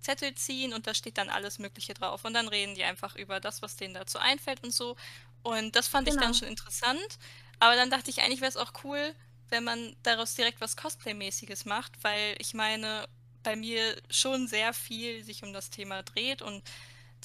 Zettel 0.00 0.34
ziehen 0.34 0.72
und 0.72 0.86
da 0.86 0.94
steht 0.94 1.18
dann 1.18 1.30
alles 1.30 1.58
Mögliche 1.58 1.94
drauf. 1.94 2.24
Und 2.24 2.34
dann 2.34 2.46
reden 2.46 2.76
die 2.76 2.84
einfach 2.84 3.16
über 3.16 3.40
das, 3.40 3.60
was 3.60 3.76
denen 3.76 3.94
dazu 3.94 4.18
einfällt 4.18 4.62
und 4.62 4.72
so. 4.72 4.96
Und 5.42 5.74
das 5.74 5.88
fand 5.88 6.06
genau. 6.06 6.16
ich 6.16 6.22
dann 6.22 6.32
genau. 6.32 6.38
schon 6.38 6.48
interessant. 6.48 7.18
Aber 7.58 7.74
dann 7.74 7.90
dachte 7.90 8.10
ich, 8.10 8.22
eigentlich 8.22 8.40
wäre 8.40 8.50
es 8.50 8.56
auch 8.56 8.72
cool, 8.84 9.14
wenn 9.48 9.64
man 9.64 9.96
daraus 10.04 10.34
direkt 10.34 10.60
was 10.60 10.76
Cosplay-mäßiges 10.76 11.66
macht, 11.66 11.92
weil 12.02 12.36
ich 12.38 12.54
meine, 12.54 13.08
bei 13.44 13.54
mir 13.54 13.96
schon 14.10 14.48
sehr 14.48 14.72
viel 14.72 15.22
sich 15.22 15.44
um 15.44 15.52
das 15.52 15.70
Thema 15.70 16.02
dreht 16.02 16.42
und 16.42 16.62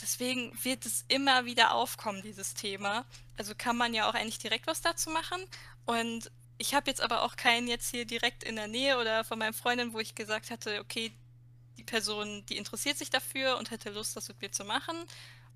deswegen 0.01 0.51
wird 0.63 0.85
es 0.85 1.05
immer 1.07 1.45
wieder 1.45 1.73
aufkommen, 1.73 2.21
dieses 2.21 2.53
Thema. 2.53 3.05
Also 3.37 3.53
kann 3.57 3.77
man 3.77 3.93
ja 3.93 4.07
auch 4.07 4.13
eigentlich 4.13 4.39
direkt 4.39 4.67
was 4.67 4.81
dazu 4.81 5.09
machen. 5.09 5.41
Und 5.85 6.31
ich 6.57 6.73
habe 6.73 6.89
jetzt 6.89 7.01
aber 7.01 7.23
auch 7.23 7.35
keinen 7.35 7.67
jetzt 7.67 7.89
hier 7.89 8.05
direkt 8.05 8.43
in 8.43 8.55
der 8.55 8.67
Nähe 8.67 8.99
oder 8.99 9.23
von 9.23 9.39
meinen 9.39 9.53
Freundin, 9.53 9.93
wo 9.93 9.99
ich 9.99 10.15
gesagt 10.15 10.51
hatte, 10.51 10.79
okay, 10.81 11.11
die 11.77 11.83
Person, 11.83 12.45
die 12.47 12.57
interessiert 12.57 12.97
sich 12.97 13.09
dafür 13.09 13.57
und 13.57 13.71
hätte 13.71 13.89
Lust, 13.89 14.15
das 14.15 14.27
mit 14.27 14.41
mir 14.41 14.51
zu 14.51 14.65
machen. 14.65 14.95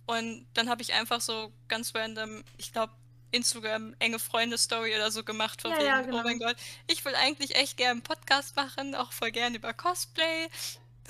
Und 0.06 0.47
dann 0.54 0.69
habe 0.69 0.82
ich 0.82 0.93
einfach 0.93 1.21
so 1.21 1.52
ganz 1.67 1.93
random, 1.93 2.43
ich 2.58 2.71
glaube, 2.71 2.93
Instagram 3.33 3.95
enge 3.99 4.19
Freunde-Story 4.19 4.95
oder 4.95 5.11
so 5.11 5.23
gemacht, 5.23 5.61
von 5.61 5.71
ja, 5.71 5.77
wegen, 5.77 5.87
ja, 5.87 6.01
genau. 6.01 6.19
oh 6.19 6.23
mein 6.23 6.39
Gott, 6.39 6.55
ich 6.87 7.03
will 7.03 7.15
eigentlich 7.15 7.55
echt 7.55 7.77
gerne 7.77 7.91
einen 7.91 8.01
Podcast 8.01 8.55
machen, 8.55 8.95
auch 8.95 9.11
voll 9.11 9.31
gerne 9.31 9.57
über 9.57 9.73
Cosplay. 9.73 10.49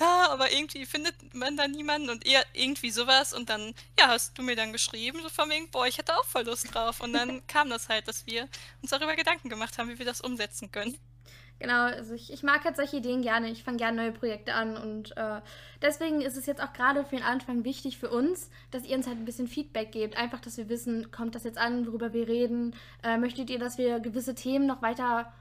Ja, 0.00 0.30
aber 0.30 0.50
irgendwie 0.50 0.86
findet 0.86 1.34
man 1.34 1.56
da 1.56 1.68
niemanden 1.68 2.10
und 2.10 2.26
eher 2.26 2.44
irgendwie 2.52 2.90
sowas 2.90 3.32
und 3.32 3.48
dann, 3.48 3.74
ja, 3.98 4.08
hast 4.08 4.36
du 4.36 4.42
mir 4.42 4.56
dann 4.56 4.72
geschrieben, 4.72 5.22
so 5.22 5.28
von 5.28 5.48
wegen, 5.50 5.70
boah, 5.70 5.86
ich 5.86 5.98
hätte 5.98 6.16
auch 6.16 6.24
voll 6.24 6.44
Lust 6.44 6.74
drauf. 6.74 7.00
Und 7.00 7.12
dann 7.12 7.46
kam 7.46 7.70
das 7.70 7.88
halt, 7.88 8.08
dass 8.08 8.26
wir 8.26 8.48
uns 8.82 8.90
darüber 8.90 9.14
Gedanken 9.14 9.48
gemacht 9.50 9.78
haben, 9.78 9.88
wie 9.88 9.98
wir 9.98 10.06
das 10.06 10.20
umsetzen 10.20 10.72
können. 10.72 10.98
Genau, 11.60 11.84
also 11.84 12.14
ich, 12.14 12.32
ich 12.32 12.42
mag 12.42 12.64
halt 12.64 12.76
solche 12.76 12.96
Ideen 12.96 13.22
gerne. 13.22 13.48
Ich 13.48 13.62
fange 13.62 13.78
gerne 13.78 13.96
neue 13.96 14.12
Projekte 14.12 14.54
an 14.54 14.76
und 14.76 15.16
äh, 15.16 15.40
deswegen 15.80 16.20
ist 16.20 16.36
es 16.36 16.46
jetzt 16.46 16.62
auch 16.62 16.72
gerade 16.72 17.04
für 17.04 17.16
den 17.16 17.24
Anfang 17.24 17.64
wichtig 17.64 17.96
für 17.96 18.10
uns, 18.10 18.50
dass 18.70 18.84
ihr 18.84 18.96
uns 18.96 19.06
halt 19.06 19.18
ein 19.18 19.24
bisschen 19.24 19.46
Feedback 19.48 19.92
gebt. 19.92 20.16
Einfach, 20.16 20.40
dass 20.40 20.56
wir 20.58 20.68
wissen, 20.68 21.10
kommt 21.10 21.34
das 21.34 21.44
jetzt 21.44 21.58
an, 21.58 21.86
worüber 21.86 22.12
wir 22.12 22.28
reden? 22.28 22.74
Äh, 23.02 23.18
möchtet 23.18 23.50
ihr, 23.50 23.58
dass 23.58 23.78
wir 23.78 24.00
gewisse 24.00 24.34
Themen 24.34 24.66
noch 24.66 24.82
weiter, 24.82 25.32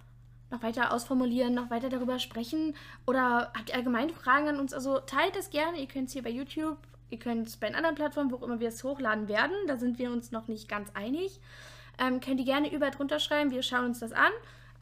noch 0.51 0.61
weiter 0.61 0.93
ausformulieren, 0.93 1.53
noch 1.55 1.71
weiter 1.71 1.89
darüber 1.89 2.19
sprechen? 2.19 2.75
Oder 3.07 3.51
habt 3.57 3.69
ihr 3.69 3.75
allgemeine 3.75 4.13
Fragen 4.13 4.47
an 4.47 4.59
uns? 4.59 4.71
Also 4.73 4.99
teilt 4.99 5.35
das 5.35 5.49
gerne. 5.49 5.79
Ihr 5.79 5.87
könnt 5.87 6.07
es 6.07 6.13
hier 6.13 6.23
bei 6.23 6.29
YouTube, 6.29 6.77
ihr 7.09 7.19
könnt 7.19 7.47
es 7.47 7.57
bei 7.57 7.67
den 7.67 7.75
anderen 7.75 7.95
Plattformen, 7.95 8.31
wo 8.31 8.35
auch 8.37 8.43
immer 8.43 8.59
wir 8.59 8.69
es 8.69 8.83
hochladen 8.83 9.27
werden. 9.27 9.55
Da 9.67 9.77
sind 9.77 9.97
wir 9.97 10.11
uns 10.11 10.31
noch 10.31 10.47
nicht 10.47 10.69
ganz 10.69 10.89
einig. 10.93 11.41
ähm, 11.99 12.21
könnt 12.21 12.39
ihr 12.39 12.45
gerne 12.45 12.71
überall 12.71 12.91
drunter 12.91 13.19
schreiben. 13.19 13.51
Wir 13.51 13.63
schauen 13.63 13.85
uns 13.85 13.99
das 13.99 14.13
an. 14.13 14.31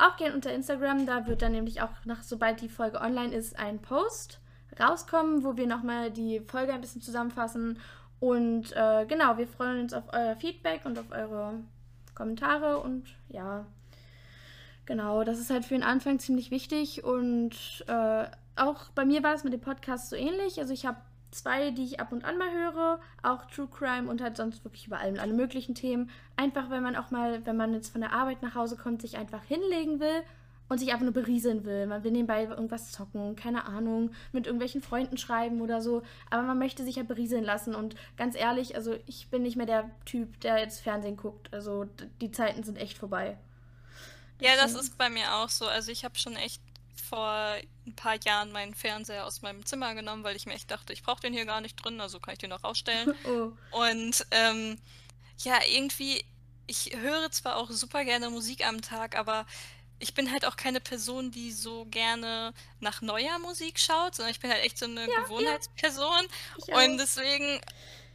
Auch 0.01 0.17
gerne 0.17 0.33
unter 0.33 0.51
Instagram. 0.51 1.05
Da 1.05 1.27
wird 1.27 1.43
dann 1.43 1.51
nämlich 1.51 1.81
auch, 1.81 1.91
nach, 2.05 2.23
sobald 2.23 2.59
die 2.61 2.69
Folge 2.69 2.99
online 2.99 3.33
ist, 3.33 3.59
ein 3.59 3.79
Post 3.79 4.39
rauskommen, 4.79 5.43
wo 5.43 5.57
wir 5.57 5.67
nochmal 5.67 6.09
die 6.09 6.39
Folge 6.39 6.73
ein 6.73 6.81
bisschen 6.81 7.01
zusammenfassen. 7.01 7.79
Und 8.19 8.75
äh, 8.75 9.05
genau, 9.05 9.37
wir 9.37 9.47
freuen 9.47 9.81
uns 9.81 9.93
auf 9.93 10.05
euer 10.11 10.35
Feedback 10.37 10.85
und 10.85 10.97
auf 10.97 11.11
eure 11.11 11.59
Kommentare. 12.15 12.79
Und 12.79 13.15
ja, 13.29 13.65
genau, 14.87 15.23
das 15.23 15.39
ist 15.39 15.51
halt 15.51 15.65
für 15.65 15.75
den 15.75 15.83
Anfang 15.83 16.17
ziemlich 16.17 16.49
wichtig. 16.49 17.03
Und 17.03 17.85
äh, 17.87 18.25
auch 18.55 18.89
bei 18.95 19.05
mir 19.05 19.21
war 19.21 19.35
es 19.35 19.43
mit 19.43 19.53
dem 19.53 19.61
Podcast 19.61 20.09
so 20.09 20.15
ähnlich. 20.15 20.59
Also 20.59 20.73
ich 20.73 20.87
habe 20.87 20.97
zwei, 21.31 21.71
die 21.71 21.83
ich 21.83 21.99
ab 21.99 22.11
und 22.11 22.25
an 22.25 22.37
mal 22.37 22.51
höre, 22.51 22.99
auch 23.23 23.45
True 23.45 23.67
Crime 23.67 24.09
und 24.09 24.21
halt 24.21 24.37
sonst 24.37 24.63
wirklich 24.63 24.87
über 24.87 24.99
allem, 24.99 25.19
alle 25.19 25.33
möglichen 25.33 25.75
Themen. 25.75 26.09
Einfach, 26.35 26.69
wenn 26.69 26.83
man 26.83 26.95
auch 26.95 27.11
mal, 27.11 27.45
wenn 27.45 27.57
man 27.57 27.73
jetzt 27.73 27.89
von 27.89 28.01
der 28.01 28.13
Arbeit 28.13 28.41
nach 28.41 28.55
Hause 28.55 28.77
kommt, 28.77 29.01
sich 29.01 29.17
einfach 29.17 29.43
hinlegen 29.43 29.99
will 29.99 30.23
und 30.71 30.77
sich 30.77 30.91
einfach 30.91 31.03
nur 31.03 31.13
berieseln 31.13 31.65
will. 31.65 31.85
Man 31.85 32.03
will 32.03 32.11
nebenbei 32.11 32.43
irgendwas 32.45 32.91
zocken, 32.91 33.35
keine 33.35 33.65
Ahnung, 33.65 34.11
mit 34.31 34.45
irgendwelchen 34.45 34.81
Freunden 34.81 35.17
schreiben 35.17 35.61
oder 35.61 35.81
so. 35.81 36.01
Aber 36.29 36.43
man 36.43 36.59
möchte 36.59 36.83
sich 36.83 36.95
ja 36.95 37.03
berieseln 37.03 37.43
lassen. 37.43 37.75
Und 37.75 37.95
ganz 38.15 38.35
ehrlich, 38.35 38.75
also 38.75 38.95
ich 39.05 39.27
bin 39.29 39.43
nicht 39.43 39.57
mehr 39.57 39.65
der 39.65 39.91
Typ, 40.05 40.39
der 40.41 40.59
jetzt 40.59 40.79
Fernsehen 40.79 41.17
guckt. 41.17 41.53
Also 41.53 41.87
die 42.21 42.31
Zeiten 42.31 42.63
sind 42.63 42.77
echt 42.77 42.97
vorbei. 42.97 43.37
Ja, 44.39 44.51
das 44.55 44.73
ist 44.73 44.97
bei 44.97 45.09
mir 45.09 45.35
auch 45.35 45.49
so. 45.49 45.67
Also 45.67 45.91
ich 45.91 46.03
habe 46.03 46.17
schon 46.17 46.35
echt 46.35 46.61
vor 47.11 47.57
ein 47.85 47.95
paar 47.97 48.15
Jahren 48.23 48.53
meinen 48.53 48.73
Fernseher 48.73 49.25
aus 49.25 49.41
meinem 49.41 49.65
Zimmer 49.65 49.93
genommen, 49.95 50.23
weil 50.23 50.37
ich 50.37 50.45
mir 50.45 50.53
echt 50.53 50.71
dachte, 50.71 50.93
ich 50.93 51.03
brauche 51.03 51.19
den 51.19 51.33
hier 51.33 51.45
gar 51.45 51.59
nicht 51.59 51.75
drin, 51.75 51.99
also 51.99 52.21
kann 52.21 52.33
ich 52.33 52.39
den 52.39 52.53
auch 52.53 52.63
rausstellen. 52.63 53.13
oh. 53.25 53.51
Und 53.77 54.25
ähm, 54.31 54.77
ja, 55.39 55.59
irgendwie, 55.69 56.23
ich 56.67 56.95
höre 56.95 57.29
zwar 57.31 57.57
auch 57.57 57.69
super 57.69 58.05
gerne 58.05 58.29
Musik 58.29 58.65
am 58.65 58.81
Tag, 58.81 59.17
aber 59.17 59.45
ich 59.99 60.13
bin 60.13 60.31
halt 60.31 60.45
auch 60.45 60.55
keine 60.55 60.79
Person, 60.79 61.31
die 61.31 61.51
so 61.51 61.85
gerne 61.85 62.53
nach 62.79 63.01
neuer 63.01 63.37
Musik 63.39 63.77
schaut, 63.77 64.15
sondern 64.15 64.31
ich 64.31 64.39
bin 64.39 64.49
halt 64.49 64.63
echt 64.63 64.77
so 64.77 64.85
eine 64.85 65.01
ja, 65.01 65.21
Gewohnheitsperson. 65.23 66.27
Ja. 66.67 66.77
Und 66.77 66.97
deswegen 66.97 67.59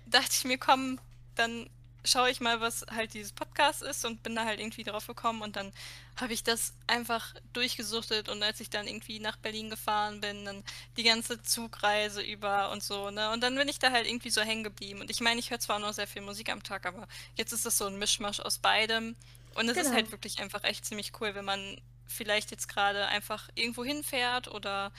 dachte 0.07 0.31
ich 0.33 0.45
mir, 0.45 0.59
komm, 0.59 0.99
dann 1.35 1.69
schaue 2.07 2.31
ich 2.31 2.40
mal, 2.40 2.61
was 2.61 2.85
halt 2.90 3.14
dieses 3.14 3.33
Podcast 3.33 3.83
ist 3.83 4.05
und 4.05 4.23
bin 4.23 4.35
da 4.35 4.45
halt 4.45 4.61
irgendwie 4.61 4.85
drauf 4.85 5.07
gekommen 5.07 5.42
und 5.42 5.57
dann 5.57 5.73
habe 6.21 6.33
ich 6.33 6.42
das 6.42 6.73
einfach 6.87 7.35
durchgesuchtet 7.53 8.29
und 8.29 8.42
als 8.42 8.61
ich 8.61 8.71
dann 8.71 8.87
irgendwie 8.87 9.19
nach 9.19 9.37
Berlin 9.37 9.71
gefahren 9.71 10.21
bin, 10.21 10.45
dann 10.45 10.64
die 10.97 11.03
ganze 11.03 11.42
Zugreise 11.42 12.23
über 12.23 12.71
und 12.71 12.83
so, 12.83 13.11
ne? 13.11 13.31
Und 13.33 13.42
dann 13.42 13.55
bin 13.57 13.69
ich 13.69 13.79
da 13.79 13.90
halt 13.90 14.07
irgendwie 14.07 14.31
so 14.31 14.40
hängen 14.40 14.64
geblieben. 14.64 15.01
Und 15.01 15.11
ich 15.11 15.21
meine, 15.21 15.40
ich 15.40 15.51
höre 15.51 15.61
zwar 15.61 15.79
noch 15.79 15.92
sehr 15.92 16.07
viel 16.07 16.23
Musik 16.23 16.51
am 16.51 16.62
Tag, 16.62 16.87
aber 16.87 17.07
jetzt 17.35 17.53
ist 17.53 17.66
das 17.66 17.77
so 17.77 17.87
ein 17.87 17.99
Mischmasch 17.99 18.40
aus 18.40 18.59
beidem. 18.59 19.16
Und 19.55 19.69
es 19.69 19.75
genau. 19.75 19.88
ist 19.88 19.95
halt 19.95 20.11
wirklich 20.11 20.38
einfach 20.38 20.64
echt 20.64 20.85
ziemlich 20.85 21.12
cool, 21.21 21.35
wenn 21.35 21.45
man 21.45 21.81
vielleicht 22.07 22.51
jetzt 22.51 22.69
gerade 22.69 23.07
einfach 23.09 23.49
irgendwo 23.55 23.85
hinfährt 23.85 24.49
oder 24.49 24.92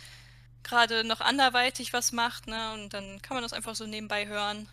gerade 0.63 1.03
noch 1.03 1.21
anderweitig 1.21 1.93
was 1.93 2.11
macht, 2.11 2.47
ne? 2.47 2.73
Und 2.73 2.93
dann 2.93 3.21
kann 3.21 3.35
man 3.35 3.43
das 3.43 3.53
einfach 3.53 3.75
so 3.75 3.85
nebenbei 3.85 4.27
hören. 4.27 4.67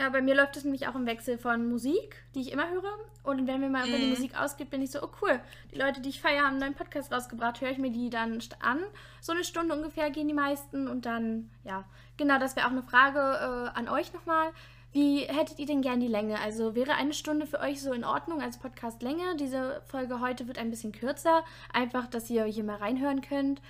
Ja, 0.00 0.08
bei 0.08 0.22
mir 0.22 0.34
läuft 0.34 0.56
es 0.56 0.64
nämlich 0.64 0.88
auch 0.88 0.94
im 0.94 1.04
Wechsel 1.04 1.36
von 1.36 1.68
Musik, 1.68 2.24
die 2.34 2.40
ich 2.40 2.52
immer 2.52 2.70
höre. 2.70 2.98
Und 3.22 3.46
wenn 3.46 3.60
mir 3.60 3.68
mal 3.68 3.86
mm. 3.86 3.92
die 3.92 4.04
mhm. 4.04 4.08
Musik 4.08 4.34
ausgibt, 4.34 4.70
bin 4.70 4.80
ich 4.80 4.92
so, 4.92 5.02
oh 5.02 5.10
cool, 5.20 5.38
die 5.74 5.78
Leute, 5.78 6.00
die 6.00 6.08
ich 6.08 6.22
feiere, 6.22 6.44
haben 6.44 6.52
einen 6.52 6.60
neuen 6.60 6.74
Podcast 6.74 7.12
rausgebracht, 7.12 7.60
höre 7.60 7.68
ich 7.68 7.76
mir 7.76 7.90
die 7.90 8.08
dann 8.08 8.38
an. 8.60 8.78
So 9.20 9.32
eine 9.32 9.44
Stunde 9.44 9.74
ungefähr 9.74 10.08
gehen 10.10 10.26
die 10.26 10.32
meisten. 10.32 10.88
Und 10.88 11.04
dann, 11.04 11.50
ja, 11.64 11.84
genau, 12.16 12.38
das 12.38 12.56
wäre 12.56 12.66
auch 12.66 12.70
eine 12.70 12.82
Frage 12.82 13.18
äh, 13.18 13.78
an 13.78 13.90
euch 13.90 14.14
nochmal. 14.14 14.52
Wie 14.92 15.24
hättet 15.24 15.58
ihr 15.58 15.66
denn 15.66 15.82
gern 15.82 16.00
die 16.00 16.08
Länge? 16.08 16.40
Also 16.40 16.74
wäre 16.74 16.94
eine 16.94 17.12
Stunde 17.12 17.46
für 17.46 17.60
euch 17.60 17.82
so 17.82 17.92
in 17.92 18.06
Ordnung 18.06 18.40
als 18.40 18.56
Podcast-Länge? 18.56 19.36
Diese 19.38 19.82
Folge 19.84 20.20
heute 20.20 20.48
wird 20.48 20.56
ein 20.56 20.70
bisschen 20.70 20.92
kürzer. 20.92 21.44
Einfach, 21.74 22.06
dass 22.06 22.30
ihr 22.30 22.44
hier 22.44 22.64
mal 22.64 22.76
reinhören 22.76 23.20
könnt. 23.20 23.60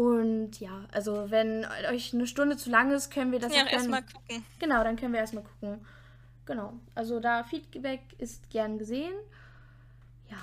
Und 0.00 0.60
ja, 0.60 0.86
also 0.92 1.30
wenn 1.30 1.66
euch 1.90 2.14
eine 2.14 2.26
Stunde 2.26 2.56
zu 2.56 2.70
lang 2.70 2.90
ist, 2.90 3.10
können 3.10 3.32
wir 3.32 3.38
das 3.38 3.54
ja 3.54 3.66
erstmal 3.66 4.02
gucken. 4.02 4.42
Genau, 4.58 4.82
dann 4.82 4.96
können 4.96 5.12
wir 5.12 5.20
erstmal 5.20 5.44
gucken. 5.44 5.84
Genau. 6.46 6.72
Also 6.94 7.20
da 7.20 7.44
Feedback 7.44 8.00
ist 8.16 8.48
gern 8.48 8.78
gesehen. 8.78 9.12
Ja. 10.30 10.38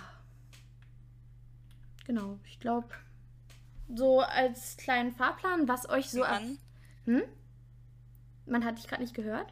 Genau, 2.06 2.38
ich 2.46 2.60
glaube, 2.60 2.88
so 3.92 4.20
als 4.20 4.78
kleinen 4.78 5.12
Fahrplan, 5.12 5.68
was 5.68 5.90
euch 5.90 6.12
so 6.12 6.22
an. 6.22 6.60
Hm? 7.06 7.24
Man 8.46 8.64
hat 8.64 8.78
dich 8.78 8.88
gerade 8.88 9.02
nicht 9.02 9.16
gehört? 9.16 9.52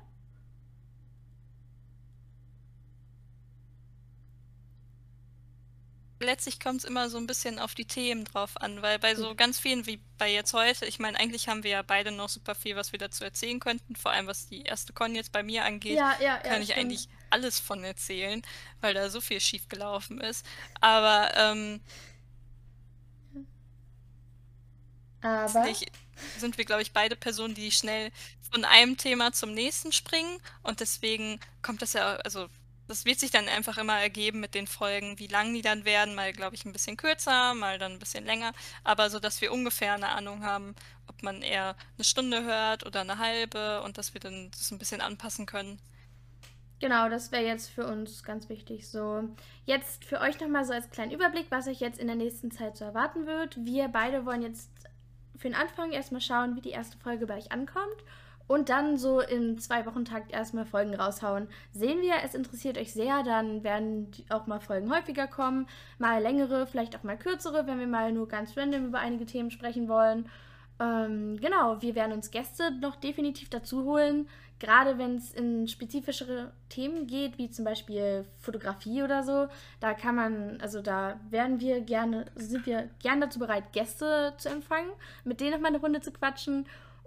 Letztlich 6.25 6.59
kommt 6.59 6.79
es 6.79 6.83
immer 6.85 7.09
so 7.09 7.17
ein 7.17 7.27
bisschen 7.27 7.59
auf 7.59 7.75
die 7.75 7.85
Themen 7.85 8.25
drauf 8.25 8.59
an, 8.61 8.81
weil 8.81 8.99
bei 8.99 9.15
so 9.15 9.35
ganz 9.35 9.59
vielen 9.59 9.85
wie 9.85 10.01
bei 10.17 10.31
jetzt 10.31 10.53
heute, 10.53 10.85
ich 10.85 10.99
meine, 10.99 11.17
eigentlich 11.19 11.47
haben 11.47 11.63
wir 11.63 11.71
ja 11.71 11.81
beide 11.81 12.11
noch 12.11 12.29
super 12.29 12.55
viel, 12.55 12.75
was 12.75 12.91
wir 12.91 12.99
dazu 12.99 13.23
erzählen 13.23 13.59
könnten, 13.59 13.95
vor 13.95 14.11
allem 14.11 14.27
was 14.27 14.47
die 14.47 14.63
erste 14.63 14.93
Con 14.93 15.15
jetzt 15.15 15.31
bei 15.31 15.43
mir 15.43 15.63
angeht, 15.63 15.97
ja, 15.97 16.15
ja, 16.19 16.37
kann 16.37 16.53
ja, 16.53 16.59
ich 16.59 16.65
stimmt. 16.71 16.79
eigentlich 16.79 17.09
alles 17.29 17.59
von 17.59 17.83
erzählen, 17.83 18.41
weil 18.81 18.93
da 18.93 19.09
so 19.09 19.21
viel 19.21 19.39
schief 19.39 19.67
gelaufen 19.69 20.19
ist. 20.21 20.45
Aber, 20.81 21.31
ähm, 21.35 21.81
Aber 25.21 25.65
sind 26.37 26.57
wir, 26.57 26.65
glaube 26.65 26.81
ich, 26.81 26.93
beide 26.93 27.15
Personen, 27.15 27.55
die 27.55 27.71
schnell 27.71 28.11
von 28.51 28.63
einem 28.63 28.97
Thema 28.97 29.33
zum 29.33 29.53
nächsten 29.53 29.91
springen 29.91 30.39
und 30.63 30.79
deswegen 30.79 31.39
kommt 31.61 31.81
das 31.81 31.93
ja, 31.93 32.15
also 32.17 32.47
das 32.87 33.05
wird 33.05 33.19
sich 33.19 33.31
dann 33.31 33.47
einfach 33.47 33.77
immer 33.77 33.99
ergeben 33.99 34.39
mit 34.39 34.55
den 34.55 34.67
Folgen, 34.67 35.17
wie 35.19 35.27
lang 35.27 35.53
die 35.53 35.61
dann 35.61 35.85
werden. 35.85 36.15
Mal, 36.15 36.33
glaube 36.33 36.55
ich, 36.55 36.65
ein 36.65 36.73
bisschen 36.73 36.97
kürzer, 36.97 37.53
mal 37.53 37.79
dann 37.79 37.93
ein 37.93 37.99
bisschen 37.99 38.25
länger. 38.25 38.53
Aber 38.83 39.09
so, 39.09 39.19
dass 39.19 39.41
wir 39.41 39.51
ungefähr 39.51 39.93
eine 39.93 40.09
Ahnung 40.09 40.43
haben, 40.43 40.75
ob 41.07 41.23
man 41.23 41.41
eher 41.41 41.75
eine 41.97 42.03
Stunde 42.03 42.43
hört 42.43 42.85
oder 42.85 43.01
eine 43.01 43.17
halbe 43.17 43.81
und 43.81 43.97
dass 43.97 44.13
wir 44.13 44.21
dann 44.21 44.51
das 44.51 44.71
ein 44.71 44.79
bisschen 44.79 45.01
anpassen 45.01 45.45
können. 45.45 45.79
Genau, 46.79 47.09
das 47.09 47.31
wäre 47.31 47.45
jetzt 47.45 47.69
für 47.69 47.87
uns 47.87 48.23
ganz 48.23 48.49
wichtig. 48.49 48.89
So, 48.89 49.23
jetzt 49.65 50.03
für 50.03 50.19
euch 50.19 50.39
nochmal 50.39 50.65
so 50.65 50.73
als 50.73 50.89
kleinen 50.89 51.11
Überblick, 51.11 51.47
was 51.49 51.67
euch 51.67 51.79
jetzt 51.79 51.99
in 51.99 52.07
der 52.07 52.17
nächsten 52.17 52.51
Zeit 52.51 52.77
so 52.77 52.83
erwarten 52.83 53.25
wird. 53.25 53.57
Wir 53.65 53.87
beide 53.87 54.25
wollen 54.25 54.41
jetzt 54.41 54.69
für 55.37 55.49
den 55.49 55.55
Anfang 55.55 55.91
erstmal 55.91 56.21
schauen, 56.21 56.55
wie 56.55 56.61
die 56.61 56.71
erste 56.71 56.97
Folge 56.97 57.27
bei 57.27 57.37
euch 57.37 57.51
ankommt 57.51 58.03
und 58.47 58.69
dann 58.69 58.97
so 58.97 59.21
im 59.21 59.57
Zwei-Wochen-Takt 59.57 60.31
erstmal 60.31 60.65
Folgen 60.65 60.93
raushauen. 60.95 61.47
Sehen 61.71 62.01
wir, 62.01 62.15
es 62.23 62.35
interessiert 62.35 62.77
euch 62.77 62.93
sehr, 62.93 63.23
dann 63.23 63.63
werden 63.63 64.11
auch 64.29 64.47
mal 64.47 64.59
Folgen 64.59 64.93
häufiger 64.93 65.27
kommen, 65.27 65.67
mal 65.97 66.21
längere, 66.21 66.67
vielleicht 66.67 66.95
auch 66.95 67.03
mal 67.03 67.17
kürzere, 67.17 67.67
wenn 67.67 67.79
wir 67.79 67.87
mal 67.87 68.11
nur 68.11 68.27
ganz 68.27 68.55
random 68.55 68.85
über 68.85 68.99
einige 68.99 69.25
Themen 69.25 69.51
sprechen 69.51 69.87
wollen. 69.87 70.29
Ähm, 70.79 71.37
genau, 71.39 71.81
wir 71.81 71.95
werden 71.95 72.13
uns 72.13 72.31
Gäste 72.31 72.71
noch 72.71 72.97
definitiv 72.97 73.49
dazu 73.49 73.85
holen, 73.85 74.27
gerade 74.59 74.97
wenn 74.97 75.15
es 75.15 75.33
in 75.33 75.67
spezifischere 75.67 76.51
Themen 76.69 77.07
geht, 77.07 77.37
wie 77.37 77.49
zum 77.49 77.65
Beispiel 77.65 78.25
Fotografie 78.39 79.01
oder 79.03 79.23
so. 79.23 79.47
Da 79.79 79.93
kann 79.93 80.15
man, 80.15 80.59
also 80.61 80.81
da 80.81 81.19
werden 81.29 81.59
wir 81.61 81.81
gerne, 81.81 82.25
sind 82.35 82.65
wir 82.65 82.89
gern 83.01 83.21
dazu 83.21 83.39
bereit, 83.39 83.71
Gäste 83.71 84.33
zu 84.37 84.49
empfangen, 84.49 84.91
mit 85.23 85.39
denen 85.39 85.51
nochmal 85.51 85.71
eine 85.71 85.79
Runde 85.79 86.01
zu 86.01 86.11
quatschen 86.11 86.65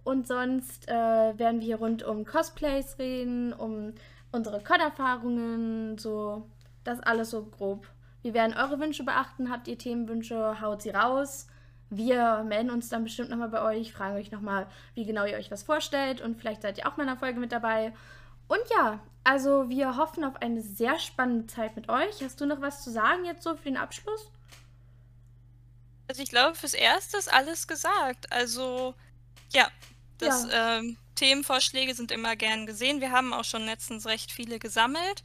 und 0.09 0.27
sonst 0.27 0.89
äh, 0.89 1.39
werden 1.39 1.61
wir 1.61 1.77
rund 1.77 2.03
um 2.03 2.25
Cosplays 2.25 2.99
reden, 2.99 3.53
um 3.53 3.93
unsere 4.33 4.63
Con-Erfahrungen, 4.63 5.99
so 5.99 6.49
das 6.83 7.01
alles 7.01 7.31
so 7.31 7.45
grob. 7.45 7.87
Wir 8.23 8.33
werden 8.33 8.57
eure 8.57 8.81
Wünsche 8.81 9.05
beachten. 9.05 9.51
Habt 9.51 9.69
ihr 9.69 9.77
Themenwünsche, 9.77 10.63
haut 10.63 10.81
sie 10.81 10.91
raus. 10.91 11.47
Wir 11.91 12.43
melden 12.43 12.71
uns 12.71 12.89
dann 12.89 13.05
bestimmt 13.05 13.29
nochmal 13.29 13.51
bei 13.51 13.63
euch, 13.63 13.93
fragen 13.93 14.17
euch 14.17 14.31
nochmal, 14.31 14.67
wie 14.95 15.05
genau 15.05 15.27
ihr 15.27 15.37
euch 15.37 15.51
was 15.51 15.63
vorstellt 15.63 16.23
und 16.23 16.39
vielleicht 16.39 16.63
seid 16.63 16.79
ihr 16.79 16.89
auch 16.89 16.97
mal 16.97 17.03
in 17.03 17.11
einer 17.11 17.19
Folge 17.19 17.39
mit 17.39 17.53
dabei. 17.53 17.95
Und 18.47 18.61
ja, 18.75 19.01
also 19.25 19.69
wir 19.69 19.99
hoffen 19.99 20.25
auf 20.25 20.37
eine 20.37 20.63
sehr 20.63 20.99
spannende 20.99 21.47
Zeit 21.47 21.77
mit 21.77 21.91
euch. 21.91 22.23
Hast 22.23 22.41
du 22.41 22.47
noch 22.47 22.63
was 22.63 22.83
zu 22.83 22.91
sagen 22.91 23.27
jetzt 23.27 23.43
so 23.43 23.57
für 23.57 23.65
den 23.65 23.77
Abschluss? 23.77 24.31
Also 26.09 26.23
ich 26.23 26.31
glaube, 26.31 26.55
fürs 26.55 26.73
Erste 26.73 27.19
ist 27.19 27.31
alles 27.31 27.69
gesagt. 27.69 28.33
Also 28.33 28.95
ja, 29.53 29.69
das, 30.19 30.47
ja. 30.51 30.79
ähm, 30.79 30.97
Themenvorschläge 31.15 31.95
sind 31.95 32.13
immer 32.13 32.37
gern 32.37 32.67
gesehen. 32.67 33.01
Wir 33.01 33.13
haben 33.13 33.33
auch 33.33 33.45
schon 33.45 33.65
letztens 33.65 34.07
recht 34.07 34.31
viele 34.33 34.59
gesammelt. 34.59 35.23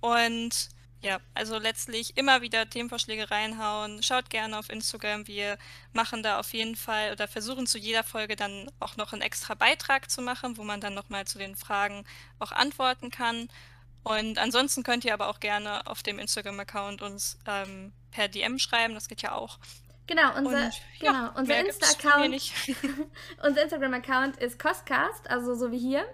Und 0.00 0.70
ja, 1.04 1.20
also 1.34 1.58
letztlich 1.58 2.16
immer 2.16 2.40
wieder 2.40 2.68
Themenvorschläge 2.68 3.30
reinhauen. 3.30 4.02
Schaut 4.02 4.30
gerne 4.30 4.58
auf 4.58 4.70
Instagram. 4.70 5.26
Wir 5.26 5.58
machen 5.92 6.22
da 6.22 6.40
auf 6.40 6.54
jeden 6.54 6.76
Fall 6.76 7.12
oder 7.12 7.28
versuchen 7.28 7.66
zu 7.66 7.76
jeder 7.76 8.02
Folge 8.02 8.36
dann 8.36 8.70
auch 8.80 8.96
noch 8.96 9.12
einen 9.12 9.20
extra 9.20 9.54
Beitrag 9.54 10.10
zu 10.10 10.22
machen, 10.22 10.56
wo 10.56 10.64
man 10.64 10.80
dann 10.80 10.94
nochmal 10.94 11.26
zu 11.26 11.38
den 11.38 11.56
Fragen 11.56 12.04
auch 12.38 12.52
antworten 12.52 13.10
kann. 13.10 13.48
Und 14.02 14.38
ansonsten 14.38 14.82
könnt 14.82 15.04
ihr 15.04 15.12
aber 15.12 15.28
auch 15.28 15.40
gerne 15.40 15.86
auf 15.86 16.02
dem 16.02 16.18
Instagram-Account 16.18 17.02
uns 17.02 17.38
ähm, 17.46 17.92
per 18.10 18.28
DM 18.28 18.58
schreiben. 18.58 18.94
Das 18.94 19.08
geht 19.08 19.20
ja 19.20 19.32
auch. 19.32 19.58
Genau, 20.06 20.36
unser, 20.36 20.66
und, 20.66 20.82
genau, 21.00 21.12
ja, 21.12 21.34
unser 21.36 21.60
Insta-Account, 21.60 22.52
unser 23.46 23.62
Instagram-Account 23.62 24.36
ist 24.36 24.58
Costcast, 24.58 25.30
also 25.30 25.54
so 25.54 25.70
wie 25.72 25.78
hier. 25.78 26.04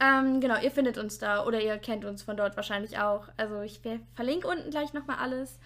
Ähm, 0.00 0.40
genau, 0.40 0.60
ihr 0.60 0.70
findet 0.70 0.98
uns 0.98 1.18
da 1.18 1.44
oder 1.44 1.60
ihr 1.60 1.78
kennt 1.78 2.04
uns 2.04 2.22
von 2.22 2.36
dort 2.36 2.56
wahrscheinlich 2.56 2.98
auch. 2.98 3.28
Also 3.36 3.60
ich 3.62 3.80
verlinke 4.14 4.48
unten 4.48 4.70
gleich 4.70 4.92
nochmal 4.92 5.18
alles. 5.18 5.58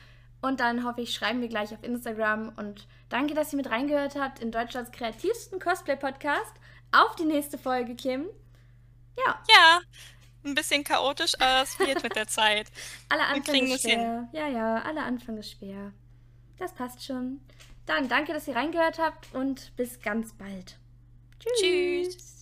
Und 0.43 0.61
dann 0.61 0.85
hoffe 0.85 1.01
ich, 1.01 1.15
schreiben 1.15 1.41
wir 1.41 1.49
gleich 1.49 1.73
auf 1.73 1.83
Instagram. 1.83 2.53
Und 2.57 2.87
danke, 3.09 3.35
dass 3.35 3.53
ihr 3.53 3.57
mit 3.57 3.71
reingehört 3.71 4.15
habt 4.15 4.39
in 4.39 4.53
Deutschlands 4.53 4.93
kreativsten 4.93 5.59
Cosplay-Podcast. 5.59 6.53
Auf 6.93 7.17
die 7.17 7.25
nächste 7.25 7.59
Folge, 7.59 7.97
Kim. 7.97 8.27
Ja. 9.17 9.43
Ja, 9.49 9.81
ein 10.45 10.55
bisschen 10.55 10.85
chaotisch, 10.85 11.35
aber 11.41 11.63
es 11.63 11.79
wird 11.79 12.03
mit 12.03 12.15
der 12.15 12.27
Zeit. 12.29 12.69
Alle 13.09 13.25
Anfang 13.25 13.67
ist 13.67 13.83
schwer. 13.83 14.29
Ja, 14.33 14.47
ja, 14.47 14.83
alle 14.83 15.03
Anfang 15.03 15.39
ist 15.39 15.53
schwer. 15.53 15.93
Das 16.59 16.73
passt 16.73 17.05
schon. 17.05 17.41
Dann 17.87 18.09
danke, 18.09 18.33
dass 18.33 18.49
ihr 18.49 18.57
reingehört 18.57 18.99
habt 18.99 19.33
und 19.35 19.75
bis 19.77 20.01
ganz 20.01 20.33
bald. 20.33 20.79
Tschüss. 21.39 21.61
Tschüss. 21.61 22.36